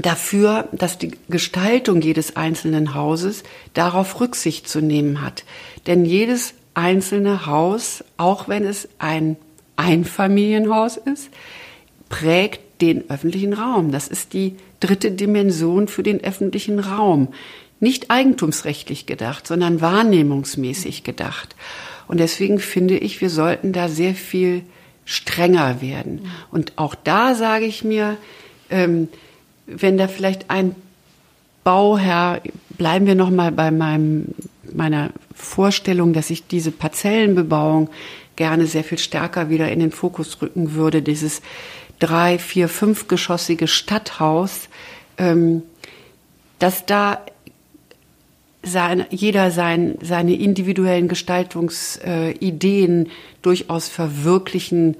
[0.00, 3.42] dafür, dass die Gestaltung jedes einzelnen Hauses
[3.74, 5.44] darauf Rücksicht zu nehmen hat.
[5.86, 9.36] Denn jedes einzelne Haus, auch wenn es ein
[9.76, 11.30] Einfamilienhaus ist,
[12.08, 13.90] prägt den öffentlichen Raum.
[13.90, 17.28] Das ist die dritte Dimension für den öffentlichen Raum.
[17.80, 21.54] Nicht eigentumsrechtlich gedacht, sondern wahrnehmungsmäßig gedacht.
[22.06, 24.62] Und deswegen finde ich, wir sollten da sehr viel
[25.04, 26.22] strenger werden.
[26.50, 28.16] Und auch da sage ich mir,
[28.70, 29.08] ähm,
[29.68, 30.74] wenn da vielleicht ein
[31.62, 32.40] Bauherr,
[32.76, 34.34] bleiben wir noch mal bei meinem
[34.74, 37.88] meiner Vorstellung, dass ich diese Parzellenbebauung
[38.36, 41.42] gerne sehr viel stärker wieder in den Fokus rücken würde, dieses
[41.98, 44.68] drei, vier, fünfgeschossige Stadthaus,
[45.16, 45.62] ähm,
[46.58, 47.20] dass da
[48.62, 53.10] sein, jeder sein, seine individuellen Gestaltungsideen äh,
[53.42, 54.96] durchaus verwirklichen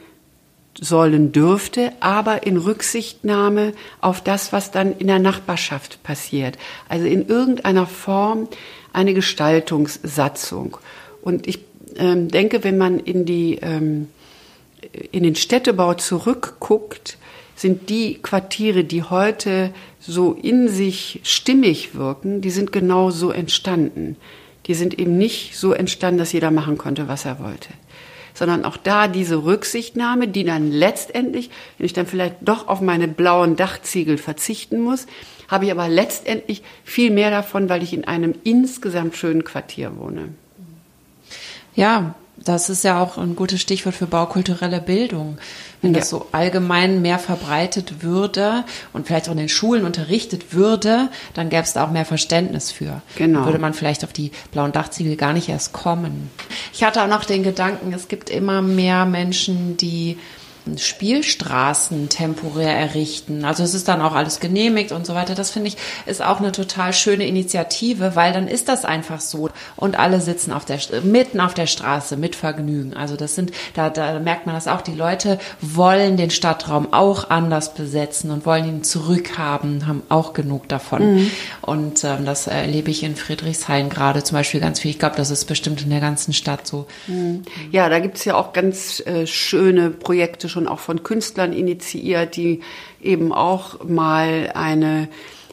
[0.80, 6.56] sollen dürfte, aber in Rücksichtnahme auf das, was dann in der Nachbarschaft passiert.
[6.88, 8.48] Also in irgendeiner Form
[8.92, 10.78] eine Gestaltungssatzung.
[11.22, 11.60] Und ich
[11.96, 14.08] ähm, denke, wenn man in die ähm,
[15.10, 17.18] in den Städtebau zurückguckt,
[17.56, 24.16] sind die Quartiere, die heute so in sich stimmig wirken, die sind genau so entstanden.
[24.66, 27.70] Die sind eben nicht so entstanden, dass jeder machen konnte, was er wollte.
[28.38, 33.08] Sondern auch da diese Rücksichtnahme, die dann letztendlich, wenn ich dann vielleicht doch auf meine
[33.08, 35.06] blauen Dachziegel verzichten muss,
[35.48, 40.28] habe ich aber letztendlich viel mehr davon, weil ich in einem insgesamt schönen Quartier wohne.
[41.74, 45.38] Ja, das ist ja auch ein gutes Stichwort für baukulturelle Bildung.
[45.82, 46.00] Wenn ja.
[46.00, 51.50] das so allgemein mehr verbreitet würde und vielleicht auch in den Schulen unterrichtet würde, dann
[51.50, 53.02] gäbe es da auch mehr Verständnis für.
[53.16, 53.40] Genau.
[53.40, 56.30] Dann würde man vielleicht auf die blauen Dachziegel gar nicht erst kommen.
[56.72, 60.18] Ich hatte auch noch den Gedanken, es gibt immer mehr Menschen, die
[60.76, 63.44] Spielstraßen temporär errichten.
[63.44, 65.34] Also es ist dann auch alles genehmigt und so weiter.
[65.34, 65.76] Das finde ich
[66.06, 70.52] ist auch eine total schöne Initiative, weil dann ist das einfach so und alle sitzen
[70.52, 72.94] auf der mitten auf der Straße mit Vergnügen.
[72.94, 74.82] Also das sind da da merkt man das auch.
[74.82, 80.68] Die Leute wollen den Stadtraum auch anders besetzen und wollen ihn zurückhaben, haben auch genug
[80.68, 81.14] davon.
[81.14, 81.30] Mhm.
[81.62, 84.90] Und ähm, das erlebe ich in Friedrichshain gerade zum Beispiel ganz viel.
[84.90, 86.86] Ich glaube, das ist bestimmt in der ganzen Stadt so.
[87.06, 87.42] Mhm.
[87.70, 91.52] Ja, da gibt es ja auch ganz äh, schöne Projekte schon schon auch von Künstlern
[91.52, 92.60] initiiert, die
[93.00, 95.08] eben auch mal eine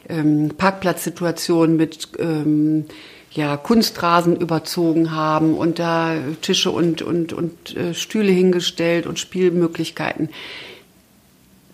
[0.08, 2.86] ähm, Parkplatzsituation mit ähm,
[3.30, 10.30] ja, Kunstrasen überzogen haben und da Tische und, und, und äh, Stühle hingestellt und Spielmöglichkeiten,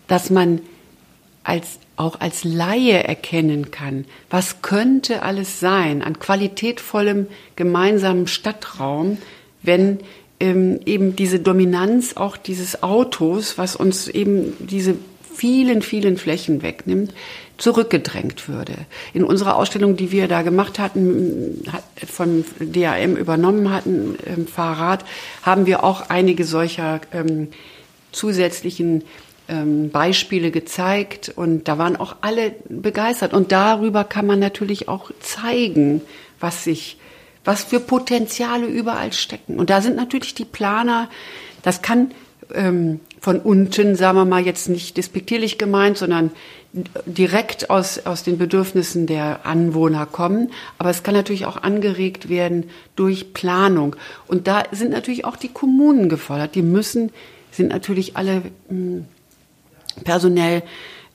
[0.07, 0.61] dass man
[1.43, 9.17] als, auch als Laie erkennen kann, was könnte alles sein an qualitätvollem gemeinsamen Stadtraum,
[9.63, 9.99] wenn
[10.39, 14.95] ähm, eben diese Dominanz auch dieses Autos, was uns eben diese
[15.33, 17.13] vielen, vielen Flächen wegnimmt,
[17.57, 18.73] zurückgedrängt würde.
[19.13, 21.63] In unserer Ausstellung, die wir da gemacht hatten,
[22.07, 25.05] von DAM übernommen hatten, im Fahrrad,
[25.41, 27.49] haben wir auch einige solcher ähm,
[28.11, 29.03] zusätzlichen
[29.47, 33.33] ähm, Beispiele gezeigt und da waren auch alle begeistert.
[33.33, 36.01] Und darüber kann man natürlich auch zeigen,
[36.39, 36.97] was sich
[37.43, 39.59] was für Potenziale überall stecken.
[39.59, 41.09] Und da sind natürlich die Planer,
[41.61, 42.11] das kann
[42.53, 46.31] ähm, von unten, sagen wir mal, jetzt nicht despektierlich gemeint, sondern
[47.05, 50.51] direkt aus, aus den Bedürfnissen der Anwohner kommen.
[50.77, 53.95] Aber es kann natürlich auch angeregt werden durch Planung.
[54.27, 56.55] Und da sind natürlich auch die Kommunen gefordert.
[56.55, 57.11] Die müssen,
[57.51, 59.05] sind natürlich alle hm,
[60.03, 60.63] personell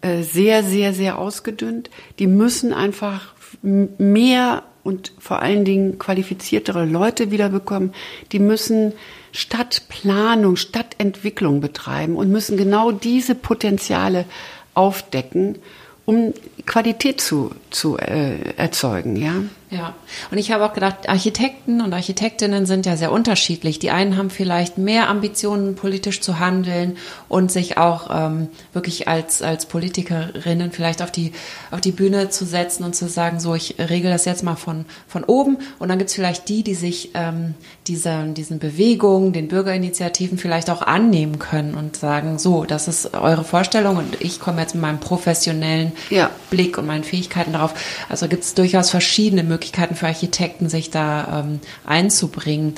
[0.01, 1.91] äh, sehr, sehr, sehr ausgedünnt.
[2.21, 7.93] Die müssen einfach mehr und vor allen Dingen qualifiziertere Leute wiederbekommen.
[8.33, 8.95] Die müssen
[9.33, 14.25] Stadtplanung, Stadtentwicklung betreiben und müssen genau diese Potenziale
[14.73, 15.59] aufdecken,
[16.07, 16.33] um
[16.65, 19.35] Qualität zu, zu äh, erzeugen, ja.
[19.71, 19.93] Ja,
[20.31, 23.79] und ich habe auch gedacht, Architekten und Architektinnen sind ja sehr unterschiedlich.
[23.79, 26.97] Die einen haben vielleicht mehr Ambitionen, politisch zu handeln
[27.29, 31.33] und sich auch ähm, wirklich als, als Politikerinnen vielleicht auf die,
[31.71, 34.87] auf die Bühne zu setzen und zu sagen, so, ich regel das jetzt mal von,
[35.07, 35.59] von oben.
[35.79, 37.53] Und dann gibt's vielleicht die, die sich ähm,
[37.89, 43.45] dieser, diesen Bewegungen, den Bürgerinitiativen vielleicht auch annehmen können und sagen, so, das ist eure
[43.45, 46.31] Vorstellung und ich komme jetzt mit meinem professionellen ja.
[46.49, 47.75] Blick und meinen Fähigkeiten darauf.
[48.09, 52.77] Also gibt's durchaus verschiedene Möglichkeiten Möglichkeiten für Architekten, sich da ähm, einzubringen.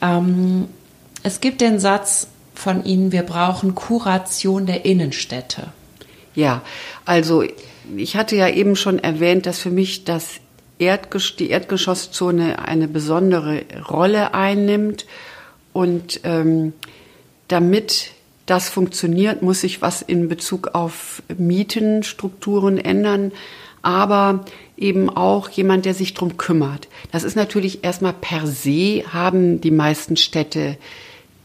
[0.00, 0.68] Ähm,
[1.22, 5.68] es gibt den Satz von Ihnen, wir brauchen Kuration der Innenstädte.
[6.34, 6.62] Ja,
[7.04, 7.44] also
[7.94, 10.40] ich hatte ja eben schon erwähnt, dass für mich das
[10.78, 15.04] Erdges die Erdgeschosszone eine besondere Rolle einnimmt.
[15.74, 16.72] Und ähm,
[17.48, 18.12] damit
[18.46, 23.32] das funktioniert, muss sich was in Bezug auf Mietenstrukturen ändern
[23.84, 24.46] aber
[24.76, 26.88] eben auch jemand, der sich drum kümmert.
[27.12, 30.76] Das ist natürlich erstmal per se haben die meisten Städte,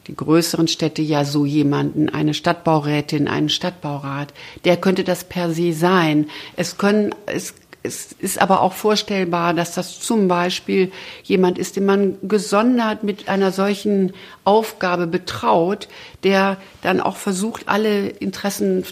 [0.07, 4.33] die größeren Städte ja so jemanden, eine Stadtbaurätin, einen Stadtbaurat.
[4.65, 6.27] Der könnte das per se sein.
[6.55, 10.91] Es können, es es ist aber auch vorstellbar, dass das zum Beispiel
[11.23, 14.11] jemand ist, den man gesondert mit einer solchen
[14.43, 15.87] Aufgabe betraut,
[16.23, 18.83] der dann auch versucht, alle Interessen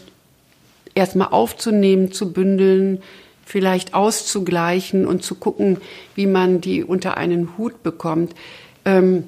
[0.95, 3.03] erstmal aufzunehmen, zu bündeln,
[3.47, 5.77] vielleicht auszugleichen und zu gucken,
[6.15, 8.35] wie man die unter einen Hut bekommt.
[8.83, 9.23] Ähm,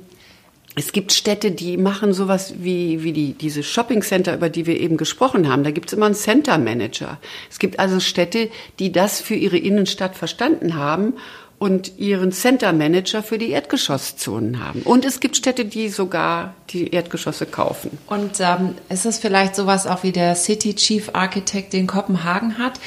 [0.75, 4.79] es gibt Städte, die machen sowas wie, wie die, diese Shopping Center, über die wir
[4.79, 5.63] eben gesprochen haben.
[5.63, 7.17] Da gibt es immer einen Center Manager.
[7.49, 11.13] Es gibt also Städte, die das für ihre Innenstadt verstanden haben
[11.59, 14.81] und ihren Center Manager für die Erdgeschosszonen haben.
[14.83, 17.97] Und es gibt Städte, die sogar die Erdgeschosse kaufen.
[18.07, 22.79] Und ähm, ist es vielleicht sowas auch wie der City Chief Architect, den Kopenhagen hat?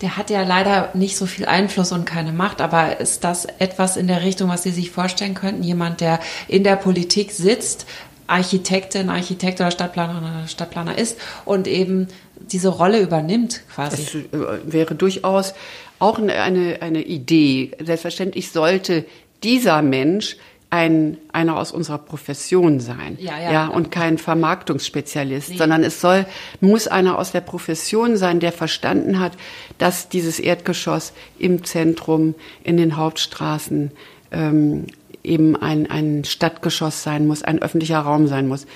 [0.00, 3.96] Der hat ja leider nicht so viel Einfluss und keine Macht, aber ist das etwas
[3.96, 5.62] in der Richtung, was Sie sich vorstellen könnten?
[5.62, 7.86] Jemand, der in der Politik sitzt,
[8.28, 14.04] Architektin, Architekt oder Stadtplaner oder Stadtplaner ist und eben diese Rolle übernimmt quasi.
[14.04, 15.54] Das äh, wäre durchaus
[15.98, 17.72] auch eine, eine Idee.
[17.82, 19.04] Selbstverständlich sollte
[19.42, 20.36] dieser Mensch
[20.70, 23.16] ein, einer aus unserer Profession sein.
[23.18, 25.56] Ja, ja, ja und kein Vermarktungsspezialist, nee.
[25.56, 26.26] sondern es soll,
[26.60, 29.32] muss einer aus der Profession sein, der verstanden hat,
[29.78, 32.34] dass dieses Erdgeschoss im Zentrum,
[32.64, 33.92] in den Hauptstraßen,
[34.30, 34.86] ähm,
[35.24, 38.66] eben ein, ein Stadtgeschoss sein muss, ein öffentlicher Raum sein muss.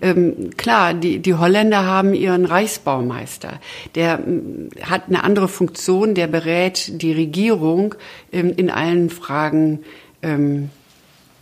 [0.00, 3.60] Ähm, klar, die, die Holländer haben ihren Reichsbaumeister.
[3.94, 7.94] Der ähm, hat eine andere Funktion, der berät die Regierung
[8.32, 9.80] ähm, in allen Fragen
[10.22, 10.70] ähm,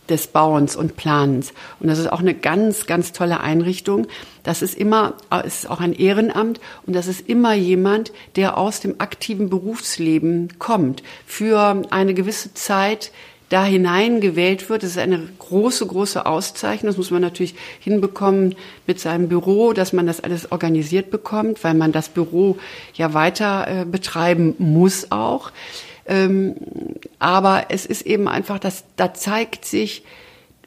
[0.09, 1.53] des Bauens und Planens.
[1.79, 4.07] Und das ist auch eine ganz, ganz tolle Einrichtung.
[4.43, 5.13] Das ist immer,
[5.45, 10.59] es ist auch ein Ehrenamt und das ist immer jemand, der aus dem aktiven Berufsleben
[10.59, 13.11] kommt, für eine gewisse Zeit
[13.51, 14.83] da hineingewählt wird.
[14.83, 16.89] Das ist eine große, große Auszeichnung.
[16.89, 18.55] Das muss man natürlich hinbekommen
[18.87, 22.57] mit seinem Büro, dass man das alles organisiert bekommt, weil man das Büro
[22.93, 25.51] ja weiter äh, betreiben muss auch.
[26.05, 26.55] Ähm,
[27.19, 30.03] aber es ist eben einfach, dass da zeigt sich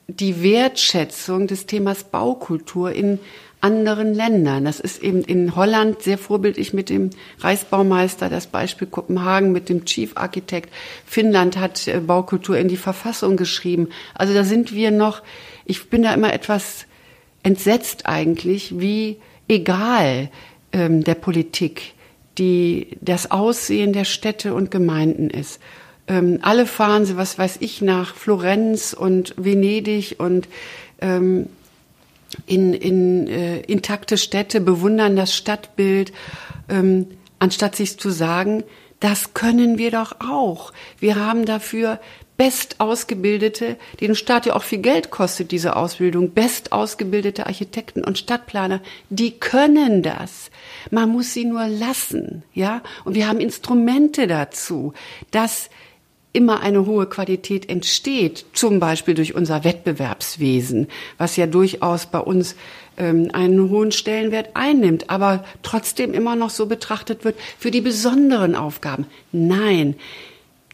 [0.07, 3.19] die Wertschätzung des Themas Baukultur in
[3.65, 4.67] anderen Ländern.
[4.67, 7.09] Das ist eben in Holland sehr vorbildlich mit dem
[7.41, 10.69] Reichsbaumeister, das Beispiel Kopenhagen mit dem Chief Architect.
[11.07, 13.89] Finnland hat äh, Baukultur in die Verfassung geschrieben.
[14.15, 15.23] Also da sind wir noch,
[15.65, 16.85] ich bin da immer etwas
[17.43, 19.17] entsetzt eigentlich, wie
[19.49, 20.29] egal
[20.73, 21.95] ähm, der Politik
[22.39, 25.61] die das Aussehen der Städte und Gemeinden ist.
[26.07, 30.49] Ähm, alle fahren sie, was weiß ich, nach Florenz und Venedig und
[31.01, 31.47] ähm,
[32.47, 36.13] in, in äh, intakte Städte, bewundern das Stadtbild,
[36.69, 37.07] ähm,
[37.39, 38.65] anstatt sich zu sagen,
[39.01, 40.73] das können wir doch auch.
[40.99, 42.01] Wir haben dafür
[42.37, 48.19] best ausgebildete, den Staat ja auch viel Geld kostet, diese Ausbildung, best ausgebildete Architekten und
[48.19, 48.81] Stadtplaner,
[49.11, 50.51] die können das.
[50.91, 52.83] Man muss sie nur lassen, ja?
[53.05, 54.93] Und wir haben Instrumente dazu,
[55.31, 55.71] dass
[56.33, 62.57] immer eine hohe Qualität entsteht, zum Beispiel durch unser Wettbewerbswesen, was ja durchaus bei uns
[62.97, 68.57] ähm, einen hohen Stellenwert einnimmt, aber trotzdem immer noch so betrachtet wird für die besonderen
[68.57, 69.07] Aufgaben.
[69.31, 69.95] Nein,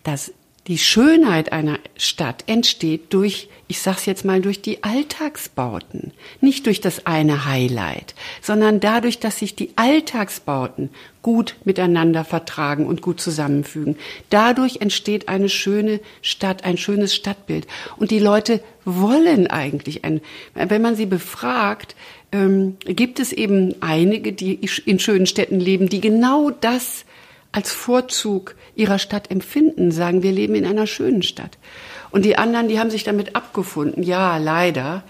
[0.02, 0.32] das
[0.70, 6.12] die Schönheit einer Stadt entsteht durch, ich sag's jetzt mal, durch die Alltagsbauten.
[6.40, 10.90] Nicht durch das eine Highlight, sondern dadurch, dass sich die Alltagsbauten
[11.22, 13.96] gut miteinander vertragen und gut zusammenfügen.
[14.28, 17.66] Dadurch entsteht eine schöne Stadt, ein schönes Stadtbild.
[17.96, 20.20] Und die Leute wollen eigentlich ein,
[20.54, 21.96] wenn man sie befragt,
[22.30, 27.06] ähm, gibt es eben einige, die in schönen Städten leben, die genau das
[27.52, 31.58] als Vorzug ihrer Stadt empfinden, sagen, wir leben in einer schönen Stadt.
[32.10, 35.02] Und die anderen, die haben sich damit abgefunden, ja, leider,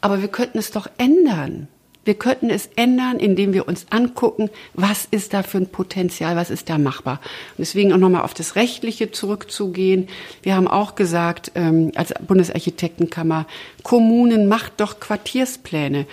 [0.00, 1.68] aber wir könnten es doch ändern.
[2.04, 6.48] Wir könnten es ändern, indem wir uns angucken, was ist da für ein Potenzial, was
[6.48, 7.20] ist da machbar.
[7.50, 10.08] Und deswegen auch nochmal auf das Rechtliche zurückzugehen.
[10.42, 13.46] Wir haben auch gesagt, ähm, als Bundesarchitektenkammer,
[13.82, 16.06] Kommunen macht doch Quartierspläne.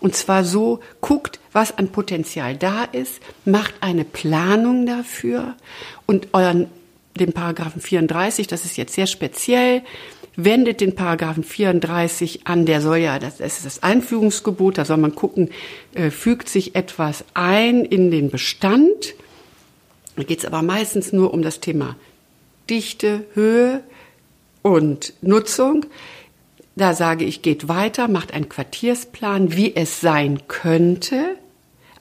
[0.00, 5.54] Und zwar so, guckt, was an Potenzial da ist, macht eine Planung dafür
[6.06, 6.68] und euren,
[7.18, 9.82] den Paragraphen 34, das ist jetzt sehr speziell,
[10.36, 15.14] wendet den Paragraphen 34 an, der soll ja, das ist das Einfügungsgebot, da soll man
[15.14, 15.50] gucken,
[15.94, 19.14] äh, fügt sich etwas ein in den Bestand.
[20.16, 21.96] Da geht es aber meistens nur um das Thema
[22.70, 23.82] Dichte, Höhe
[24.62, 25.86] und Nutzung.
[26.76, 31.36] Da sage ich, geht weiter, macht einen Quartiersplan, wie es sein könnte,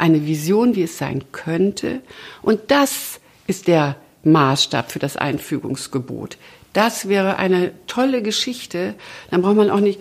[0.01, 2.01] eine Vision, wie es sein könnte.
[2.41, 6.37] Und das ist der Maßstab für das Einfügungsgebot.
[6.73, 8.95] Das wäre eine tolle Geschichte.
[9.29, 9.99] Dann braucht man auch nicht,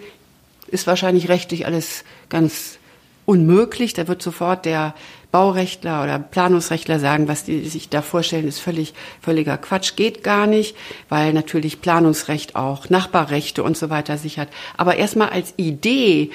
[0.68, 2.78] ist wahrscheinlich rechtlich alles ganz
[3.26, 3.92] unmöglich.
[3.92, 4.94] Da wird sofort der
[5.32, 10.46] Baurechtler oder Planungsrechtler sagen, was die sich da vorstellen, ist völlig, völliger Quatsch, geht gar
[10.46, 10.74] nicht,
[11.08, 14.48] weil natürlich Planungsrecht auch Nachbarrechte und so weiter sichert.
[14.76, 16.30] Aber erstmal als Idee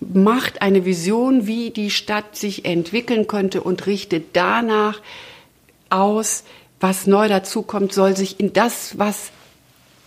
[0.00, 5.00] macht eine Vision, wie die Stadt sich entwickeln könnte und richtet danach
[5.90, 6.44] aus,
[6.80, 9.30] was neu dazukommt, soll sich in das, was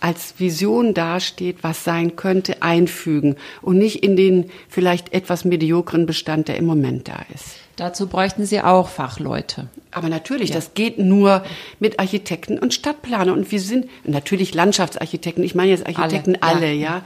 [0.00, 6.48] als Vision dasteht, was sein könnte, einfügen und nicht in den vielleicht etwas mediokren Bestand,
[6.48, 7.56] der im Moment da ist.
[7.76, 9.68] Dazu bräuchten Sie auch Fachleute.
[9.92, 10.56] Aber natürlich, ja.
[10.56, 11.44] das geht nur
[11.78, 13.32] mit Architekten und Stadtplaner.
[13.32, 15.42] Und wir sind natürlich Landschaftsarchitekten.
[15.42, 16.96] Ich meine jetzt Architekten alle, alle ja.
[16.96, 17.02] ja.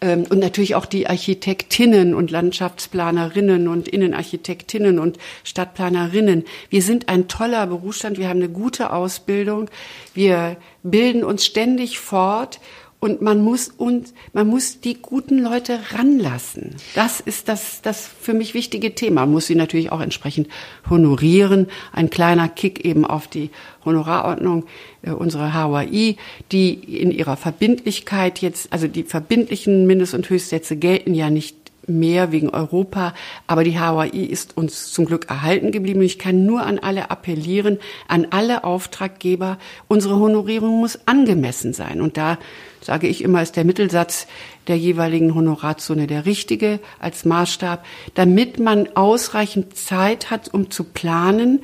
[0.00, 6.44] Ähm, und natürlich auch die Architektinnen und Landschaftsplanerinnen und Innenarchitektinnen und Stadtplanerinnen.
[6.70, 8.18] Wir sind ein toller Berufsstand.
[8.18, 9.70] Wir haben eine gute Ausbildung.
[10.14, 12.60] Wir bilden uns ständig fort
[13.04, 16.74] und man muss uns, man muss die guten Leute ranlassen.
[16.94, 19.20] Das ist das, das für mich wichtige Thema.
[19.20, 20.48] Man muss sie natürlich auch entsprechend
[20.88, 21.66] honorieren.
[21.92, 23.50] Ein kleiner Kick eben auf die
[23.84, 24.64] Honorarordnung
[25.02, 26.16] äh, unserer HOI,
[26.50, 32.32] die in ihrer Verbindlichkeit jetzt, also die verbindlichen Mindest- und Höchstsätze gelten ja nicht mehr
[32.32, 33.14] wegen Europa.
[33.46, 36.02] Aber die HAI ist uns zum Glück erhalten geblieben.
[36.02, 37.78] Ich kann nur an alle appellieren,
[38.08, 39.58] an alle Auftraggeber.
[39.88, 42.00] Unsere Honorierung muss angemessen sein.
[42.00, 42.38] Und da
[42.80, 44.26] sage ich immer, ist der Mittelsatz
[44.66, 47.84] der jeweiligen Honorarzone der richtige als Maßstab,
[48.14, 51.62] damit man ausreichend Zeit hat, um zu planen.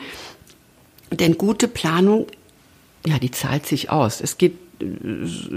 [1.10, 2.26] Denn gute Planung,
[3.05, 4.20] ja, die zahlt sich aus.
[4.20, 4.55] Es geht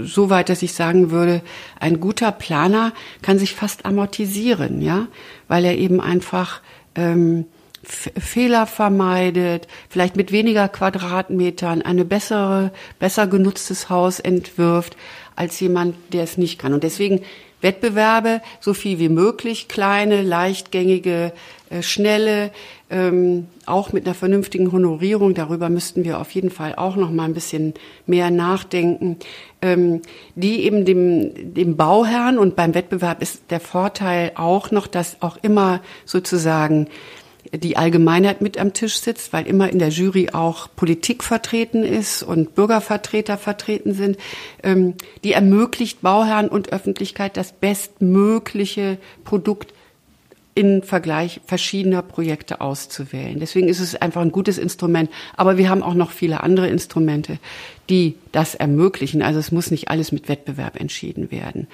[0.02, 1.42] so weit, dass ich sagen würde,
[1.80, 2.92] ein guter Planer
[3.22, 5.08] kann sich fast amortisieren, ja,
[5.48, 6.60] weil er eben einfach
[6.94, 7.46] ähm,
[7.84, 14.96] Fehler vermeidet, vielleicht mit weniger Quadratmetern eine bessere, besser genutztes Haus entwirft
[15.36, 16.72] als jemand, der es nicht kann.
[16.72, 17.20] Und deswegen
[17.60, 21.32] Wettbewerbe so viel wie möglich, kleine, leichtgängige,
[21.82, 22.50] schnelle,
[22.90, 25.34] ähm, auch mit einer vernünftigen Honorierung.
[25.34, 27.74] Darüber müssten wir auf jeden Fall auch noch mal ein bisschen
[28.06, 29.16] mehr nachdenken,
[29.62, 30.02] ähm,
[30.34, 35.38] die eben dem, dem Bauherrn und beim Wettbewerb ist der Vorteil auch noch, dass auch
[35.42, 36.88] immer sozusagen
[37.52, 42.22] die Allgemeinheit mit am Tisch sitzt, weil immer in der Jury auch Politik vertreten ist
[42.22, 44.16] und Bürgervertreter vertreten sind,
[44.62, 44.94] ähm,
[45.24, 49.73] die ermöglicht Bauherren und Öffentlichkeit das bestmögliche Produkt
[50.54, 53.40] in Vergleich verschiedener Projekte auszuwählen.
[53.40, 55.10] Deswegen ist es einfach ein gutes Instrument.
[55.36, 57.38] Aber wir haben auch noch viele andere Instrumente,
[57.90, 59.22] die das ermöglichen.
[59.22, 61.66] Also es muss nicht alles mit Wettbewerb entschieden werden.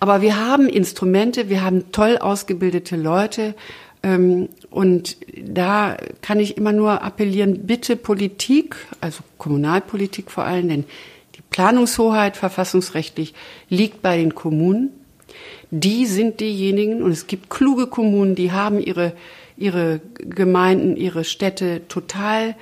[0.00, 3.54] Aber wir haben Instrumente, wir haben toll ausgebildete Leute.
[4.02, 10.84] Ähm, und da kann ich immer nur appellieren, bitte Politik, also Kommunalpolitik vor allem, denn
[11.36, 13.34] die Planungshoheit verfassungsrechtlich
[13.68, 14.90] liegt bei den Kommunen
[15.70, 19.12] die sind diejenigen, und es gibt kluge Kommunen, die haben ihre,
[19.56, 22.56] ihre Gemeinden, ihre Städte total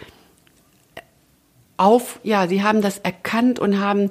[1.77, 4.11] auf, ja, sie haben das erkannt und haben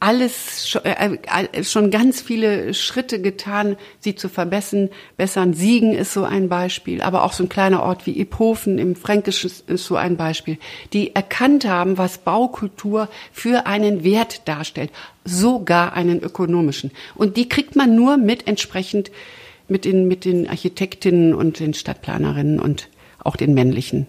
[0.00, 1.16] alles äh,
[1.52, 4.90] äh, schon ganz viele Schritte getan, sie zu verbessern.
[5.16, 8.96] Bessern Siegen ist so ein Beispiel, aber auch so ein kleiner Ort wie Iphofen im
[8.96, 10.58] Fränkischen ist so ein Beispiel,
[10.92, 14.90] die erkannt haben, was Baukultur für einen Wert darstellt,
[15.24, 16.90] sogar einen ökonomischen.
[17.14, 19.10] Und die kriegt man nur mit entsprechend
[19.68, 22.88] mit den, mit den Architektinnen und den Stadtplanerinnen und
[23.22, 24.06] auch den männlichen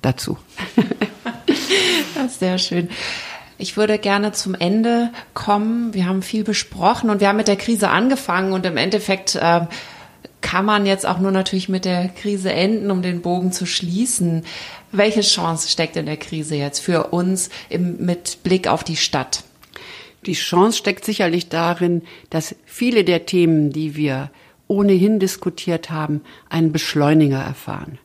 [0.00, 0.38] dazu.
[2.14, 2.88] das ist sehr schön.
[3.62, 5.94] Ich würde gerne zum Ende kommen.
[5.94, 9.60] Wir haben viel besprochen und wir haben mit der Krise angefangen und im Endeffekt äh,
[10.40, 14.44] kann man jetzt auch nur natürlich mit der Krise enden, um den Bogen zu schließen.
[14.90, 19.44] Welche Chance steckt in der Krise jetzt für uns im, mit Blick auf die Stadt?
[20.26, 24.32] Die Chance steckt sicherlich darin, dass viele der Themen, die wir
[24.66, 28.00] ohnehin diskutiert haben, einen Beschleuniger erfahren.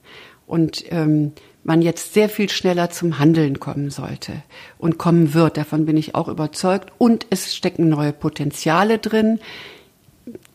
[0.46, 1.32] Und ähm,
[1.68, 4.42] man jetzt sehr viel schneller zum Handeln kommen sollte
[4.78, 5.58] und kommen wird.
[5.58, 6.92] Davon bin ich auch überzeugt.
[6.98, 9.40] Und es stecken neue Potenziale drin.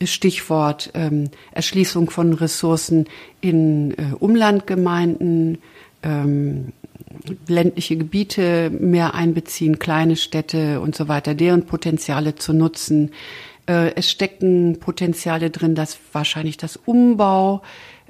[0.03, 3.07] Stichwort ähm, Erschließung von Ressourcen
[3.43, 5.59] in äh, Umlandgemeinden,
[6.03, 6.73] ähm,
[7.47, 13.11] ländliche Gebiete mehr einbeziehen, kleine Städte und so weiter, deren Potenziale zu nutzen.
[13.67, 17.63] Äh, es stecken Potenziale drin, dass wahrscheinlich das Umbau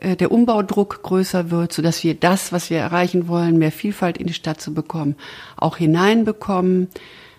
[0.03, 4.27] der Umbaudruck größer wird, so dass wir das, was wir erreichen wollen, mehr Vielfalt in
[4.27, 5.17] die Stadt zu bekommen,
[5.57, 6.89] auch hineinbekommen.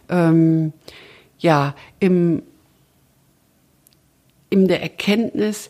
[0.09, 0.73] Ähm,
[1.39, 2.41] ja, im,
[4.49, 5.69] in der Erkenntnis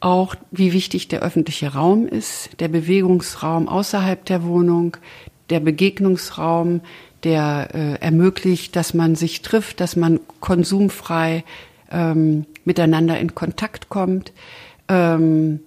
[0.00, 4.96] auch, wie wichtig der öffentliche Raum ist, der Bewegungsraum außerhalb der Wohnung,
[5.50, 6.80] der Begegnungsraum,
[7.22, 11.44] der äh, ermöglicht, dass man sich trifft, dass man konsumfrei
[11.90, 14.32] ähm, miteinander in Kontakt kommt.
[14.88, 15.60] Ähm,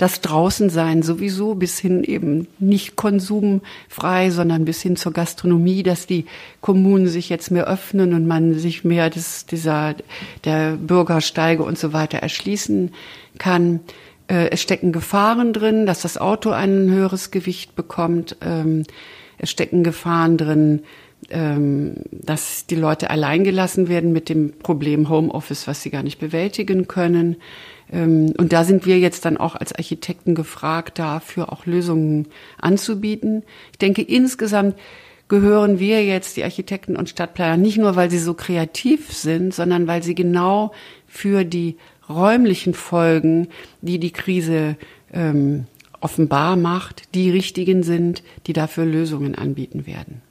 [0.00, 6.24] das Draußensein sowieso bis hin eben nicht konsumfrei, sondern bis hin zur Gastronomie, dass die
[6.62, 9.94] Kommunen sich jetzt mehr öffnen und man sich mehr des, dieser,
[10.44, 12.94] der Bürgersteige und so weiter erschließen
[13.36, 13.80] kann.
[14.26, 18.38] Äh, es stecken Gefahren drin, dass das Auto ein höheres Gewicht bekommt.
[18.40, 18.84] Ähm,
[19.36, 20.80] es stecken Gefahren drin,
[21.28, 26.88] ähm, dass die Leute alleingelassen werden mit dem Problem Homeoffice, was sie gar nicht bewältigen
[26.88, 27.36] können.
[27.92, 33.42] Ähm, und da sind wir jetzt dann auch als Architekten gefragt, dafür auch Lösungen anzubieten.
[33.72, 34.76] Ich denke, insgesamt
[35.28, 39.86] gehören wir jetzt, die Architekten und Stadtplaner, nicht nur, weil sie so kreativ sind, sondern
[39.86, 40.72] weil sie genau
[41.06, 41.76] für die
[42.08, 43.48] räumlichen Folgen,
[43.80, 44.76] die die Krise
[45.12, 45.66] ähm,
[46.00, 50.22] offenbar macht, die richtigen sind, die dafür Lösungen anbieten werden.